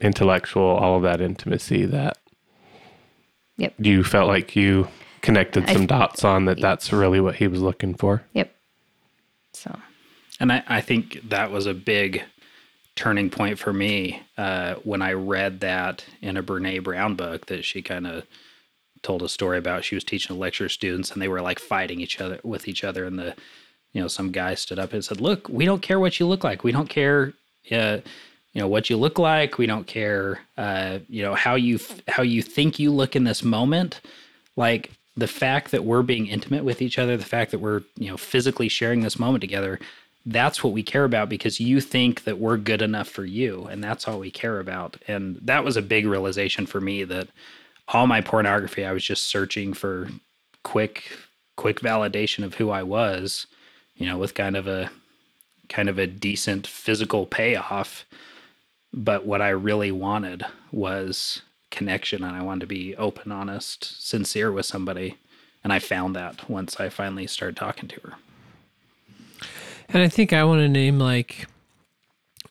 intellectual, 0.00 0.64
all 0.64 0.96
of 0.96 1.02
that 1.02 1.20
intimacy 1.20 1.86
that 1.86 2.18
Yep. 3.56 3.74
you 3.78 4.02
felt 4.04 4.28
like 4.28 4.56
you 4.56 4.88
connected 5.22 5.68
I- 5.68 5.72
some 5.72 5.86
dots 5.86 6.24
on 6.24 6.44
that 6.46 6.60
that's 6.60 6.92
really 6.92 7.20
what 7.20 7.36
he 7.36 7.46
was 7.48 7.60
looking 7.62 7.94
for. 7.94 8.22
Yep. 8.34 8.54
So, 9.52 9.78
And 10.40 10.52
I, 10.52 10.62
I 10.66 10.80
think 10.80 11.28
that 11.28 11.50
was 11.50 11.66
a 11.66 11.74
big 11.74 12.22
turning 12.96 13.30
point 13.30 13.58
for 13.58 13.72
me 13.72 14.22
uh, 14.38 14.74
when 14.84 15.02
I 15.02 15.12
read 15.12 15.60
that 15.60 16.04
in 16.20 16.36
a 16.36 16.42
Brene 16.42 16.82
Brown 16.82 17.14
book 17.16 17.46
that 17.46 17.64
she 17.64 17.82
kind 17.82 18.06
of 18.06 18.24
told 19.02 19.22
a 19.22 19.28
story 19.28 19.58
about. 19.58 19.84
She 19.84 19.94
was 19.94 20.04
teaching 20.04 20.34
a 20.34 20.38
lecture 20.38 20.68
students 20.68 21.10
and 21.10 21.20
they 21.20 21.28
were 21.28 21.42
like 21.42 21.58
fighting 21.58 22.00
each 22.00 22.20
other 22.20 22.40
with 22.42 22.68
each 22.68 22.84
other. 22.84 23.04
And 23.04 23.18
the, 23.18 23.34
you 23.92 24.00
know, 24.00 24.08
some 24.08 24.32
guy 24.32 24.54
stood 24.54 24.78
up 24.78 24.92
and 24.92 25.04
said, 25.04 25.20
Look, 25.20 25.48
we 25.48 25.64
don't 25.64 25.82
care 25.82 26.00
what 26.00 26.18
you 26.18 26.26
look 26.26 26.44
like. 26.44 26.64
We 26.64 26.72
don't 26.72 26.88
care. 26.88 27.34
Uh, 27.70 27.98
you 28.54 28.60
know 28.60 28.68
what 28.68 28.88
you 28.88 28.96
look 28.96 29.18
like. 29.18 29.58
We 29.58 29.66
don't 29.66 29.86
care. 29.86 30.40
Uh, 30.56 31.00
you 31.08 31.22
know 31.22 31.34
how 31.34 31.56
you 31.56 31.76
f- 31.76 32.00
how 32.06 32.22
you 32.22 32.40
think 32.40 32.78
you 32.78 32.92
look 32.92 33.16
in 33.16 33.24
this 33.24 33.42
moment. 33.42 34.00
Like 34.56 34.92
the 35.16 35.26
fact 35.26 35.72
that 35.72 35.84
we're 35.84 36.02
being 36.02 36.28
intimate 36.28 36.64
with 36.64 36.80
each 36.80 36.98
other, 36.98 37.16
the 37.16 37.24
fact 37.24 37.50
that 37.50 37.58
we're 37.58 37.82
you 37.96 38.08
know 38.08 38.16
physically 38.16 38.68
sharing 38.68 39.00
this 39.00 39.18
moment 39.18 39.40
together. 39.40 39.80
That's 40.26 40.64
what 40.64 40.72
we 40.72 40.82
care 40.82 41.04
about 41.04 41.28
because 41.28 41.60
you 41.60 41.80
think 41.80 42.24
that 42.24 42.38
we're 42.38 42.56
good 42.56 42.80
enough 42.80 43.08
for 43.08 43.24
you, 43.24 43.64
and 43.64 43.84
that's 43.84 44.08
all 44.08 44.18
we 44.18 44.30
care 44.30 44.58
about. 44.58 44.96
And 45.06 45.38
that 45.42 45.64
was 45.64 45.76
a 45.76 45.82
big 45.82 46.06
realization 46.06 46.66
for 46.66 46.80
me 46.80 47.04
that 47.04 47.28
all 47.88 48.06
my 48.06 48.22
pornography, 48.22 48.84
I 48.84 48.92
was 48.92 49.04
just 49.04 49.24
searching 49.24 49.74
for 49.74 50.08
quick, 50.62 51.18
quick 51.56 51.80
validation 51.80 52.42
of 52.44 52.54
who 52.54 52.70
I 52.70 52.82
was. 52.82 53.46
You 53.96 54.06
know, 54.06 54.18
with 54.18 54.34
kind 54.34 54.56
of 54.56 54.66
a 54.66 54.90
kind 55.68 55.88
of 55.88 55.98
a 55.98 56.06
decent 56.06 56.66
physical 56.66 57.26
payoff. 57.26 58.04
But 58.92 59.26
what 59.26 59.42
I 59.42 59.48
really 59.48 59.90
wanted 59.90 60.44
was 60.70 61.42
connection 61.70 62.22
and 62.22 62.36
I 62.36 62.42
wanted 62.42 62.60
to 62.60 62.66
be 62.66 62.94
open, 62.96 63.32
honest, 63.32 64.06
sincere 64.06 64.52
with 64.52 64.66
somebody. 64.66 65.16
And 65.62 65.72
I 65.72 65.78
found 65.78 66.14
that 66.14 66.48
once 66.48 66.78
I 66.78 66.88
finally 66.88 67.26
started 67.26 67.56
talking 67.56 67.88
to 67.88 68.00
her. 68.02 68.12
And 69.88 70.02
I 70.02 70.08
think 70.08 70.32
I 70.32 70.44
want 70.44 70.60
to 70.60 70.68
name 70.68 70.98
like 70.98 71.46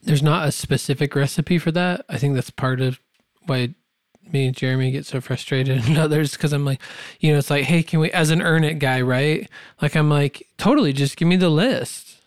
there's 0.03 0.23
not 0.23 0.47
a 0.47 0.51
specific 0.51 1.15
recipe 1.15 1.57
for 1.57 1.71
that. 1.71 2.05
I 2.09 2.17
think 2.17 2.36
that's 2.36 2.49
part 2.49 2.81
of 2.81 2.99
why 3.45 3.73
me 4.31 4.47
and 4.47 4.55
Jeremy 4.55 4.91
get 4.91 5.05
so 5.05 5.21
frustrated 5.21 5.86
and 5.86 5.97
others 5.97 6.34
because 6.34 6.53
I'm 6.53 6.65
like, 6.65 6.81
you 7.19 7.31
know, 7.31 7.39
it's 7.39 7.49
like, 7.49 7.65
hey, 7.65 7.84
can 7.84 7.99
we 7.99 8.11
as 8.11 8.29
an 8.29 8.41
earn 8.41 8.63
it 8.63 8.79
guy, 8.79 9.01
right? 9.01 9.49
Like 9.81 9.95
I'm 9.95 10.09
like, 10.09 10.47
totally, 10.57 10.93
just 10.93 11.17
give 11.17 11.27
me 11.27 11.36
the 11.36 11.49
list. 11.49 12.17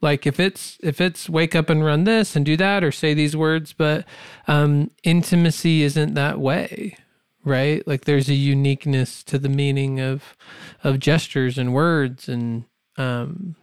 Like 0.00 0.26
if 0.26 0.40
it's 0.40 0.78
if 0.82 1.00
it's 1.00 1.28
wake 1.28 1.54
up 1.54 1.70
and 1.70 1.84
run 1.84 2.04
this 2.04 2.34
and 2.34 2.44
do 2.44 2.56
that 2.56 2.82
or 2.82 2.90
say 2.90 3.14
these 3.14 3.36
words, 3.36 3.72
but 3.72 4.04
um 4.48 4.90
intimacy 5.04 5.82
isn't 5.82 6.14
that 6.14 6.40
way 6.40 6.96
right 7.44 7.86
like 7.88 8.04
there's 8.04 8.28
a 8.28 8.34
uniqueness 8.34 9.22
to 9.24 9.38
the 9.38 9.48
meaning 9.48 10.00
of 10.00 10.36
of 10.84 10.98
gestures 11.00 11.58
and 11.58 11.74
words 11.74 12.28
and 12.28 12.64
um 12.96 13.56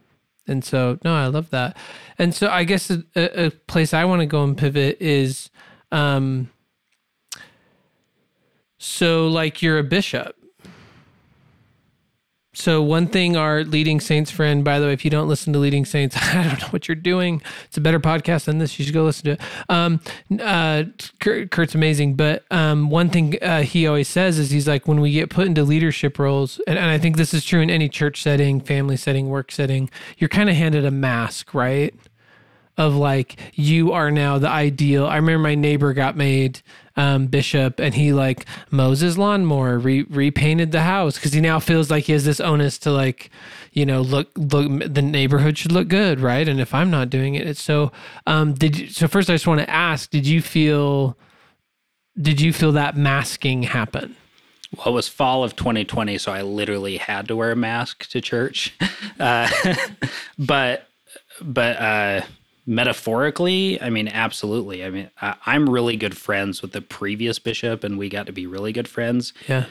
and 0.50 0.66
so 0.66 0.98
no 1.04 1.16
i 1.16 1.28
love 1.28 1.50
that. 1.52 1.78
And 2.18 2.34
so 2.36 2.50
i 2.50 2.64
guess 2.64 2.90
a, 2.90 3.04
a 3.16 3.52
place 3.52 3.94
i 3.94 4.04
want 4.06 4.22
to 4.22 4.26
go 4.26 4.44
and 4.44 4.58
pivot 4.58 4.98
is 5.02 5.50
um 5.92 6.50
so 8.78 9.28
like 9.28 9.62
you're 9.62 9.80
a 9.80 9.84
bishop 9.84 10.36
so 12.60 12.82
one 12.82 13.08
thing 13.08 13.38
our 13.38 13.64
leading 13.64 14.02
saints 14.02 14.30
friend, 14.30 14.66
by 14.66 14.80
the 14.80 14.88
way, 14.88 14.94
if 14.94 15.06
you 15.06 15.12
don't 15.12 15.30
listen 15.30 15.54
to 15.54 15.60
leading 15.60 15.86
saints, 15.86 16.18
I 16.22 16.44
don't 16.44 16.60
know 16.62 16.68
what 16.68 16.88
you're 16.90 16.96
doing. 16.96 17.42
It's 17.66 17.78
a 17.78 17.82
better 17.82 18.02
podcast 18.02 18.46
than 18.46 18.58
this. 18.58 18.78
You 18.78 18.84
should 18.84 18.94
go 18.94 19.06
listen 19.06 19.24
to 19.26 19.32
it. 19.32 19.42
Um, 19.70 20.02
uh, 20.42 20.84
Kurt, 21.22 21.52
Kurt's 21.52 21.74
amazing, 21.74 22.16
but 22.16 22.44
um, 22.52 22.90
one 22.90 23.10
thing 23.10 23.42
uh, 23.42 23.62
he 23.62 23.88
always 23.88 24.10
says 24.10 24.38
is 24.38 24.52
he's 24.52 24.68
like 24.68 24.88
when 24.90 25.00
we 25.00 25.12
get 25.12 25.30
put 25.30 25.48
into 25.48 25.64
leadership 25.64 26.20
roles, 26.20 26.60
and, 26.68 26.78
and 26.78 26.90
I 26.90 26.98
think 26.98 27.16
this 27.16 27.34
is 27.34 27.46
true 27.46 27.62
in 27.62 27.70
any 27.70 27.88
church 27.88 28.22
setting, 28.22 28.60
family 28.60 28.98
setting, 28.98 29.30
work 29.30 29.52
setting. 29.54 29.90
You're 30.18 30.28
kind 30.28 30.50
of 30.50 30.56
handed 30.58 30.84
a 30.84 30.92
mask, 30.92 31.54
right? 31.54 31.96
Of 32.80 32.96
like 32.96 33.36
you 33.56 33.92
are 33.92 34.10
now 34.10 34.40
the 34.40 34.48
ideal. 34.50 35.06
I 35.06 35.18
remember 35.18 35.44
my 35.44 35.54
neighbor 35.54 35.94
got 35.94 36.16
made 36.16 36.62
um, 36.96 37.28
bishop, 37.28 37.80
and 37.80 37.94
he 37.94 38.14
like 38.14 38.46
mows 38.72 39.02
his 39.02 39.18
lawnmower, 39.18 39.78
re- 39.78 40.04
repainted 40.04 40.72
the 40.72 40.82
house 40.82 41.16
because 41.16 41.34
he 41.34 41.42
now 41.42 41.60
feels 41.60 41.92
like 41.92 42.06
he 42.06 42.14
has 42.14 42.24
this 42.24 42.40
onus 42.40 42.78
to 42.80 42.92
like, 42.92 43.30
you 43.74 43.86
know, 43.86 44.00
look 44.02 44.30
look 44.38 44.68
the 44.92 45.02
neighborhood 45.02 45.58
should 45.58 45.74
look 45.74 45.90
good, 45.90 46.22
right? 46.22 46.48
And 46.48 46.62
if 46.62 46.74
I'm 46.74 46.90
not 46.90 47.10
doing 47.10 47.36
it, 47.36 47.46
it's 47.46 47.62
so. 47.62 47.92
Um, 48.26 48.54
did 48.54 48.80
you, 48.80 48.88
so 48.88 49.10
first 49.10 49.30
I 49.30 49.34
just 49.34 49.46
want 49.46 49.60
to 49.60 49.70
ask, 49.70 50.10
did 50.10 50.26
you 50.26 50.42
feel, 50.42 51.18
did 52.20 52.40
you 52.40 52.54
feel 52.54 52.72
that 52.72 52.96
masking 52.96 53.64
happen? 53.64 54.16
Well, 54.78 54.88
it 54.88 54.92
was 54.92 55.10
fall 55.10 55.44
of 55.44 55.58
2020, 55.58 56.18
so 56.18 56.32
I 56.32 56.44
literally 56.44 56.98
had 56.98 57.28
to 57.28 57.36
wear 57.36 57.52
a 57.52 57.56
mask 57.56 58.10
to 58.12 58.22
church. 58.22 58.76
Uh, 59.20 59.50
but, 60.38 60.88
but, 61.42 61.76
uh, 61.76 62.22
metaphorically, 62.70 63.82
I 63.82 63.90
mean, 63.90 64.08
absolutely. 64.08 64.86
I 64.86 64.92
mean, 64.92 65.10
I, 65.20 65.36
I'm 65.48 65.68
really 65.68 65.98
good 65.98 66.16
friends 66.16 66.62
with 66.62 66.72
the 66.72 66.82
previous 66.82 67.40
bishop, 67.40 67.84
and 67.84 67.98
we 67.98 68.10
got 68.10 68.28
to 68.28 68.32
be 68.32 68.46
really 68.46 68.72
good 68.72 68.88
friends. 68.88 69.34
Yeah. 69.48 69.66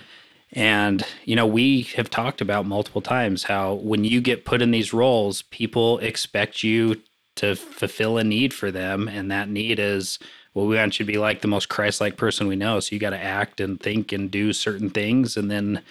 And, 0.53 1.05
you 1.25 1.37
know, 1.37 1.47
we 1.47 1.83
have 1.95 2.11
talked 2.11 2.41
about 2.41 2.67
multiple 2.67 3.01
times 3.01 3.45
how 3.45 3.75
when 3.75 4.03
you 4.03 4.21
get 4.21 4.45
put 4.45 4.61
in 4.61 4.73
these 4.73 4.93
roles, 4.93 5.43
people 5.43 5.99
expect 5.99 6.65
you 6.65 7.01
to 7.37 7.55
fulfill 7.55 8.19
a 8.19 8.25
need 8.25 8.53
for 8.53 8.73
them. 8.73 9.07
And 9.07 9.31
that 9.31 9.49
need 9.49 9.79
is, 9.79 10.19
well, 10.53 10.67
we 10.67 10.75
want 10.75 10.99
you 10.99 11.07
to 11.07 11.13
be 11.13 11.19
like 11.19 11.41
the 11.41 11.49
most 11.49 11.69
Christ 11.69 12.01
like 12.01 12.17
person 12.17 12.49
we 12.49 12.57
know. 12.57 12.81
So 12.81 12.95
you 12.95 12.99
got 12.99 13.11
to 13.11 13.23
act 13.23 13.61
and 13.61 13.79
think 13.79 14.11
and 14.11 14.29
do 14.29 14.53
certain 14.53 14.91
things. 14.91 15.37
And 15.37 15.49
then, 15.49 15.83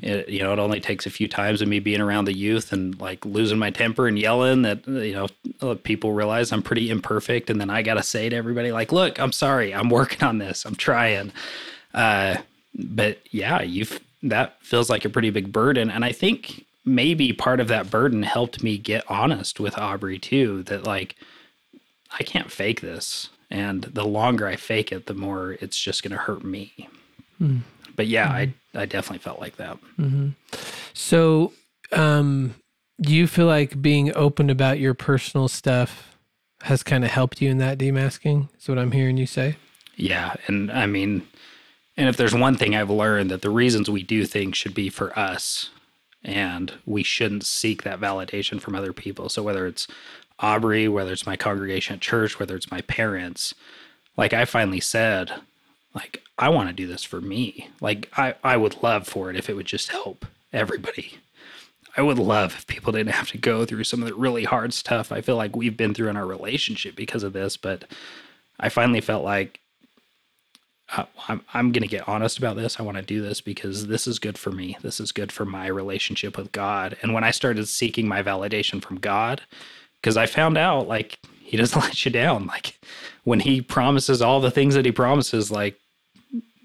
it, 0.00 0.28
you 0.28 0.42
know, 0.42 0.52
it 0.52 0.58
only 0.58 0.80
takes 0.80 1.06
a 1.06 1.10
few 1.10 1.28
times 1.28 1.60
of 1.60 1.68
me 1.68 1.78
being 1.78 2.00
around 2.00 2.24
the 2.24 2.36
youth 2.36 2.72
and 2.72 2.98
like 3.00 3.24
losing 3.24 3.58
my 3.58 3.70
temper 3.70 4.08
and 4.08 4.18
yelling 4.18 4.62
that, 4.62 4.86
you 4.86 5.28
know, 5.60 5.74
people 5.76 6.12
realize 6.12 6.50
I'm 6.50 6.62
pretty 6.62 6.90
imperfect. 6.90 7.50
And 7.50 7.60
then 7.60 7.70
I 7.70 7.82
got 7.82 7.94
to 7.94 8.02
say 8.02 8.28
to 8.28 8.36
everybody, 8.36 8.72
like, 8.72 8.90
look, 8.90 9.20
I'm 9.20 9.32
sorry. 9.32 9.74
I'm 9.74 9.90
working 9.90 10.26
on 10.26 10.38
this. 10.38 10.64
I'm 10.64 10.74
trying. 10.74 11.32
Uh, 11.94 12.36
but 12.74 13.18
yeah, 13.30 13.62
you 13.62 13.86
that 14.22 14.56
feels 14.62 14.88
like 14.88 15.04
a 15.04 15.10
pretty 15.10 15.30
big 15.30 15.52
burden, 15.52 15.90
and 15.90 16.04
I 16.04 16.12
think 16.12 16.64
maybe 16.84 17.32
part 17.32 17.60
of 17.60 17.68
that 17.68 17.90
burden 17.90 18.22
helped 18.22 18.62
me 18.62 18.78
get 18.78 19.04
honest 19.08 19.60
with 19.60 19.76
Aubrey 19.78 20.18
too. 20.18 20.62
That 20.64 20.84
like 20.84 21.16
I 22.18 22.22
can't 22.22 22.50
fake 22.50 22.80
this, 22.80 23.28
and 23.50 23.82
the 23.82 24.06
longer 24.06 24.46
I 24.46 24.56
fake 24.56 24.92
it, 24.92 25.06
the 25.06 25.14
more 25.14 25.52
it's 25.60 25.78
just 25.78 26.02
going 26.02 26.12
to 26.12 26.18
hurt 26.18 26.44
me. 26.44 26.88
But 27.96 28.06
yeah, 28.06 28.28
I 28.28 28.54
I 28.74 28.86
definitely 28.86 29.18
felt 29.18 29.40
like 29.40 29.56
that. 29.56 29.78
So, 30.94 31.52
um, 31.92 32.54
do 33.00 33.14
you 33.14 33.26
feel 33.26 33.46
like 33.46 33.80
being 33.80 34.14
open 34.16 34.50
about 34.50 34.78
your 34.78 34.94
personal 34.94 35.48
stuff 35.48 36.16
has 36.62 36.82
kind 36.82 37.04
of 37.04 37.10
helped 37.10 37.42
you 37.42 37.50
in 37.50 37.58
that 37.58 37.78
demasking? 37.78 38.48
Is 38.58 38.68
what 38.68 38.78
I'm 38.78 38.92
hearing 38.92 39.16
you 39.16 39.26
say. 39.26 39.56
Yeah, 39.96 40.34
and 40.46 40.70
I 40.70 40.86
mean, 40.86 41.26
and 41.96 42.08
if 42.08 42.16
there's 42.16 42.34
one 42.34 42.56
thing 42.56 42.74
I've 42.74 42.90
learned 42.90 43.30
that 43.30 43.42
the 43.42 43.50
reasons 43.50 43.90
we 43.90 44.02
do 44.02 44.24
things 44.24 44.56
should 44.56 44.74
be 44.74 44.88
for 44.88 45.16
us, 45.18 45.70
and 46.24 46.72
we 46.86 47.02
shouldn't 47.02 47.44
seek 47.44 47.82
that 47.82 48.00
validation 48.00 48.60
from 48.60 48.74
other 48.74 48.92
people. 48.92 49.28
So 49.28 49.42
whether 49.42 49.66
it's 49.66 49.86
Aubrey, 50.38 50.88
whether 50.88 51.12
it's 51.12 51.26
my 51.26 51.36
congregation 51.36 51.94
at 51.94 52.00
church, 52.00 52.38
whether 52.38 52.56
it's 52.56 52.70
my 52.70 52.80
parents, 52.82 53.54
like 54.16 54.32
I 54.32 54.44
finally 54.44 54.80
said, 54.80 55.32
like 55.94 56.22
I 56.42 56.48
want 56.48 56.68
to 56.68 56.74
do 56.74 56.88
this 56.88 57.04
for 57.04 57.20
me. 57.20 57.68
Like 57.80 58.10
I 58.16 58.34
I 58.42 58.56
would 58.56 58.82
love 58.82 59.06
for 59.06 59.30
it 59.30 59.36
if 59.36 59.48
it 59.48 59.54
would 59.54 59.66
just 59.66 59.90
help 59.90 60.26
everybody. 60.52 61.18
I 61.96 62.02
would 62.02 62.18
love 62.18 62.56
if 62.56 62.66
people 62.66 62.92
didn't 62.92 63.14
have 63.14 63.28
to 63.28 63.38
go 63.38 63.64
through 63.64 63.84
some 63.84 64.02
of 64.02 64.08
the 64.08 64.14
really 64.16 64.42
hard 64.42 64.74
stuff 64.74 65.12
I 65.12 65.20
feel 65.20 65.36
like 65.36 65.54
we've 65.54 65.76
been 65.76 65.94
through 65.94 66.08
in 66.08 66.16
our 66.16 66.26
relationship 66.26 66.96
because 66.96 67.22
of 67.22 67.32
this, 67.32 67.56
but 67.56 67.84
I 68.58 68.70
finally 68.70 69.00
felt 69.00 69.24
like 69.24 69.60
uh, 70.96 71.04
I'm, 71.28 71.42
I'm 71.54 71.70
going 71.70 71.82
to 71.82 71.88
get 71.88 72.08
honest 72.08 72.38
about 72.38 72.56
this. 72.56 72.80
I 72.80 72.82
want 72.82 72.96
to 72.96 73.02
do 73.04 73.22
this 73.22 73.40
because 73.40 73.86
this 73.86 74.08
is 74.08 74.18
good 74.18 74.36
for 74.36 74.50
me. 74.50 74.76
This 74.82 74.98
is 74.98 75.12
good 75.12 75.30
for 75.30 75.44
my 75.44 75.68
relationship 75.68 76.36
with 76.36 76.50
God. 76.50 76.96
And 77.02 77.14
when 77.14 77.24
I 77.24 77.30
started 77.30 77.68
seeking 77.68 78.08
my 78.08 78.20
validation 78.22 78.82
from 78.82 78.98
God, 78.98 79.42
because 80.00 80.16
I 80.16 80.26
found 80.26 80.58
out 80.58 80.88
like 80.88 81.20
he 81.38 81.56
doesn't 81.56 81.80
let 81.82 82.04
you 82.04 82.10
down. 82.10 82.46
Like 82.46 82.80
when 83.22 83.40
he 83.40 83.60
promises 83.60 84.20
all 84.20 84.40
the 84.40 84.50
things 84.50 84.74
that 84.74 84.84
he 84.84 84.92
promises, 84.92 85.50
like 85.50 85.78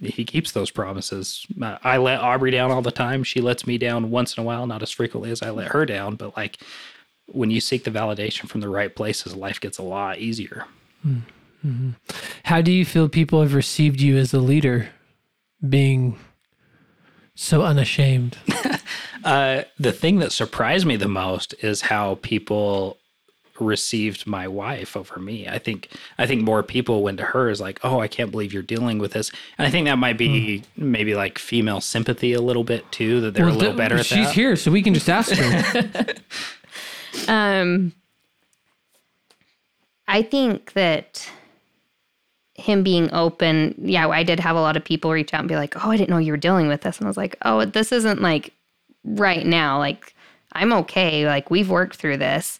he 0.02 0.24
keeps 0.24 0.52
those 0.52 0.70
promises. 0.70 1.45
Uh, 1.62 1.78
I 1.84 1.98
let 1.98 2.20
Aubrey 2.20 2.52
down 2.52 2.72
all 2.72 2.82
the 2.82 2.91
time. 2.91 3.24
She 3.24 3.41
lets 3.41 3.66
me 3.66 3.78
down 3.78 4.12
once 4.12 4.38
in 4.38 4.41
a 4.41 4.45
while, 4.45 4.68
not 4.68 4.84
as 4.84 4.91
frequently 4.91 5.32
as 5.32 5.41
I 5.41 5.50
let 5.50 5.70
her 5.70 5.86
down, 5.86 6.16
but 6.16 6.38
like 6.38 6.60
when 7.28 7.52
you 7.52 7.60
seek 7.60 7.84
the 7.84 7.91
validation 7.91 8.48
from 8.48 8.62
the 8.62 8.70
right 8.70 8.95
places, 8.95 9.36
life 9.36 9.60
gets 9.60 9.78
a 9.78 9.84
lot 9.84 10.20
easier. 10.20 10.66
How 12.43 12.62
do 12.62 12.72
you 12.72 12.86
feel 12.86 13.10
people 13.10 13.41
have 13.41 13.54
received 13.54 14.00
you 14.00 14.18
as 14.18 14.34
a 14.34 14.39
leader, 14.39 14.89
being 15.68 16.18
so 17.36 17.64
unashamed? 17.64 18.38
Uh, 19.24 19.64
the 19.78 19.91
thing 19.91 20.20
that 20.20 20.32
surprised 20.32 20.86
me 20.86 20.95
the 20.95 21.08
most 21.08 21.54
is 21.62 21.82
how 21.82 22.18
people 22.22 22.98
received 23.60 24.28
my 24.28 24.47
wife 24.47 24.95
over 24.95 25.20
me. 25.20 25.47
I 25.47 25.58
think 25.60 25.89
I 26.18 26.26
think 26.28 26.43
more 26.43 26.64
people 26.64 27.03
went 27.03 27.18
to 27.20 27.24
her 27.26 27.49
as 27.49 27.60
like, 27.60 27.80
"Oh, 27.84 27.99
I 27.99 28.08
can't 28.08 28.32
believe 28.32 28.53
you're 28.53 28.64
dealing 28.64 28.99
with 28.99 29.14
this." 29.14 29.32
And 29.58 29.68
I 29.68 29.72
think 29.72 29.86
that 29.88 29.97
might 29.97 30.18
be 30.18 30.64
maybe 30.76 31.16
like 31.16 31.38
female 31.39 31.82
sympathy 31.82 32.34
a 32.34 32.41
little 32.41 32.64
bit 32.64 32.89
too 32.91 33.22
that 33.22 33.34
they're 33.34 33.47
a 33.47 33.51
little 33.51 33.70
th- 33.72 33.78
better 33.78 33.97
at 33.97 34.05
She's 34.05 34.28
that. 34.28 34.34
here, 34.36 34.55
so 34.55 34.72
we 34.72 34.82
can 34.82 34.93
just 34.93 35.10
ask 35.10 35.32
her. 35.36 36.05
Um, 37.28 37.93
I 40.08 40.22
think 40.22 40.74
that 40.74 41.28
him 42.53 42.84
being 42.84 43.12
open, 43.14 43.76
yeah, 43.80 44.08
I 44.08 44.24
did 44.24 44.39
have 44.39 44.55
a 44.55 44.62
lot 44.62 44.78
of 44.78 44.84
people 44.84 45.12
reach 45.12 45.34
out 45.34 45.39
and 45.41 45.49
be 45.49 45.55
like, 45.55 45.84
"Oh, 45.84 45.89
I 45.91 45.97
didn't 45.97 46.10
know 46.10 46.18
you 46.18 46.32
were 46.32 46.38
dealing 46.38 46.68
with 46.68 46.82
this," 46.82 46.97
and 46.97 47.08
I 47.08 47.10
was 47.10 47.18
like, 47.18 47.36
"Oh, 47.43 47.66
this 47.66 47.91
isn't 47.91 48.22
like 48.22 48.53
right 49.03 49.45
now. 49.45 49.80
Like, 49.80 50.14
I'm 50.53 50.72
okay. 50.74 51.26
Like, 51.26 51.49
we've 51.49 51.70
worked 51.70 51.95
through 51.95 52.18
this." 52.18 52.60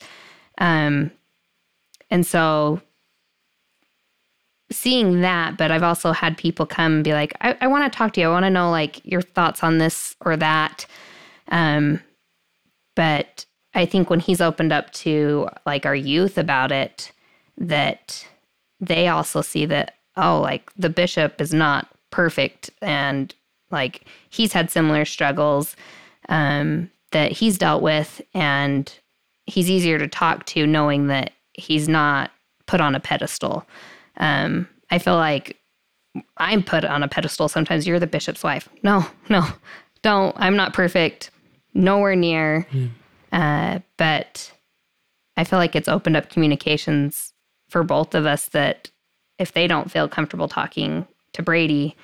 Um, 0.57 1.11
and 2.09 2.25
so 2.25 2.81
seeing 4.71 5.21
that, 5.21 5.57
but 5.57 5.71
I've 5.71 5.83
also 5.83 6.11
had 6.11 6.37
people 6.37 6.65
come 6.65 6.95
and 6.95 7.03
be 7.03 7.13
like, 7.13 7.33
"I, 7.41 7.57
I 7.61 7.67
want 7.67 7.91
to 7.91 7.95
talk 7.95 8.13
to 8.13 8.21
you. 8.21 8.27
I 8.27 8.31
want 8.31 8.45
to 8.45 8.49
know 8.49 8.69
like 8.69 9.05
your 9.05 9.21
thoughts 9.21 9.63
on 9.63 9.77
this 9.77 10.15
or 10.21 10.35
that." 10.37 10.85
Um, 11.49 12.01
but 12.95 13.45
I 13.73 13.85
think 13.85 14.09
when 14.09 14.19
he's 14.19 14.41
opened 14.41 14.73
up 14.73 14.91
to 14.93 15.47
like 15.65 15.85
our 15.85 15.95
youth 15.95 16.37
about 16.37 16.71
it, 16.71 17.11
that 17.57 18.27
they 18.79 19.07
also 19.07 19.41
see 19.41 19.65
that, 19.65 19.95
oh, 20.15 20.39
like 20.41 20.71
the 20.75 20.89
bishop 20.89 21.39
is 21.41 21.53
not 21.53 21.87
perfect 22.09 22.69
and 22.81 23.33
like 23.71 24.05
he's 24.29 24.53
had 24.53 24.71
similar 24.71 25.05
struggles 25.05 25.75
um, 26.29 26.89
that 27.11 27.31
he's 27.31 27.57
dealt 27.57 27.81
with 27.81 28.21
and 28.33 28.93
he's 29.47 29.69
easier 29.69 29.97
to 29.97 30.07
talk 30.07 30.45
to 30.45 30.67
knowing 30.67 31.07
that 31.07 31.31
he's 31.53 31.89
not 31.89 32.31
put 32.67 32.81
on 32.81 32.93
a 32.93 32.99
pedestal. 32.99 33.65
Um, 34.17 34.67
I 34.91 34.99
feel 34.99 35.15
like 35.15 35.57
I'm 36.37 36.63
put 36.63 36.85
on 36.85 37.03
a 37.03 37.07
pedestal 37.07 37.47
sometimes. 37.47 37.87
You're 37.87 37.99
the 37.99 38.07
bishop's 38.07 38.43
wife. 38.43 38.69
No, 38.83 39.05
no, 39.29 39.45
don't. 40.01 40.35
I'm 40.37 40.55
not 40.55 40.73
perfect. 40.73 41.31
Nowhere 41.73 42.15
near. 42.15 42.67
Uh, 43.31 43.79
but 43.97 44.51
I 45.35 45.43
feel 45.43 45.59
like 45.59 45.75
it's 45.75 45.87
opened 45.87 46.17
up 46.17 46.29
communications 46.29 47.33
for 47.69 47.83
both 47.83 48.15
of 48.15 48.25
us 48.25 48.47
that 48.49 48.89
if 49.37 49.51
they 49.51 49.67
don't 49.67 49.91
feel 49.91 50.07
comfortable 50.07 50.47
talking 50.47 51.05
to 51.33 51.43
Brady, 51.43 51.95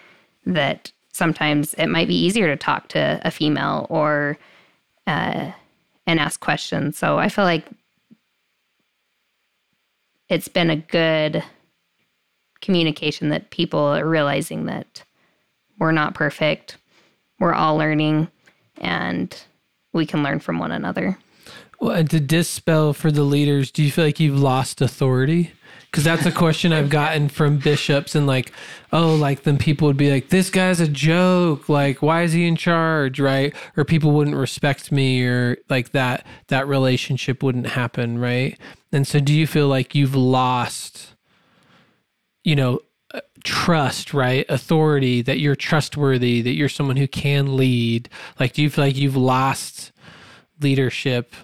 that 0.45 0.91
sometimes 1.11 1.73
it 1.75 1.87
might 1.87 2.07
be 2.07 2.15
easier 2.15 2.47
to 2.47 2.55
talk 2.55 2.89
to 2.89 3.19
a 3.23 3.31
female 3.31 3.87
or 3.89 4.37
uh, 5.07 5.51
and 6.05 6.19
ask 6.19 6.39
questions. 6.39 6.97
So 6.97 7.17
I 7.17 7.29
feel 7.29 7.45
like 7.45 7.65
it's 10.29 10.47
been 10.47 10.69
a 10.69 10.75
good 10.75 11.43
communication 12.61 13.29
that 13.29 13.49
people 13.49 13.79
are 13.79 14.07
realizing 14.07 14.65
that 14.65 15.03
we're 15.79 15.91
not 15.91 16.15
perfect. 16.15 16.77
We're 17.39 17.53
all 17.53 17.77
learning 17.77 18.29
and 18.77 19.35
we 19.91 20.05
can 20.05 20.23
learn 20.23 20.39
from 20.39 20.59
one 20.59 20.71
another. 20.71 21.17
Well, 21.79 21.91
and 21.91 22.09
to 22.11 22.19
dispel 22.19 22.93
for 22.93 23.11
the 23.11 23.23
leaders, 23.23 23.69
do 23.69 23.83
you 23.83 23.91
feel 23.91 24.05
like 24.05 24.19
you've 24.19 24.39
lost 24.39 24.81
authority? 24.81 25.51
Because 25.93 26.05
that's 26.05 26.25
a 26.25 26.31
question 26.31 26.73
I've 26.73 26.89
gotten 26.89 27.29
from 27.29 27.59
bishops, 27.59 28.15
and 28.15 28.25
like, 28.25 28.51
oh, 28.91 29.13
like 29.13 29.43
then 29.43 29.59
people 29.59 29.87
would 29.87 29.95
be 29.95 30.09
like, 30.09 30.29
"This 30.29 30.49
guy's 30.49 30.79
a 30.79 30.87
joke. 30.87 31.69
Like, 31.69 32.01
why 32.01 32.23
is 32.23 32.33
he 32.33 32.47
in 32.47 32.55
charge?" 32.55 33.19
Right? 33.19 33.53
Or 33.77 33.85
people 33.85 34.09
wouldn't 34.11 34.35
respect 34.35 34.91
me, 34.91 35.23
or 35.23 35.57
like 35.69 35.91
that 35.91 36.25
that 36.47 36.67
relationship 36.67 37.43
wouldn't 37.43 37.67
happen, 37.67 38.17
right? 38.17 38.59
And 38.91 39.05
so, 39.05 39.19
do 39.19 39.31
you 39.35 39.45
feel 39.45 39.67
like 39.67 39.93
you've 39.93 40.15
lost, 40.15 41.13
you 42.43 42.55
know, 42.55 42.79
uh, 43.13 43.21
trust, 43.43 44.15
right? 44.15 44.47
Authority 44.49 45.21
that 45.21 45.37
you're 45.37 45.55
trustworthy, 45.55 46.41
that 46.41 46.55
you're 46.55 46.69
someone 46.69 46.97
who 46.97 47.07
can 47.07 47.55
lead. 47.55 48.09
Like, 48.39 48.53
do 48.53 48.63
you 48.63 48.71
feel 48.71 48.85
like 48.85 48.97
you've 48.97 49.15
lost 49.15 49.91
leadership? 50.59 51.35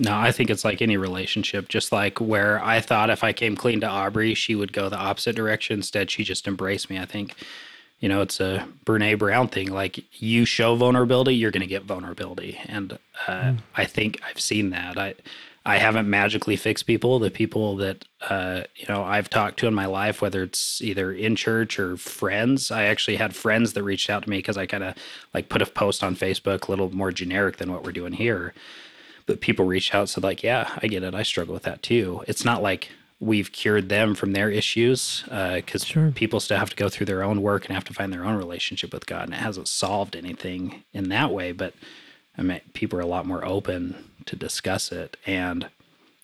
No, 0.00 0.16
I 0.16 0.30
think 0.30 0.48
it's 0.48 0.64
like 0.64 0.80
any 0.80 0.96
relationship, 0.96 1.68
just 1.68 1.90
like 1.90 2.20
where 2.20 2.62
I 2.62 2.80
thought 2.80 3.10
if 3.10 3.24
I 3.24 3.32
came 3.32 3.56
clean 3.56 3.80
to 3.80 3.88
Aubrey, 3.88 4.32
she 4.34 4.54
would 4.54 4.72
go 4.72 4.88
the 4.88 4.96
opposite 4.96 5.34
direction. 5.34 5.78
Instead, 5.78 6.10
she 6.10 6.22
just 6.22 6.46
embraced 6.46 6.88
me. 6.88 6.98
I 6.98 7.04
think, 7.04 7.34
you 7.98 8.08
know, 8.08 8.22
it's 8.22 8.38
a 8.38 8.68
Brene 8.86 9.18
Brown 9.18 9.48
thing. 9.48 9.72
Like 9.72 10.04
you 10.22 10.44
show 10.44 10.76
vulnerability, 10.76 11.34
you're 11.34 11.50
going 11.50 11.62
to 11.62 11.66
get 11.66 11.82
vulnerability. 11.82 12.60
And 12.66 12.96
uh, 13.26 13.54
I 13.76 13.84
think 13.86 14.20
I've 14.24 14.40
seen 14.40 14.70
that. 14.70 14.96
I, 14.96 15.14
I 15.66 15.78
haven't 15.78 16.08
magically 16.08 16.54
fixed 16.54 16.86
people. 16.86 17.18
The 17.18 17.30
people 17.32 17.76
that, 17.78 18.04
uh, 18.30 18.62
you 18.76 18.86
know, 18.88 19.02
I've 19.02 19.28
talked 19.28 19.58
to 19.58 19.66
in 19.66 19.74
my 19.74 19.86
life, 19.86 20.22
whether 20.22 20.44
it's 20.44 20.80
either 20.80 21.12
in 21.12 21.34
church 21.34 21.76
or 21.80 21.96
friends, 21.96 22.70
I 22.70 22.84
actually 22.84 23.16
had 23.16 23.34
friends 23.34 23.72
that 23.72 23.82
reached 23.82 24.08
out 24.08 24.22
to 24.22 24.30
me 24.30 24.38
because 24.38 24.56
I 24.56 24.66
kind 24.66 24.84
of 24.84 24.94
like 25.34 25.48
put 25.48 25.60
a 25.60 25.66
post 25.66 26.04
on 26.04 26.14
Facebook 26.14 26.68
a 26.68 26.70
little 26.70 26.94
more 26.94 27.10
generic 27.10 27.56
than 27.56 27.72
what 27.72 27.82
we're 27.82 27.90
doing 27.90 28.12
here 28.12 28.54
but 29.28 29.40
people 29.40 29.64
reached 29.64 29.94
out 29.94 30.00
and 30.00 30.08
said 30.10 30.24
like 30.24 30.42
yeah 30.42 30.76
i 30.82 30.88
get 30.88 31.04
it 31.04 31.14
i 31.14 31.22
struggle 31.22 31.54
with 31.54 31.62
that 31.62 31.80
too 31.82 32.24
it's 32.26 32.44
not 32.44 32.60
like 32.62 32.90
we've 33.20 33.50
cured 33.52 33.88
them 33.88 34.14
from 34.14 34.32
their 34.32 34.48
issues 34.50 35.22
because 35.54 35.84
Sure. 35.84 36.10
people 36.12 36.40
still 36.40 36.58
have 36.58 36.70
to 36.70 36.76
go 36.76 36.88
through 36.88 37.06
their 37.06 37.22
own 37.22 37.42
work 37.42 37.64
and 37.66 37.74
have 37.74 37.84
to 37.84 37.94
find 37.94 38.12
their 38.12 38.24
own 38.24 38.36
relationship 38.36 38.92
with 38.92 39.06
god 39.06 39.24
and 39.24 39.34
it 39.34 39.38
hasn't 39.40 39.68
solved 39.68 40.16
anything 40.16 40.82
in 40.92 41.08
that 41.10 41.30
way 41.32 41.52
but 41.52 41.74
i 42.36 42.42
mean 42.42 42.60
people 42.74 42.98
are 42.98 43.02
a 43.02 43.06
lot 43.06 43.26
more 43.26 43.44
open 43.44 43.94
to 44.26 44.34
discuss 44.36 44.90
it 44.92 45.16
and 45.26 45.68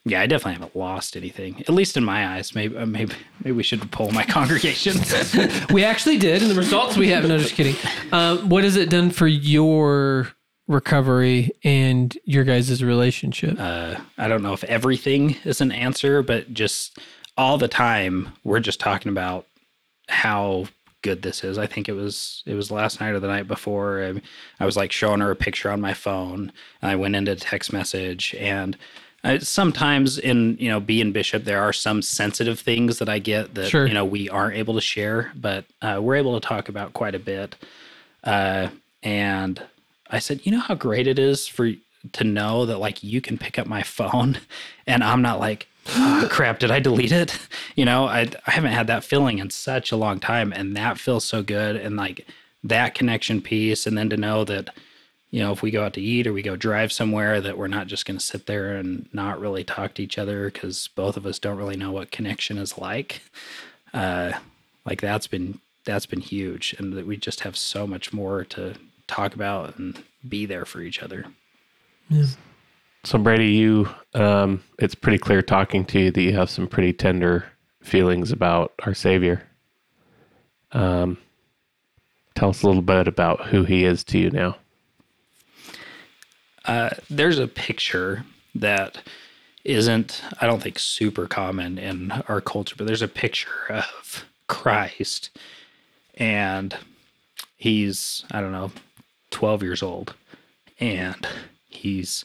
yeah 0.04 0.20
i 0.20 0.26
definitely 0.26 0.52
haven't 0.52 0.76
lost 0.76 1.16
anything 1.16 1.60
at 1.62 1.70
least 1.70 1.96
in 1.96 2.04
my 2.04 2.36
eyes 2.36 2.54
maybe 2.54 2.76
uh, 2.76 2.86
maybe 2.86 3.12
maybe 3.42 3.56
we 3.56 3.62
should 3.62 3.90
poll 3.90 4.10
my 4.12 4.22
congregation 4.36 4.94
We 5.72 5.82
actually 5.82 6.18
did, 6.18 6.42
and 6.42 6.50
the 6.50 6.54
results 6.54 6.96
we 6.96 7.08
have. 7.08 7.26
No, 7.26 7.38
just 7.38 7.54
kidding. 7.54 7.74
Um, 8.12 8.48
what 8.48 8.62
has 8.64 8.76
it 8.76 8.88
done 8.90 9.10
for 9.10 9.26
your 9.26 10.28
recovery 10.66 11.50
and 11.62 12.16
your 12.24 12.44
guys' 12.44 12.82
relationship? 12.82 13.56
uh, 13.58 13.96
I 14.18 14.28
don't 14.28 14.42
know 14.42 14.52
if 14.52 14.64
everything 14.64 15.36
is 15.44 15.60
an 15.60 15.72
answer, 15.72 16.22
but 16.22 16.52
just 16.54 16.98
all 17.36 17.58
the 17.58 17.68
time 17.68 18.30
we're 18.44 18.60
just 18.60 18.80
talking 18.80 19.10
about 19.10 19.46
how 20.08 20.66
good 21.02 21.22
this 21.22 21.44
is. 21.44 21.58
I 21.58 21.66
think 21.66 21.88
it 21.88 21.92
was 21.92 22.42
it 22.46 22.54
was 22.54 22.70
last 22.70 23.00
night 23.00 23.10
or 23.10 23.20
the 23.20 23.26
night 23.28 23.46
before. 23.48 24.02
I, 24.02 24.20
I 24.58 24.66
was 24.66 24.76
like 24.76 24.90
showing 24.92 25.20
her 25.20 25.30
a 25.30 25.36
picture 25.36 25.70
on 25.70 25.80
my 25.80 25.92
phone, 25.94 26.50
and 26.80 26.90
I 26.90 26.96
went 26.96 27.16
into 27.16 27.34
text 27.36 27.72
message 27.72 28.34
and. 28.38 28.76
I, 29.26 29.38
sometimes 29.38 30.18
in 30.18 30.58
you 30.60 30.68
know 30.68 30.80
being 30.80 31.10
bishop 31.10 31.44
there 31.44 31.62
are 31.62 31.72
some 31.72 32.02
sensitive 32.02 32.60
things 32.60 32.98
that 32.98 33.08
i 33.08 33.18
get 33.18 33.54
that 33.54 33.70
Sure. 33.70 33.86
you 33.86 33.94
know 33.94 34.04
we 34.04 34.28
aren't 34.28 34.58
able 34.58 34.74
to 34.74 34.82
share 34.82 35.32
but 35.34 35.64
uh, 35.80 35.98
we're 36.02 36.16
able 36.16 36.38
to 36.38 36.46
talk 36.46 36.68
about 36.68 36.92
quite 36.92 37.14
a 37.14 37.18
bit 37.18 37.56
uh, 38.24 38.68
and 39.02 39.62
I 40.10 40.18
said, 40.18 40.44
you 40.44 40.52
know 40.52 40.60
how 40.60 40.74
great 40.74 41.06
it 41.06 41.18
is 41.18 41.46
for 41.46 41.72
to 42.12 42.24
know 42.24 42.66
that 42.66 42.78
like 42.78 43.02
you 43.02 43.20
can 43.20 43.38
pick 43.38 43.58
up 43.58 43.66
my 43.66 43.82
phone 43.82 44.38
and 44.86 45.02
I'm 45.02 45.22
not 45.22 45.40
like, 45.40 45.66
"Ah, 45.88 46.26
crap, 46.30 46.58
did 46.58 46.70
I 46.70 46.80
delete 46.80 47.12
it? 47.12 47.38
You 47.76 47.84
know, 47.84 48.06
I 48.06 48.28
I 48.46 48.52
haven't 48.52 48.70
had 48.70 48.86
that 48.86 49.02
feeling 49.02 49.40
in 49.40 49.50
such 49.50 49.90
a 49.90 49.96
long 49.96 50.20
time, 50.20 50.52
and 50.52 50.76
that 50.76 50.96
feels 50.96 51.24
so 51.24 51.42
good. 51.42 51.74
And 51.74 51.96
like 51.96 52.24
that 52.62 52.94
connection 52.94 53.42
piece, 53.42 53.84
and 53.84 53.98
then 53.98 54.08
to 54.10 54.16
know 54.16 54.44
that, 54.44 54.70
you 55.32 55.40
know, 55.42 55.50
if 55.50 55.60
we 55.60 55.72
go 55.72 55.84
out 55.84 55.94
to 55.94 56.00
eat 56.00 56.28
or 56.28 56.32
we 56.32 56.40
go 56.40 56.54
drive 56.54 56.92
somewhere, 56.92 57.40
that 57.40 57.58
we're 57.58 57.66
not 57.66 57.88
just 57.88 58.06
going 58.06 58.16
to 58.16 58.24
sit 58.24 58.46
there 58.46 58.76
and 58.76 59.08
not 59.12 59.40
really 59.40 59.64
talk 59.64 59.94
to 59.94 60.04
each 60.04 60.18
other 60.18 60.44
because 60.52 60.88
both 60.94 61.16
of 61.16 61.26
us 61.26 61.40
don't 61.40 61.56
really 61.56 61.76
know 61.76 61.90
what 61.90 62.12
connection 62.12 62.58
is 62.58 62.78
like. 62.78 63.22
Uh, 63.92 64.34
like 64.86 65.00
that's 65.00 65.26
been 65.26 65.58
that's 65.84 66.06
been 66.06 66.20
huge, 66.20 66.76
and 66.78 66.92
that 66.92 67.08
we 67.08 67.16
just 67.16 67.40
have 67.40 67.56
so 67.56 67.88
much 67.88 68.12
more 68.12 68.44
to 68.44 68.76
talk 69.06 69.34
about 69.34 69.76
and 69.78 70.02
be 70.28 70.46
there 70.46 70.64
for 70.64 70.80
each 70.80 71.02
other. 71.02 71.26
So 73.04 73.18
Brady, 73.18 73.48
you 73.48 73.88
um, 74.14 74.62
it's 74.78 74.94
pretty 74.94 75.18
clear 75.18 75.42
talking 75.42 75.84
to 75.86 75.98
you 76.00 76.10
that 76.10 76.22
you 76.22 76.32
have 76.34 76.50
some 76.50 76.66
pretty 76.66 76.92
tender 76.92 77.44
feelings 77.82 78.32
about 78.32 78.72
our 78.84 78.94
Savior. 78.94 79.42
Um, 80.72 81.18
tell 82.34 82.50
us 82.50 82.62
a 82.62 82.66
little 82.66 82.82
bit 82.82 83.06
about 83.06 83.46
who 83.46 83.64
He 83.64 83.84
is 83.84 84.04
to 84.04 84.18
you 84.18 84.30
now. 84.30 84.56
there's 87.10 87.38
a 87.38 87.46
picture 87.46 88.24
that 88.54 89.02
isn't, 89.64 90.22
I 90.40 90.46
don't 90.46 90.62
think, 90.62 90.78
super 90.78 91.26
common 91.26 91.78
in 91.78 92.10
our 92.28 92.40
culture, 92.40 92.74
but 92.76 92.86
there's 92.86 93.02
a 93.02 93.08
picture 93.08 93.66
of 93.70 94.24
Christ 94.46 95.30
and 96.16 96.76
he's, 97.56 98.24
I 98.30 98.40
don't 98.40 98.52
know, 98.52 98.70
12 99.34 99.62
years 99.62 99.82
old 99.82 100.14
and 100.80 101.28
he's 101.68 102.24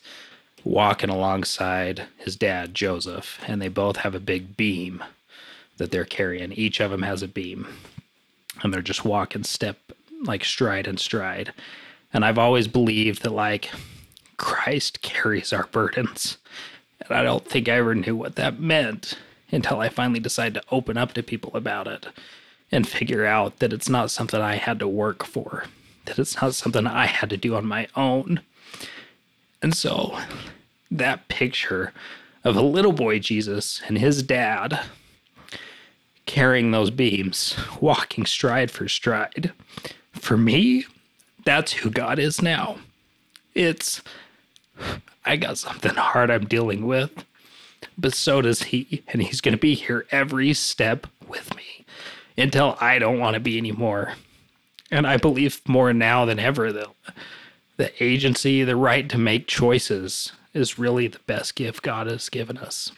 walking 0.63 1.09
alongside 1.09 2.03
his 2.17 2.35
dad, 2.35 2.75
Joseph, 2.75 3.39
and 3.47 3.61
they 3.61 3.67
both 3.67 3.97
have 3.97 4.15
a 4.15 4.19
big 4.19 4.55
beam 4.55 5.03
that 5.77 5.91
they're 5.91 6.05
carrying. 6.05 6.53
Each 6.53 6.79
of 6.79 6.91
them 6.91 7.01
has 7.01 7.23
a 7.23 7.27
beam 7.27 7.67
and 8.61 8.73
they're 8.73 8.81
just 8.81 9.03
walking 9.03 9.43
step 9.43 9.77
like 10.23 10.43
stride 10.43 10.87
and 10.87 10.99
stride. 10.99 11.53
And 12.13 12.23
I've 12.23 12.37
always 12.37 12.67
believed 12.67 13.23
that 13.23 13.31
like 13.31 13.69
Christ 14.37 15.01
carries 15.01 15.51
our 15.51 15.67
burdens. 15.67 16.37
And 17.01 17.17
I 17.17 17.23
don't 17.23 17.45
think 17.45 17.67
I 17.67 17.77
ever 17.77 17.95
knew 17.95 18.15
what 18.15 18.35
that 18.35 18.59
meant 18.59 19.17
until 19.51 19.79
I 19.79 19.89
finally 19.89 20.19
decided 20.19 20.55
to 20.55 20.63
open 20.71 20.97
up 20.97 21.13
to 21.13 21.23
people 21.23 21.51
about 21.55 21.87
it 21.87 22.07
and 22.71 22.87
figure 22.87 23.25
out 23.25 23.59
that 23.59 23.73
it's 23.73 23.89
not 23.89 24.11
something 24.11 24.39
I 24.39 24.55
had 24.55 24.77
to 24.79 24.87
work 24.87 25.25
for, 25.25 25.63
that 26.09 26.19
it's 26.19 26.41
not 26.41 26.55
something 26.55 26.87
I 26.87 27.05
had 27.05 27.29
to 27.29 27.37
do 27.37 27.55
on 27.55 27.65
my 27.65 27.87
own. 27.95 28.41
And 29.61 29.75
so 29.75 30.17
that 30.89 31.27
picture 31.27 31.93
of 32.43 32.55
a 32.55 32.61
little 32.61 32.93
boy 32.93 33.19
Jesus 33.19 33.81
and 33.87 33.97
his 33.97 34.23
dad 34.23 34.79
carrying 36.25 36.71
those 36.71 36.89
beams, 36.89 37.55
walking 37.79 38.25
stride 38.25 38.71
for 38.71 38.87
stride, 38.87 39.53
for 40.13 40.35
me, 40.35 40.85
that's 41.45 41.73
who 41.73 41.89
God 41.89 42.17
is 42.19 42.41
now. 42.41 42.77
It's, 43.53 44.01
I 45.25 45.35
got 45.35 45.57
something 45.57 45.95
hard 45.95 46.31
I'm 46.31 46.45
dealing 46.45 46.87
with, 46.87 47.23
but 47.97 48.13
so 48.13 48.41
does 48.41 48.63
he. 48.63 49.03
And 49.07 49.21
he's 49.21 49.41
going 49.41 49.53
to 49.53 49.59
be 49.59 49.75
here 49.75 50.05
every 50.11 50.53
step 50.53 51.07
with 51.27 51.55
me 51.55 51.85
until 52.37 52.77
I 52.79 52.97
don't 52.97 53.19
want 53.19 53.35
to 53.35 53.39
be 53.39 53.57
anymore. 53.57 54.13
And 54.91 55.05
I 55.05 55.17
believe 55.17 55.61
more 55.67 55.93
now 55.93 56.25
than 56.25 56.39
ever 56.39 56.71
that 56.71 56.87
the 57.77 58.03
agency, 58.03 58.63
the 58.63 58.75
right 58.75 59.07
to 59.09 59.17
make 59.17 59.47
choices 59.47 60.31
is 60.53 60.79
really 60.79 61.07
the 61.07 61.19
best 61.19 61.55
gift 61.55 61.83
God 61.83 62.07
has 62.07 62.29
given 62.29 62.57
us. 62.57 62.91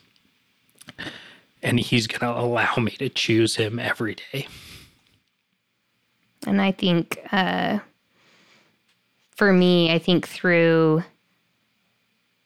And 1.62 1.80
he's 1.80 2.08
going 2.08 2.34
to 2.34 2.39
allow 2.39 2.76
me 2.78 2.92
to 2.92 3.10
choose 3.10 3.58
him 3.58 3.78
every 3.78 4.16
day. 4.16 4.48
And 6.48 6.62
I 6.62 6.72
think 6.72 7.20
uh, 7.32 7.80
for 9.36 9.54
me, 9.54 9.94
I 9.94 10.00
think 10.00 10.28
through 10.28 11.04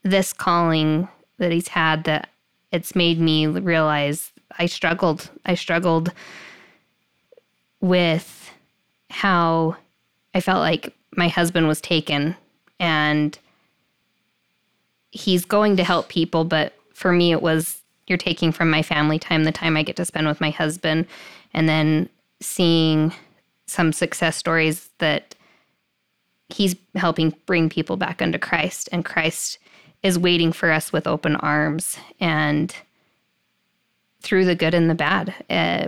this 0.04 0.34
calling 0.34 1.08
that 1.38 1.52
he's 1.52 1.70
had, 1.70 2.04
that 2.04 2.30
it's 2.72 2.96
made 2.96 3.20
me 3.20 3.48
realize 3.48 4.32
I 4.58 4.66
struggled. 4.66 5.30
I 5.46 5.56
struggled 5.56 6.12
with 7.80 8.45
how 9.10 9.76
I 10.34 10.42
felt 10.42 10.60
like 10.60 10.94
my 11.16 11.28
husband 11.28 11.68
was 11.68 11.82
taken 11.82 12.36
and 12.80 13.38
he's 15.12 15.46
going 15.46 15.78
to 15.78 15.84
help 15.84 16.10
people, 16.10 16.44
but 16.44 16.74
for 16.94 17.12
me, 17.12 17.32
it 17.32 17.42
was 17.42 17.82
you're 18.08 18.18
taking 18.18 18.52
from 18.52 18.70
my 18.70 18.84
family 18.84 19.18
time, 19.18 19.46
the 19.46 19.52
time 19.52 19.76
I 19.76 19.84
get 19.84 19.96
to 19.96 20.06
spend 20.06 20.28
with 20.28 20.42
my 20.42 20.52
husband, 20.52 21.08
and 21.54 21.68
then 21.68 22.10
seeing 22.40 23.12
some 23.66 23.92
success 23.92 24.36
stories 24.36 24.90
that 25.00 25.34
he's 26.50 26.76
helping 26.94 27.34
bring 27.46 27.70
people 27.70 27.98
back 27.98 28.22
unto 28.22 28.38
Christ, 28.38 28.90
and 28.92 29.04
Christ 29.04 29.58
is 30.04 30.20
waiting 30.20 30.52
for 30.52 30.72
us 30.72 30.94
with 30.94 31.08
open 31.08 31.36
arms 31.38 31.98
and 32.20 32.76
through 34.22 34.46
the 34.46 34.56
good 34.56 34.74
and 34.74 34.90
the 34.90 34.96
bad. 34.96 35.34
Uh, 35.50 35.88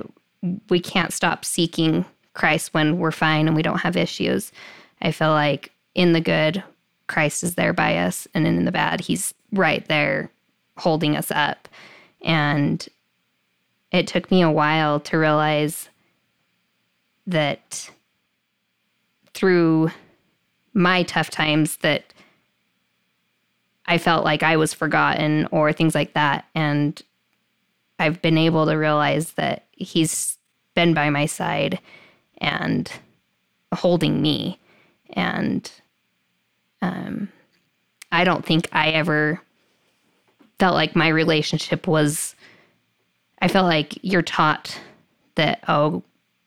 we 0.69 0.79
can't 0.79 1.13
stop 1.13 1.45
seeking 1.45 2.05
Christ 2.37 2.73
when 2.73 2.99
we're 2.99 3.11
fine 3.11 3.47
and 3.47 3.55
we 3.55 3.63
don't 3.63 3.79
have 3.79 3.97
issues. 3.97 4.51
I 5.01 5.11
feel 5.11 5.31
like 5.31 5.71
in 5.95 6.13
the 6.13 6.21
good, 6.21 6.63
Christ 7.07 7.43
is 7.43 7.55
there 7.55 7.73
by 7.73 7.97
us, 7.97 8.27
and 8.33 8.45
in 8.45 8.65
the 8.65 8.71
bad, 8.71 9.01
he's 9.01 9.33
right 9.51 9.85
there 9.87 10.29
holding 10.77 11.17
us 11.17 11.31
up. 11.31 11.67
And 12.21 12.87
it 13.91 14.07
took 14.07 14.29
me 14.29 14.41
a 14.41 14.51
while 14.51 14.99
to 15.01 15.17
realize 15.17 15.89
that 17.25 17.89
through 19.33 19.89
my 20.73 21.03
tough 21.03 21.29
times 21.29 21.77
that 21.77 22.13
I 23.87 23.97
felt 23.97 24.23
like 24.23 24.43
I 24.43 24.57
was 24.57 24.73
forgotten 24.73 25.47
or 25.51 25.73
things 25.73 25.95
like 25.95 26.13
that. 26.13 26.45
And 26.53 27.01
I've 27.99 28.21
been 28.21 28.37
able 28.37 28.65
to 28.67 28.75
realize 28.75 29.31
that 29.33 29.65
he's 29.71 30.37
been 30.75 30.93
by 30.93 31.09
my 31.09 31.25
side 31.25 31.79
and 32.37 32.91
holding 33.73 34.21
me. 34.21 34.59
And 35.11 35.69
um, 36.81 37.29
I 38.11 38.23
don't 38.23 38.45
think 38.45 38.67
I 38.71 38.89
ever 38.89 39.41
felt 40.59 40.73
like 40.73 40.95
my 40.95 41.07
relationship 41.07 41.87
was, 41.87 42.35
I 43.41 43.47
felt 43.47 43.65
like 43.65 43.97
you're 44.01 44.21
taught 44.21 44.79
that, 45.35 45.63
oh, 45.67 46.03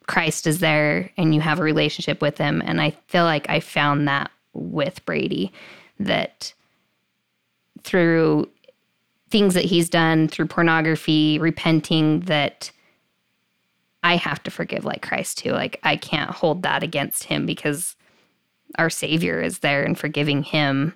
Christ 0.07 0.47
is 0.47 0.59
there 0.59 1.11
and 1.17 1.35
you 1.35 1.41
have 1.41 1.61
a 1.61 1.65
relationship 1.65 2.21
with 2.21 2.37
him. 2.37 2.61
And 2.65 2.81
I 2.81 2.91
feel 3.07 3.25
like 3.25 3.49
I 3.49 3.61
found 3.61 4.09
that 4.09 4.31
with 4.53 5.05
Brady 5.05 5.53
that 6.01 6.53
through 7.83 8.49
things 9.31 9.55
that 9.55 9.65
he's 9.65 9.89
done 9.89 10.27
through 10.27 10.47
pornography, 10.47 11.39
repenting, 11.39 12.21
that 12.21 12.73
I 14.03 14.17
have 14.17 14.43
to 14.45 14.51
forgive 14.51 14.85
like 14.85 15.03
Christ 15.03 15.39
too. 15.39 15.53
Like 15.53 15.79
I 15.83 15.97
can't 15.97 16.31
hold 16.31 16.63
that 16.63 16.83
against 16.83 17.25
him 17.25 17.47
because 17.47 17.97
our 18.79 18.91
Savior 18.91 19.41
is 19.41 19.59
there 19.59 19.83
and 19.83 19.99
forgiving 19.99 20.43
him. 20.43 20.95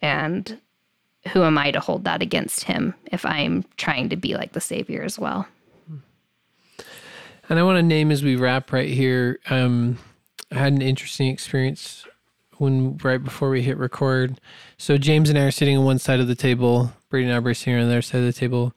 And 0.00 0.60
who 1.32 1.42
am 1.42 1.58
I 1.58 1.70
to 1.72 1.80
hold 1.80 2.04
that 2.04 2.22
against 2.22 2.64
him 2.64 2.94
if 3.06 3.26
I'm 3.26 3.64
trying 3.76 4.08
to 4.10 4.16
be 4.16 4.34
like 4.34 4.52
the 4.52 4.60
Savior 4.60 5.02
as 5.02 5.18
well? 5.18 5.46
And 7.50 7.58
I 7.58 7.62
want 7.62 7.76
to 7.78 7.82
name 7.82 8.10
as 8.10 8.22
we 8.22 8.36
wrap 8.36 8.72
right 8.72 8.90
here. 8.90 9.40
Um, 9.48 9.98
I 10.50 10.56
had 10.56 10.72
an 10.72 10.82
interesting 10.82 11.28
experience 11.28 12.06
when 12.58 12.96
right 12.98 13.22
before 13.22 13.50
we 13.50 13.62
hit 13.62 13.76
record. 13.76 14.40
So 14.76 14.98
James 14.98 15.30
and 15.30 15.38
I 15.38 15.42
are 15.42 15.50
sitting 15.50 15.76
on 15.76 15.84
one 15.84 15.98
side 15.98 16.20
of 16.20 16.28
the 16.28 16.34
table. 16.34 16.92
Brady 17.08 17.28
and 17.28 17.48
I 17.48 17.52
sitting 17.54 17.74
on 17.74 17.86
the 17.86 17.92
other 17.92 18.02
side 18.02 18.18
of 18.18 18.26
the 18.26 18.32
table, 18.32 18.74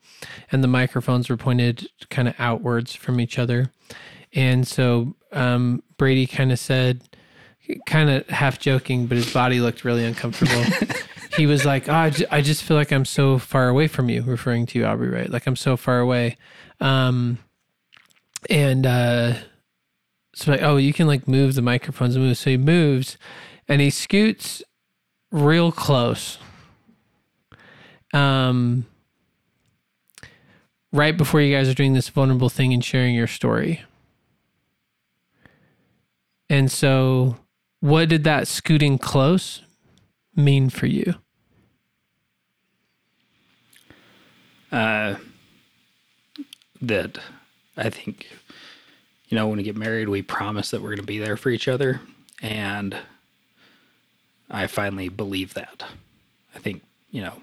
and 0.52 0.64
the 0.64 0.68
microphones 0.68 1.30
were 1.30 1.38
pointed 1.38 1.90
kind 2.10 2.28
of 2.28 2.36
outwards 2.40 2.96
from 2.96 3.20
each 3.20 3.38
other. 3.38 3.72
And 4.34 4.66
so 4.66 5.16
um, 5.34 5.84
Brady 5.98 6.26
kind 6.26 6.52
of 6.52 6.60
said, 6.60 7.04
kind 7.86 8.10
of 8.10 8.28
half 8.30 8.60
joking, 8.60 9.06
but 9.08 9.18
his 9.18 9.32
body 9.34 9.60
looked 9.60 9.84
really 9.84 10.06
uncomfortable. 10.06 10.64
he 11.38 11.46
was 11.46 11.66
like, 11.66 11.90
oh, 11.90 11.94
I, 11.94 12.10
j- 12.10 12.26
I 12.32 12.42
just 12.42 12.64
feel 12.64 12.78
like 12.78 12.92
I'm 12.92 13.06
so 13.06 13.38
far 13.38 13.68
away 13.68 13.88
from 13.88 14.10
you, 14.10 14.24
referring 14.24 14.66
to 14.68 14.80
you, 14.80 14.86
Aubrey, 14.86 15.10
right? 15.10 15.30
Like 15.30 15.48
I'm 15.48 15.56
so 15.56 15.78
far 15.78 16.00
away. 16.00 16.38
Um, 16.80 17.38
and 18.50 18.86
uh, 18.86 19.34
so 20.34 20.52
like, 20.52 20.62
oh, 20.62 20.78
you 20.78 20.94
can 20.94 21.08
like 21.08 21.28
move 21.28 21.56
the 21.56 21.62
microphones 21.62 22.16
and 22.16 22.26
move. 22.26 22.38
So 22.38 22.50
he 22.50 22.58
moves 22.58 23.18
and 23.72 23.80
he 23.80 23.90
scoots 23.90 24.62
real 25.32 25.72
close. 25.72 26.40
Um, 28.14 28.86
right 30.92 31.16
before 31.16 31.40
you 31.40 31.56
guys 31.56 31.70
are 31.70 31.74
doing 31.74 31.94
this 31.94 32.10
vulnerable 32.10 32.50
thing 32.50 32.74
and 32.74 32.84
sharing 32.84 33.16
your 33.16 33.28
story. 33.28 33.84
And 36.50 36.70
so, 36.70 37.38
what 37.80 38.10
did 38.10 38.26
that 38.26 38.50
scooting 38.50 38.98
close 38.98 39.62
mean 40.36 40.70
for 40.70 40.88
you? 40.88 41.16
Uh, 44.70 45.16
that 46.82 47.20
I 47.78 47.90
think, 47.90 48.28
you 49.30 49.38
know, 49.38 49.48
when 49.48 49.56
we 49.56 49.64
get 49.64 49.78
married, 49.78 50.10
we 50.10 50.22
promise 50.22 50.72
that 50.72 50.82
we're 50.82 50.90
going 50.90 50.98
to 50.98 51.04
be 51.04 51.20
there 51.20 51.38
for 51.38 51.50
each 51.50 51.70
other. 51.70 52.02
And 52.42 52.98
I 54.52 54.68
finally 54.68 55.10
believe 55.10 55.54
that. 55.54 55.84
I 56.54 56.60
think, 56.60 56.84
you 57.10 57.22
know, 57.22 57.34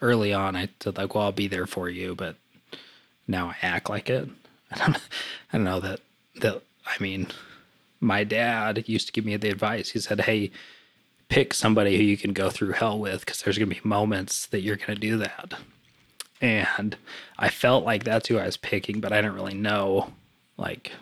early 0.00 0.32
on, 0.32 0.56
I 0.56 0.68
said, 0.80 0.96
like, 0.96 1.14
well, 1.14 1.24
I'll 1.24 1.32
be 1.32 1.48
there 1.48 1.66
for 1.66 1.88
you. 1.88 2.14
But 2.14 2.36
now 3.26 3.48
I 3.48 3.56
act 3.62 3.90
like 3.90 4.08
it. 4.08 4.28
I 4.70 4.78
don't, 4.86 4.96
I 4.96 5.00
don't 5.52 5.64
know 5.64 5.80
that, 5.80 6.00
that, 6.40 6.62
I 6.86 7.02
mean, 7.02 7.26
my 8.00 8.24
dad 8.24 8.84
used 8.86 9.06
to 9.08 9.12
give 9.12 9.26
me 9.26 9.36
the 9.36 9.50
advice. 9.50 9.90
He 9.90 9.98
said, 9.98 10.22
hey, 10.22 10.50
pick 11.28 11.54
somebody 11.54 11.96
who 11.96 12.02
you 12.02 12.16
can 12.16 12.32
go 12.32 12.50
through 12.50 12.72
hell 12.72 12.98
with 12.98 13.20
because 13.20 13.42
there's 13.42 13.58
going 13.58 13.68
to 13.68 13.74
be 13.74 13.88
moments 13.88 14.46
that 14.46 14.60
you're 14.60 14.76
going 14.76 14.94
to 14.94 14.94
do 14.94 15.18
that. 15.18 15.54
And 16.40 16.96
I 17.38 17.48
felt 17.48 17.84
like 17.84 18.04
that's 18.04 18.28
who 18.28 18.38
I 18.38 18.46
was 18.46 18.56
picking, 18.56 19.00
but 19.00 19.12
I 19.12 19.22
didn't 19.22 19.36
really 19.36 19.54
know 19.54 20.12
like 20.56 20.92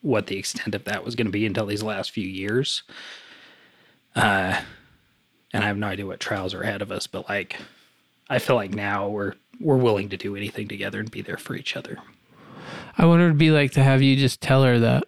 what 0.00 0.26
the 0.26 0.38
extent 0.38 0.74
of 0.74 0.84
that 0.84 1.04
was 1.04 1.14
going 1.14 1.26
to 1.26 1.32
be 1.32 1.46
until 1.46 1.66
these 1.66 1.82
last 1.82 2.10
few 2.10 2.26
years. 2.26 2.82
Uh, 4.16 4.60
and 5.52 5.62
I 5.64 5.66
have 5.68 5.76
no 5.76 5.86
idea 5.88 6.06
what 6.06 6.20
trials 6.20 6.54
are 6.54 6.62
ahead 6.62 6.82
of 6.82 6.90
us, 6.92 7.06
but 7.06 7.28
like 7.28 7.56
I 8.30 8.38
feel 8.38 8.56
like 8.56 8.72
now 8.74 9.08
we're 9.08 9.34
we're 9.60 9.76
willing 9.76 10.08
to 10.10 10.16
do 10.16 10.34
anything 10.36 10.68
together 10.68 10.98
and 11.00 11.10
be 11.10 11.22
there 11.22 11.36
for 11.36 11.54
each 11.54 11.76
other. 11.76 11.98
I 12.98 13.04
wonder 13.06 13.24
what 13.24 13.28
it'd 13.30 13.38
be 13.38 13.50
like 13.50 13.72
to 13.72 13.82
have 13.82 14.02
you 14.02 14.16
just 14.16 14.40
tell 14.40 14.62
her 14.64 14.78
that. 14.78 15.04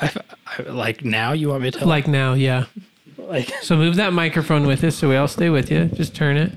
I, 0.00 0.12
I 0.46 0.62
like 0.62 1.04
now 1.04 1.32
you 1.32 1.48
want 1.48 1.62
me 1.62 1.70
to 1.70 1.78
tell 1.78 1.88
Like 1.88 2.08
now, 2.08 2.32
yeah. 2.34 2.66
like 3.18 3.50
So 3.62 3.76
move 3.76 3.96
that 3.96 4.12
microphone 4.12 4.66
with 4.66 4.82
us 4.84 4.96
so 4.96 5.08
we 5.08 5.16
all 5.16 5.28
stay 5.28 5.50
with 5.50 5.70
you. 5.70 5.86
Just 5.86 6.14
turn 6.14 6.36
it. 6.36 6.52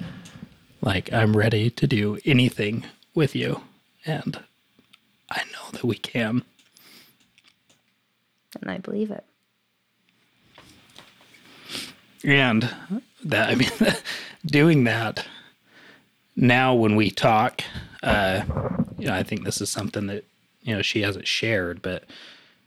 like 0.81 1.11
I'm 1.11 1.35
ready 1.35 1.69
to 1.69 1.87
do 1.87 2.17
anything 2.25 2.85
with 3.13 3.35
you 3.35 3.61
and 4.05 4.39
I 5.29 5.41
know 5.51 5.71
that 5.71 5.83
we 5.83 5.95
can. 5.95 6.43
And 8.61 8.69
I 8.71 8.77
believe 8.77 9.11
it. 9.11 9.25
And 12.23 12.69
that 13.23 13.49
I 13.49 13.55
mean 13.55 13.69
doing 14.45 14.83
that 14.85 15.25
now 16.35 16.73
when 16.73 16.95
we 16.95 17.09
talk 17.09 17.61
uh 18.01 18.41
you 18.97 19.07
know 19.07 19.13
I 19.13 19.23
think 19.23 19.43
this 19.43 19.61
is 19.61 19.69
something 19.69 20.07
that 20.07 20.25
you 20.61 20.75
know 20.75 20.81
she 20.81 21.01
hasn't 21.01 21.27
shared 21.27 21.81
but 21.81 22.03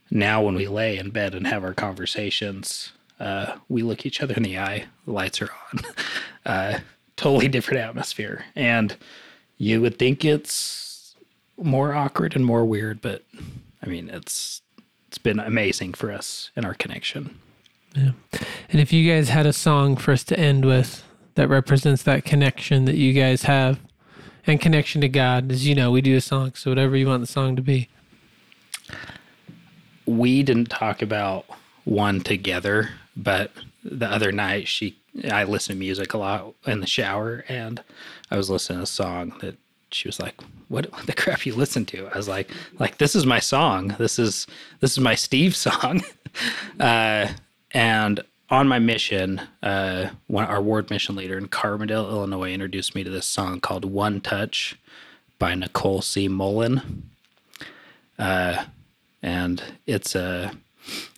now 0.09 0.41
when 0.41 0.55
we 0.55 0.67
lay 0.67 0.97
in 0.97 1.09
bed 1.09 1.35
and 1.35 1.45
have 1.47 1.63
our 1.63 1.73
conversations 1.73 2.91
uh 3.19 3.57
we 3.69 3.83
look 3.83 4.05
each 4.05 4.21
other 4.21 4.33
in 4.35 4.43
the 4.43 4.57
eye 4.57 4.85
the 5.05 5.11
lights 5.11 5.41
are 5.41 5.49
on. 5.73 5.81
Uh 6.45 6.79
totally 7.17 7.49
different 7.49 7.81
atmosphere. 7.81 8.45
And 8.55 8.95
you 9.57 9.81
would 9.81 9.97
think 9.99 10.23
it's 10.23 11.15
more 11.57 11.93
awkward 11.93 12.35
and 12.35 12.45
more 12.45 12.63
weird 12.63 13.01
but 13.01 13.23
I 13.83 13.87
mean 13.87 14.09
it's 14.09 14.61
it's 15.07 15.17
been 15.17 15.39
amazing 15.39 15.93
for 15.93 16.11
us 16.11 16.51
in 16.55 16.63
our 16.63 16.73
connection 16.75 17.39
And 17.95 18.81
if 18.81 18.91
you 18.93 19.09
guys 19.09 19.29
had 19.29 19.45
a 19.45 19.53
song 19.53 19.95
for 19.95 20.11
us 20.11 20.23
to 20.25 20.39
end 20.39 20.65
with 20.65 21.03
that 21.35 21.47
represents 21.47 22.03
that 22.03 22.25
connection 22.25 22.85
that 22.85 22.95
you 22.95 23.13
guys 23.13 23.43
have 23.43 23.79
and 24.45 24.59
connection 24.61 25.01
to 25.01 25.09
God, 25.09 25.51
as 25.51 25.67
you 25.67 25.75
know, 25.75 25.91
we 25.91 26.01
do 26.01 26.15
a 26.15 26.21
song. 26.21 26.53
So 26.55 26.71
whatever 26.71 26.95
you 26.95 27.07
want 27.07 27.21
the 27.21 27.27
song 27.27 27.55
to 27.55 27.61
be. 27.61 27.89
we 30.05 30.41
didn't 30.43 30.69
talk 30.69 31.01
about 31.01 31.45
one 31.83 32.21
together, 32.21 32.89
but 33.15 33.51
the 33.83 34.07
other 34.07 34.31
night 34.31 34.67
she 34.67 34.97
I 35.31 35.45
listen 35.45 35.75
to 35.75 35.79
music 35.79 36.13
a 36.13 36.17
lot 36.17 36.53
in 36.65 36.79
the 36.79 36.87
shower 36.87 37.43
and 37.47 37.83
I 38.29 38.37
was 38.37 38.49
listening 38.49 38.79
to 38.79 38.83
a 38.83 38.87
song 38.87 39.33
that 39.41 39.57
she 39.91 40.07
was 40.07 40.19
like, 40.19 40.35
what, 40.67 40.91
what 40.91 41.05
the 41.05 41.13
crap 41.13 41.45
you 41.45 41.55
listen 41.55 41.85
to? 41.87 42.07
I 42.07 42.17
was 42.17 42.27
like, 42.27 42.51
like 42.77 42.97
this 42.97 43.15
is 43.15 43.25
my 43.25 43.39
song. 43.39 43.95
This 43.97 44.19
is 44.19 44.47
this 44.79 44.91
is 44.91 44.99
my 44.99 45.15
Steve 45.15 45.55
song. 45.55 46.03
uh, 46.79 47.29
and 47.71 48.21
on 48.49 48.67
my 48.67 48.79
mission, 48.79 49.41
uh, 49.63 50.09
one, 50.27 50.45
our 50.45 50.61
ward 50.61 50.89
mission 50.89 51.15
leader 51.15 51.37
in 51.37 51.47
Carbondale, 51.49 52.09
Illinois, 52.09 52.53
introduced 52.53 52.95
me 52.95 53.03
to 53.03 53.09
this 53.09 53.25
song 53.25 53.59
called 53.59 53.85
"One 53.85 54.21
Touch" 54.21 54.77
by 55.39 55.55
Nicole 55.55 56.01
C. 56.01 56.27
Mullen 56.27 57.03
and 59.21 59.63
it's 59.85 60.15
a 60.15 60.51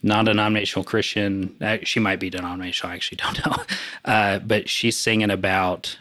non-denominational 0.02 0.84
Christian. 0.84 1.56
uh, 1.62 1.78
She 1.84 2.00
might 2.00 2.20
be 2.20 2.30
denominational. 2.30 2.92
I 2.92 2.96
actually 2.96 3.18
don't 3.18 3.46
know, 3.46 3.64
uh, 4.06 4.40
but 4.40 4.70
she's 4.70 4.98
singing 4.98 5.30
about 5.32 5.98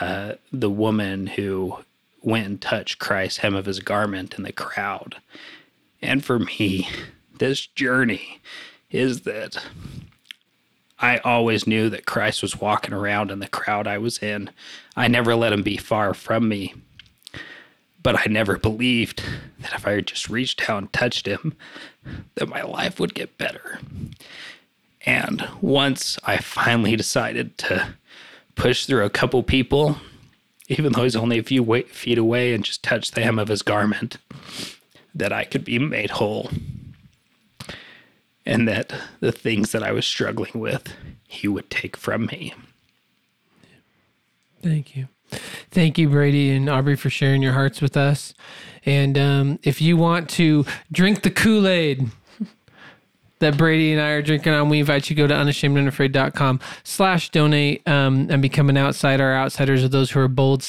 uh, 0.00 0.34
the 0.52 0.70
woman 0.70 1.26
who 1.28 1.78
went 2.22 2.46
and 2.46 2.60
touched 2.60 2.98
Christ's 2.98 3.38
hem 3.38 3.54
of 3.54 3.66
his 3.66 3.80
garment 3.80 4.34
in 4.34 4.44
the 4.44 4.52
crowd. 4.52 5.16
And 6.02 6.24
for 6.24 6.38
me, 6.38 6.88
this 7.38 7.66
journey 7.66 8.40
is 8.90 9.22
that 9.22 9.64
I 10.98 11.18
always 11.18 11.66
knew 11.66 11.90
that 11.90 12.06
Christ 12.06 12.42
was 12.42 12.60
walking 12.60 12.94
around 12.94 13.30
in 13.30 13.40
the 13.40 13.48
crowd 13.48 13.86
I 13.86 13.98
was 13.98 14.18
in. 14.18 14.50
I 14.96 15.08
never 15.08 15.34
let 15.34 15.52
him 15.52 15.62
be 15.62 15.76
far 15.76 16.14
from 16.14 16.48
me 16.48 16.74
but 18.06 18.20
I 18.24 18.30
never 18.30 18.56
believed 18.56 19.20
that 19.58 19.74
if 19.74 19.84
I 19.84 20.00
just 20.00 20.30
reached 20.30 20.70
out 20.70 20.78
and 20.78 20.92
touched 20.92 21.26
him, 21.26 21.56
that 22.36 22.48
my 22.48 22.62
life 22.62 23.00
would 23.00 23.14
get 23.14 23.36
better. 23.36 23.80
And 25.04 25.48
once 25.60 26.16
I 26.22 26.36
finally 26.36 26.94
decided 26.94 27.58
to 27.58 27.94
push 28.54 28.86
through 28.86 29.04
a 29.04 29.10
couple 29.10 29.42
people, 29.42 29.96
even 30.68 30.92
though 30.92 31.02
he's 31.02 31.16
only 31.16 31.40
a 31.40 31.42
few 31.42 31.82
feet 31.88 32.16
away, 32.16 32.54
and 32.54 32.62
just 32.62 32.84
touch 32.84 33.10
the 33.10 33.22
hem 33.22 33.40
of 33.40 33.48
his 33.48 33.62
garment, 33.62 34.18
that 35.12 35.32
I 35.32 35.42
could 35.42 35.64
be 35.64 35.80
made 35.80 36.10
whole. 36.10 36.50
And 38.46 38.68
that 38.68 38.94
the 39.20 39.32
things 39.32 39.72
that 39.72 39.82
I 39.82 39.90
was 39.90 40.06
struggling 40.06 40.52
with, 40.54 40.94
he 41.26 41.48
would 41.48 41.68
take 41.68 41.96
from 41.96 42.26
me. 42.26 42.54
Thank 44.62 44.96
you. 44.96 45.08
Thank 45.70 45.98
you, 45.98 46.08
Brady 46.08 46.52
and 46.52 46.68
Aubrey, 46.68 46.96
for 46.96 47.10
sharing 47.10 47.42
your 47.42 47.52
hearts 47.52 47.82
with 47.82 47.96
us. 47.96 48.34
And 48.84 49.18
um, 49.18 49.58
if 49.64 49.80
you 49.82 49.96
want 49.96 50.30
to 50.30 50.64
drink 50.92 51.22
the 51.22 51.30
Kool 51.30 51.66
Aid 51.66 52.08
that 53.38 53.56
Brady 53.56 53.92
and 53.92 54.00
I 54.00 54.10
are 54.10 54.22
drinking 54.22 54.52
on, 54.52 54.68
we 54.68 54.80
invite 54.80 55.10
you 55.10 55.16
to 55.16 55.22
go 55.22 55.26
to 55.26 55.34
unashamedunafraid.com 55.34 56.60
slash 56.84 57.30
donate 57.30 57.86
um, 57.86 58.28
and 58.30 58.40
become 58.40 58.70
an 58.70 58.78
outsider. 58.78 59.34
Outsiders 59.34 59.84
are 59.84 59.88
those 59.88 60.10
who 60.10 60.20
are 60.20 60.28
bold, 60.28 60.64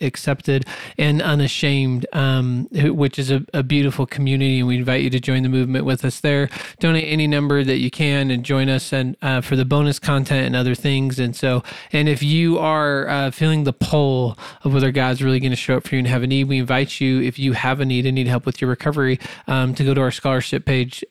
accepted, 0.00 0.66
and 0.98 1.22
unashamed, 1.22 2.06
um, 2.12 2.68
which 2.72 3.18
is 3.18 3.30
a, 3.30 3.44
a 3.52 3.62
beautiful 3.62 4.06
community. 4.06 4.60
And 4.60 4.68
we 4.68 4.76
invite 4.76 5.02
you 5.02 5.10
to 5.10 5.20
join 5.20 5.42
the 5.42 5.48
movement 5.48 5.84
with 5.84 6.04
us 6.04 6.20
there. 6.20 6.48
Donate 6.78 7.06
any 7.08 7.26
number 7.26 7.64
that 7.64 7.78
you 7.78 7.90
can 7.90 8.30
and 8.30 8.44
join 8.44 8.68
us 8.68 8.92
and 8.92 9.16
uh, 9.22 9.40
for 9.40 9.56
the 9.56 9.64
bonus 9.64 9.98
content 9.98 10.46
and 10.46 10.54
other 10.54 10.74
things. 10.74 11.18
And 11.18 11.34
so, 11.34 11.64
and 11.92 12.08
if 12.08 12.22
you 12.22 12.58
are 12.58 13.08
uh, 13.08 13.30
feeling 13.30 13.64
the 13.64 13.72
pull 13.72 14.38
of 14.62 14.74
whether 14.74 14.92
God's 14.92 15.22
really 15.22 15.40
going 15.40 15.50
to 15.50 15.56
show 15.56 15.76
up 15.76 15.88
for 15.88 15.96
you 15.96 15.98
and 15.98 16.08
have 16.08 16.22
a 16.22 16.26
need, 16.26 16.44
we 16.44 16.58
invite 16.58 17.00
you, 17.00 17.20
if 17.20 17.38
you 17.38 17.52
have 17.52 17.80
a 17.80 17.84
need 17.84 18.06
and 18.06 18.14
need 18.14 18.28
help 18.28 18.46
with 18.46 18.60
your 18.60 18.70
recovery, 18.70 19.18
um, 19.48 19.74
to 19.74 19.84
go 19.84 19.94
to 19.94 20.00
our 20.00 20.10
scholarship 20.10 20.64
page, 20.64 21.04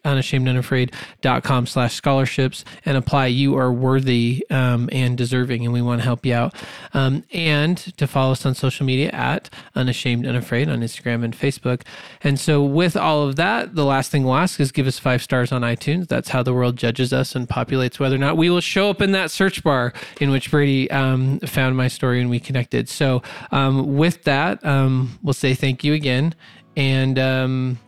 unashamedunafraid.com 1.21 1.67
slash 1.67 1.95
scholarships 1.95 2.65
and 2.85 2.97
apply. 2.97 3.27
You 3.27 3.57
are 3.57 3.71
worthy 3.71 4.45
um, 4.49 4.89
and 4.91 5.17
deserving, 5.17 5.63
and 5.65 5.73
we 5.73 5.81
want 5.81 6.01
to 6.01 6.05
help 6.05 6.25
you 6.25 6.33
out. 6.33 6.53
Um, 6.93 7.23
and 7.31 7.77
to 7.97 8.07
follow 8.07 8.33
us 8.33 8.45
on 8.45 8.55
social 8.55 8.85
media 8.85 9.09
at 9.11 9.49
unashamed 9.75 10.25
unafraid 10.25 10.69
on 10.69 10.79
Instagram 10.79 11.23
and 11.23 11.37
Facebook. 11.37 11.81
And 12.23 12.39
so, 12.39 12.63
with 12.63 12.95
all 12.95 13.27
of 13.27 13.35
that, 13.37 13.75
the 13.75 13.85
last 13.85 14.11
thing 14.11 14.23
we'll 14.23 14.35
ask 14.35 14.59
is 14.59 14.71
give 14.71 14.87
us 14.87 14.99
five 14.99 15.21
stars 15.21 15.51
on 15.51 15.61
iTunes. 15.61 16.07
That's 16.07 16.29
how 16.29 16.43
the 16.43 16.53
world 16.53 16.77
judges 16.77 17.13
us 17.13 17.35
and 17.35 17.47
populates 17.47 17.99
whether 17.99 18.15
or 18.15 18.19
not 18.19 18.37
we 18.37 18.49
will 18.49 18.61
show 18.61 18.89
up 18.89 19.01
in 19.01 19.11
that 19.11 19.31
search 19.31 19.63
bar 19.63 19.93
in 20.19 20.31
which 20.31 20.51
Brady 20.51 20.89
um, 20.91 21.39
found 21.39 21.77
my 21.77 21.87
story 21.87 22.21
and 22.21 22.29
we 22.29 22.39
connected. 22.39 22.89
So, 22.89 23.21
um, 23.51 23.97
with 23.97 24.23
that, 24.23 24.63
um, 24.65 25.19
we'll 25.21 25.33
say 25.33 25.53
thank 25.53 25.83
you 25.83 25.93
again. 25.93 26.35
And 26.77 27.19
um, 27.19 27.79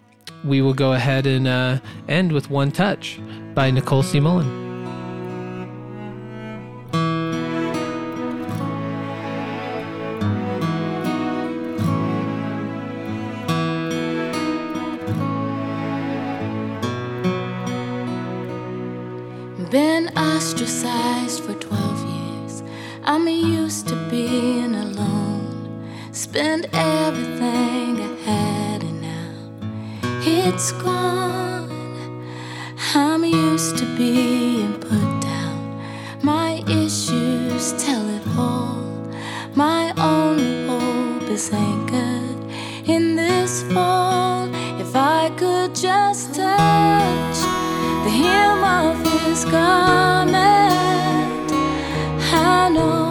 we 0.44 0.62
will 0.62 0.74
go 0.74 0.94
ahead 0.94 1.26
and 1.26 1.48
uh, 1.48 1.80
end 2.08 2.32
with 2.32 2.50
One 2.50 2.72
Touch 2.72 3.20
by 3.54 3.72
Nicole 3.72 4.04
C. 4.04 4.20
Mullen. 4.20 4.62
Been 19.72 20.10
ostracized 20.16 21.44
for 21.44 21.56
12 21.56 22.10
years. 22.10 22.64
I'm 23.06 23.28
used 23.28 23.88
to 23.88 23.96
being 24.10 24.76
alone. 24.76 25.89
Spend 26.12 26.68
everything 26.74 28.00
I 28.00 28.12
it's 30.46 30.74
gone. 30.74 31.70
I'm 32.94 33.24
used 33.24 33.78
to 33.78 33.86
being 33.96 34.74
put 34.74 35.22
down. 35.22 35.82
My 36.22 36.62
issues 36.68 37.74
tell 37.84 38.06
it 38.10 38.24
all. 38.38 38.84
My 39.56 39.94
only 39.98 40.68
hope 40.68 41.30
is 41.30 41.50
anchored 41.52 42.39
in 42.86 43.16
this 43.16 43.64
fall. 43.74 44.50
If 44.80 44.96
I 44.96 45.32
could 45.38 45.74
just 45.74 46.34
touch 46.34 47.39
the 48.06 48.14
hem 48.22 48.64
of 48.64 48.96
his 49.12 49.46
garment, 49.46 50.38
I 52.34 52.70
know 52.70 53.03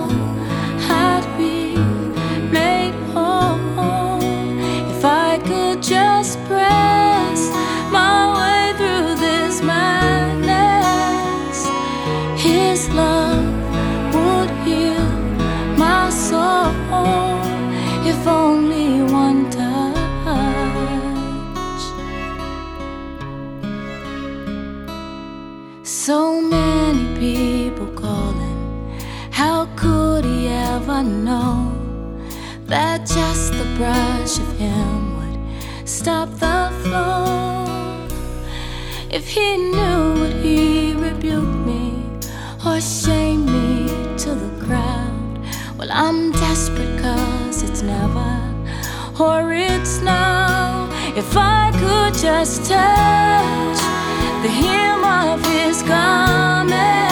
if 18.06 18.26
only 18.26 19.02
one 19.12 19.50
touch. 19.50 19.82
So 25.82 26.40
many 26.40 27.06
people 27.18 27.88
calling, 27.88 28.60
how 29.30 29.66
could 29.76 30.24
he 30.24 30.48
ever 30.48 31.02
know 31.02 31.72
that 32.66 33.06
just 33.06 33.52
the 33.52 33.66
brush 33.76 34.38
of 34.38 34.58
him 34.58 35.16
would 35.18 35.88
stop 35.88 36.28
the 36.30 36.70
flow? 36.82 37.64
If 39.10 39.28
he 39.28 39.56
knew 39.56 40.20
what 40.20 40.32
he 40.44 40.94
would 40.94 41.22
rebuked. 41.22 41.51
pour 49.22 49.52
it 49.52 49.88
now. 50.02 50.88
If 51.14 51.36
I 51.36 51.70
could 51.80 52.14
just 52.26 52.64
touch 52.68 53.80
the 54.42 54.52
hem 54.60 55.04
of 55.04 55.38
his 55.46 55.82
garment. 55.84 57.11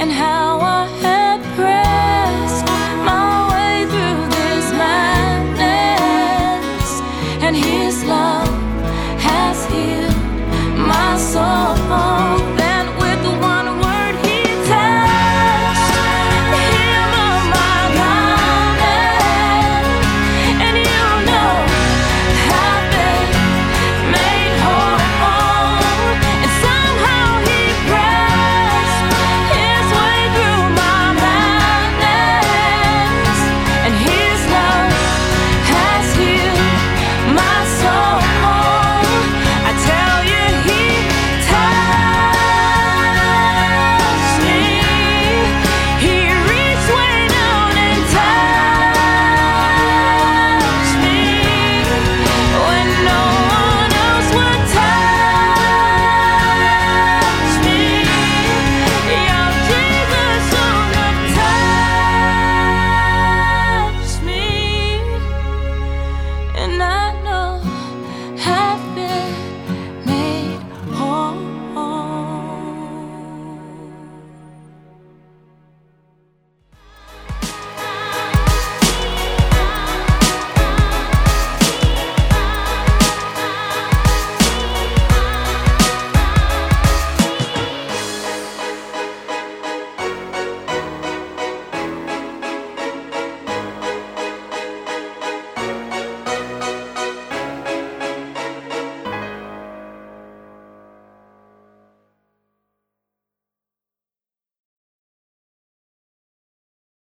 and 0.00 0.12
how 0.12 0.60
I 0.60 0.86
have 1.02 1.19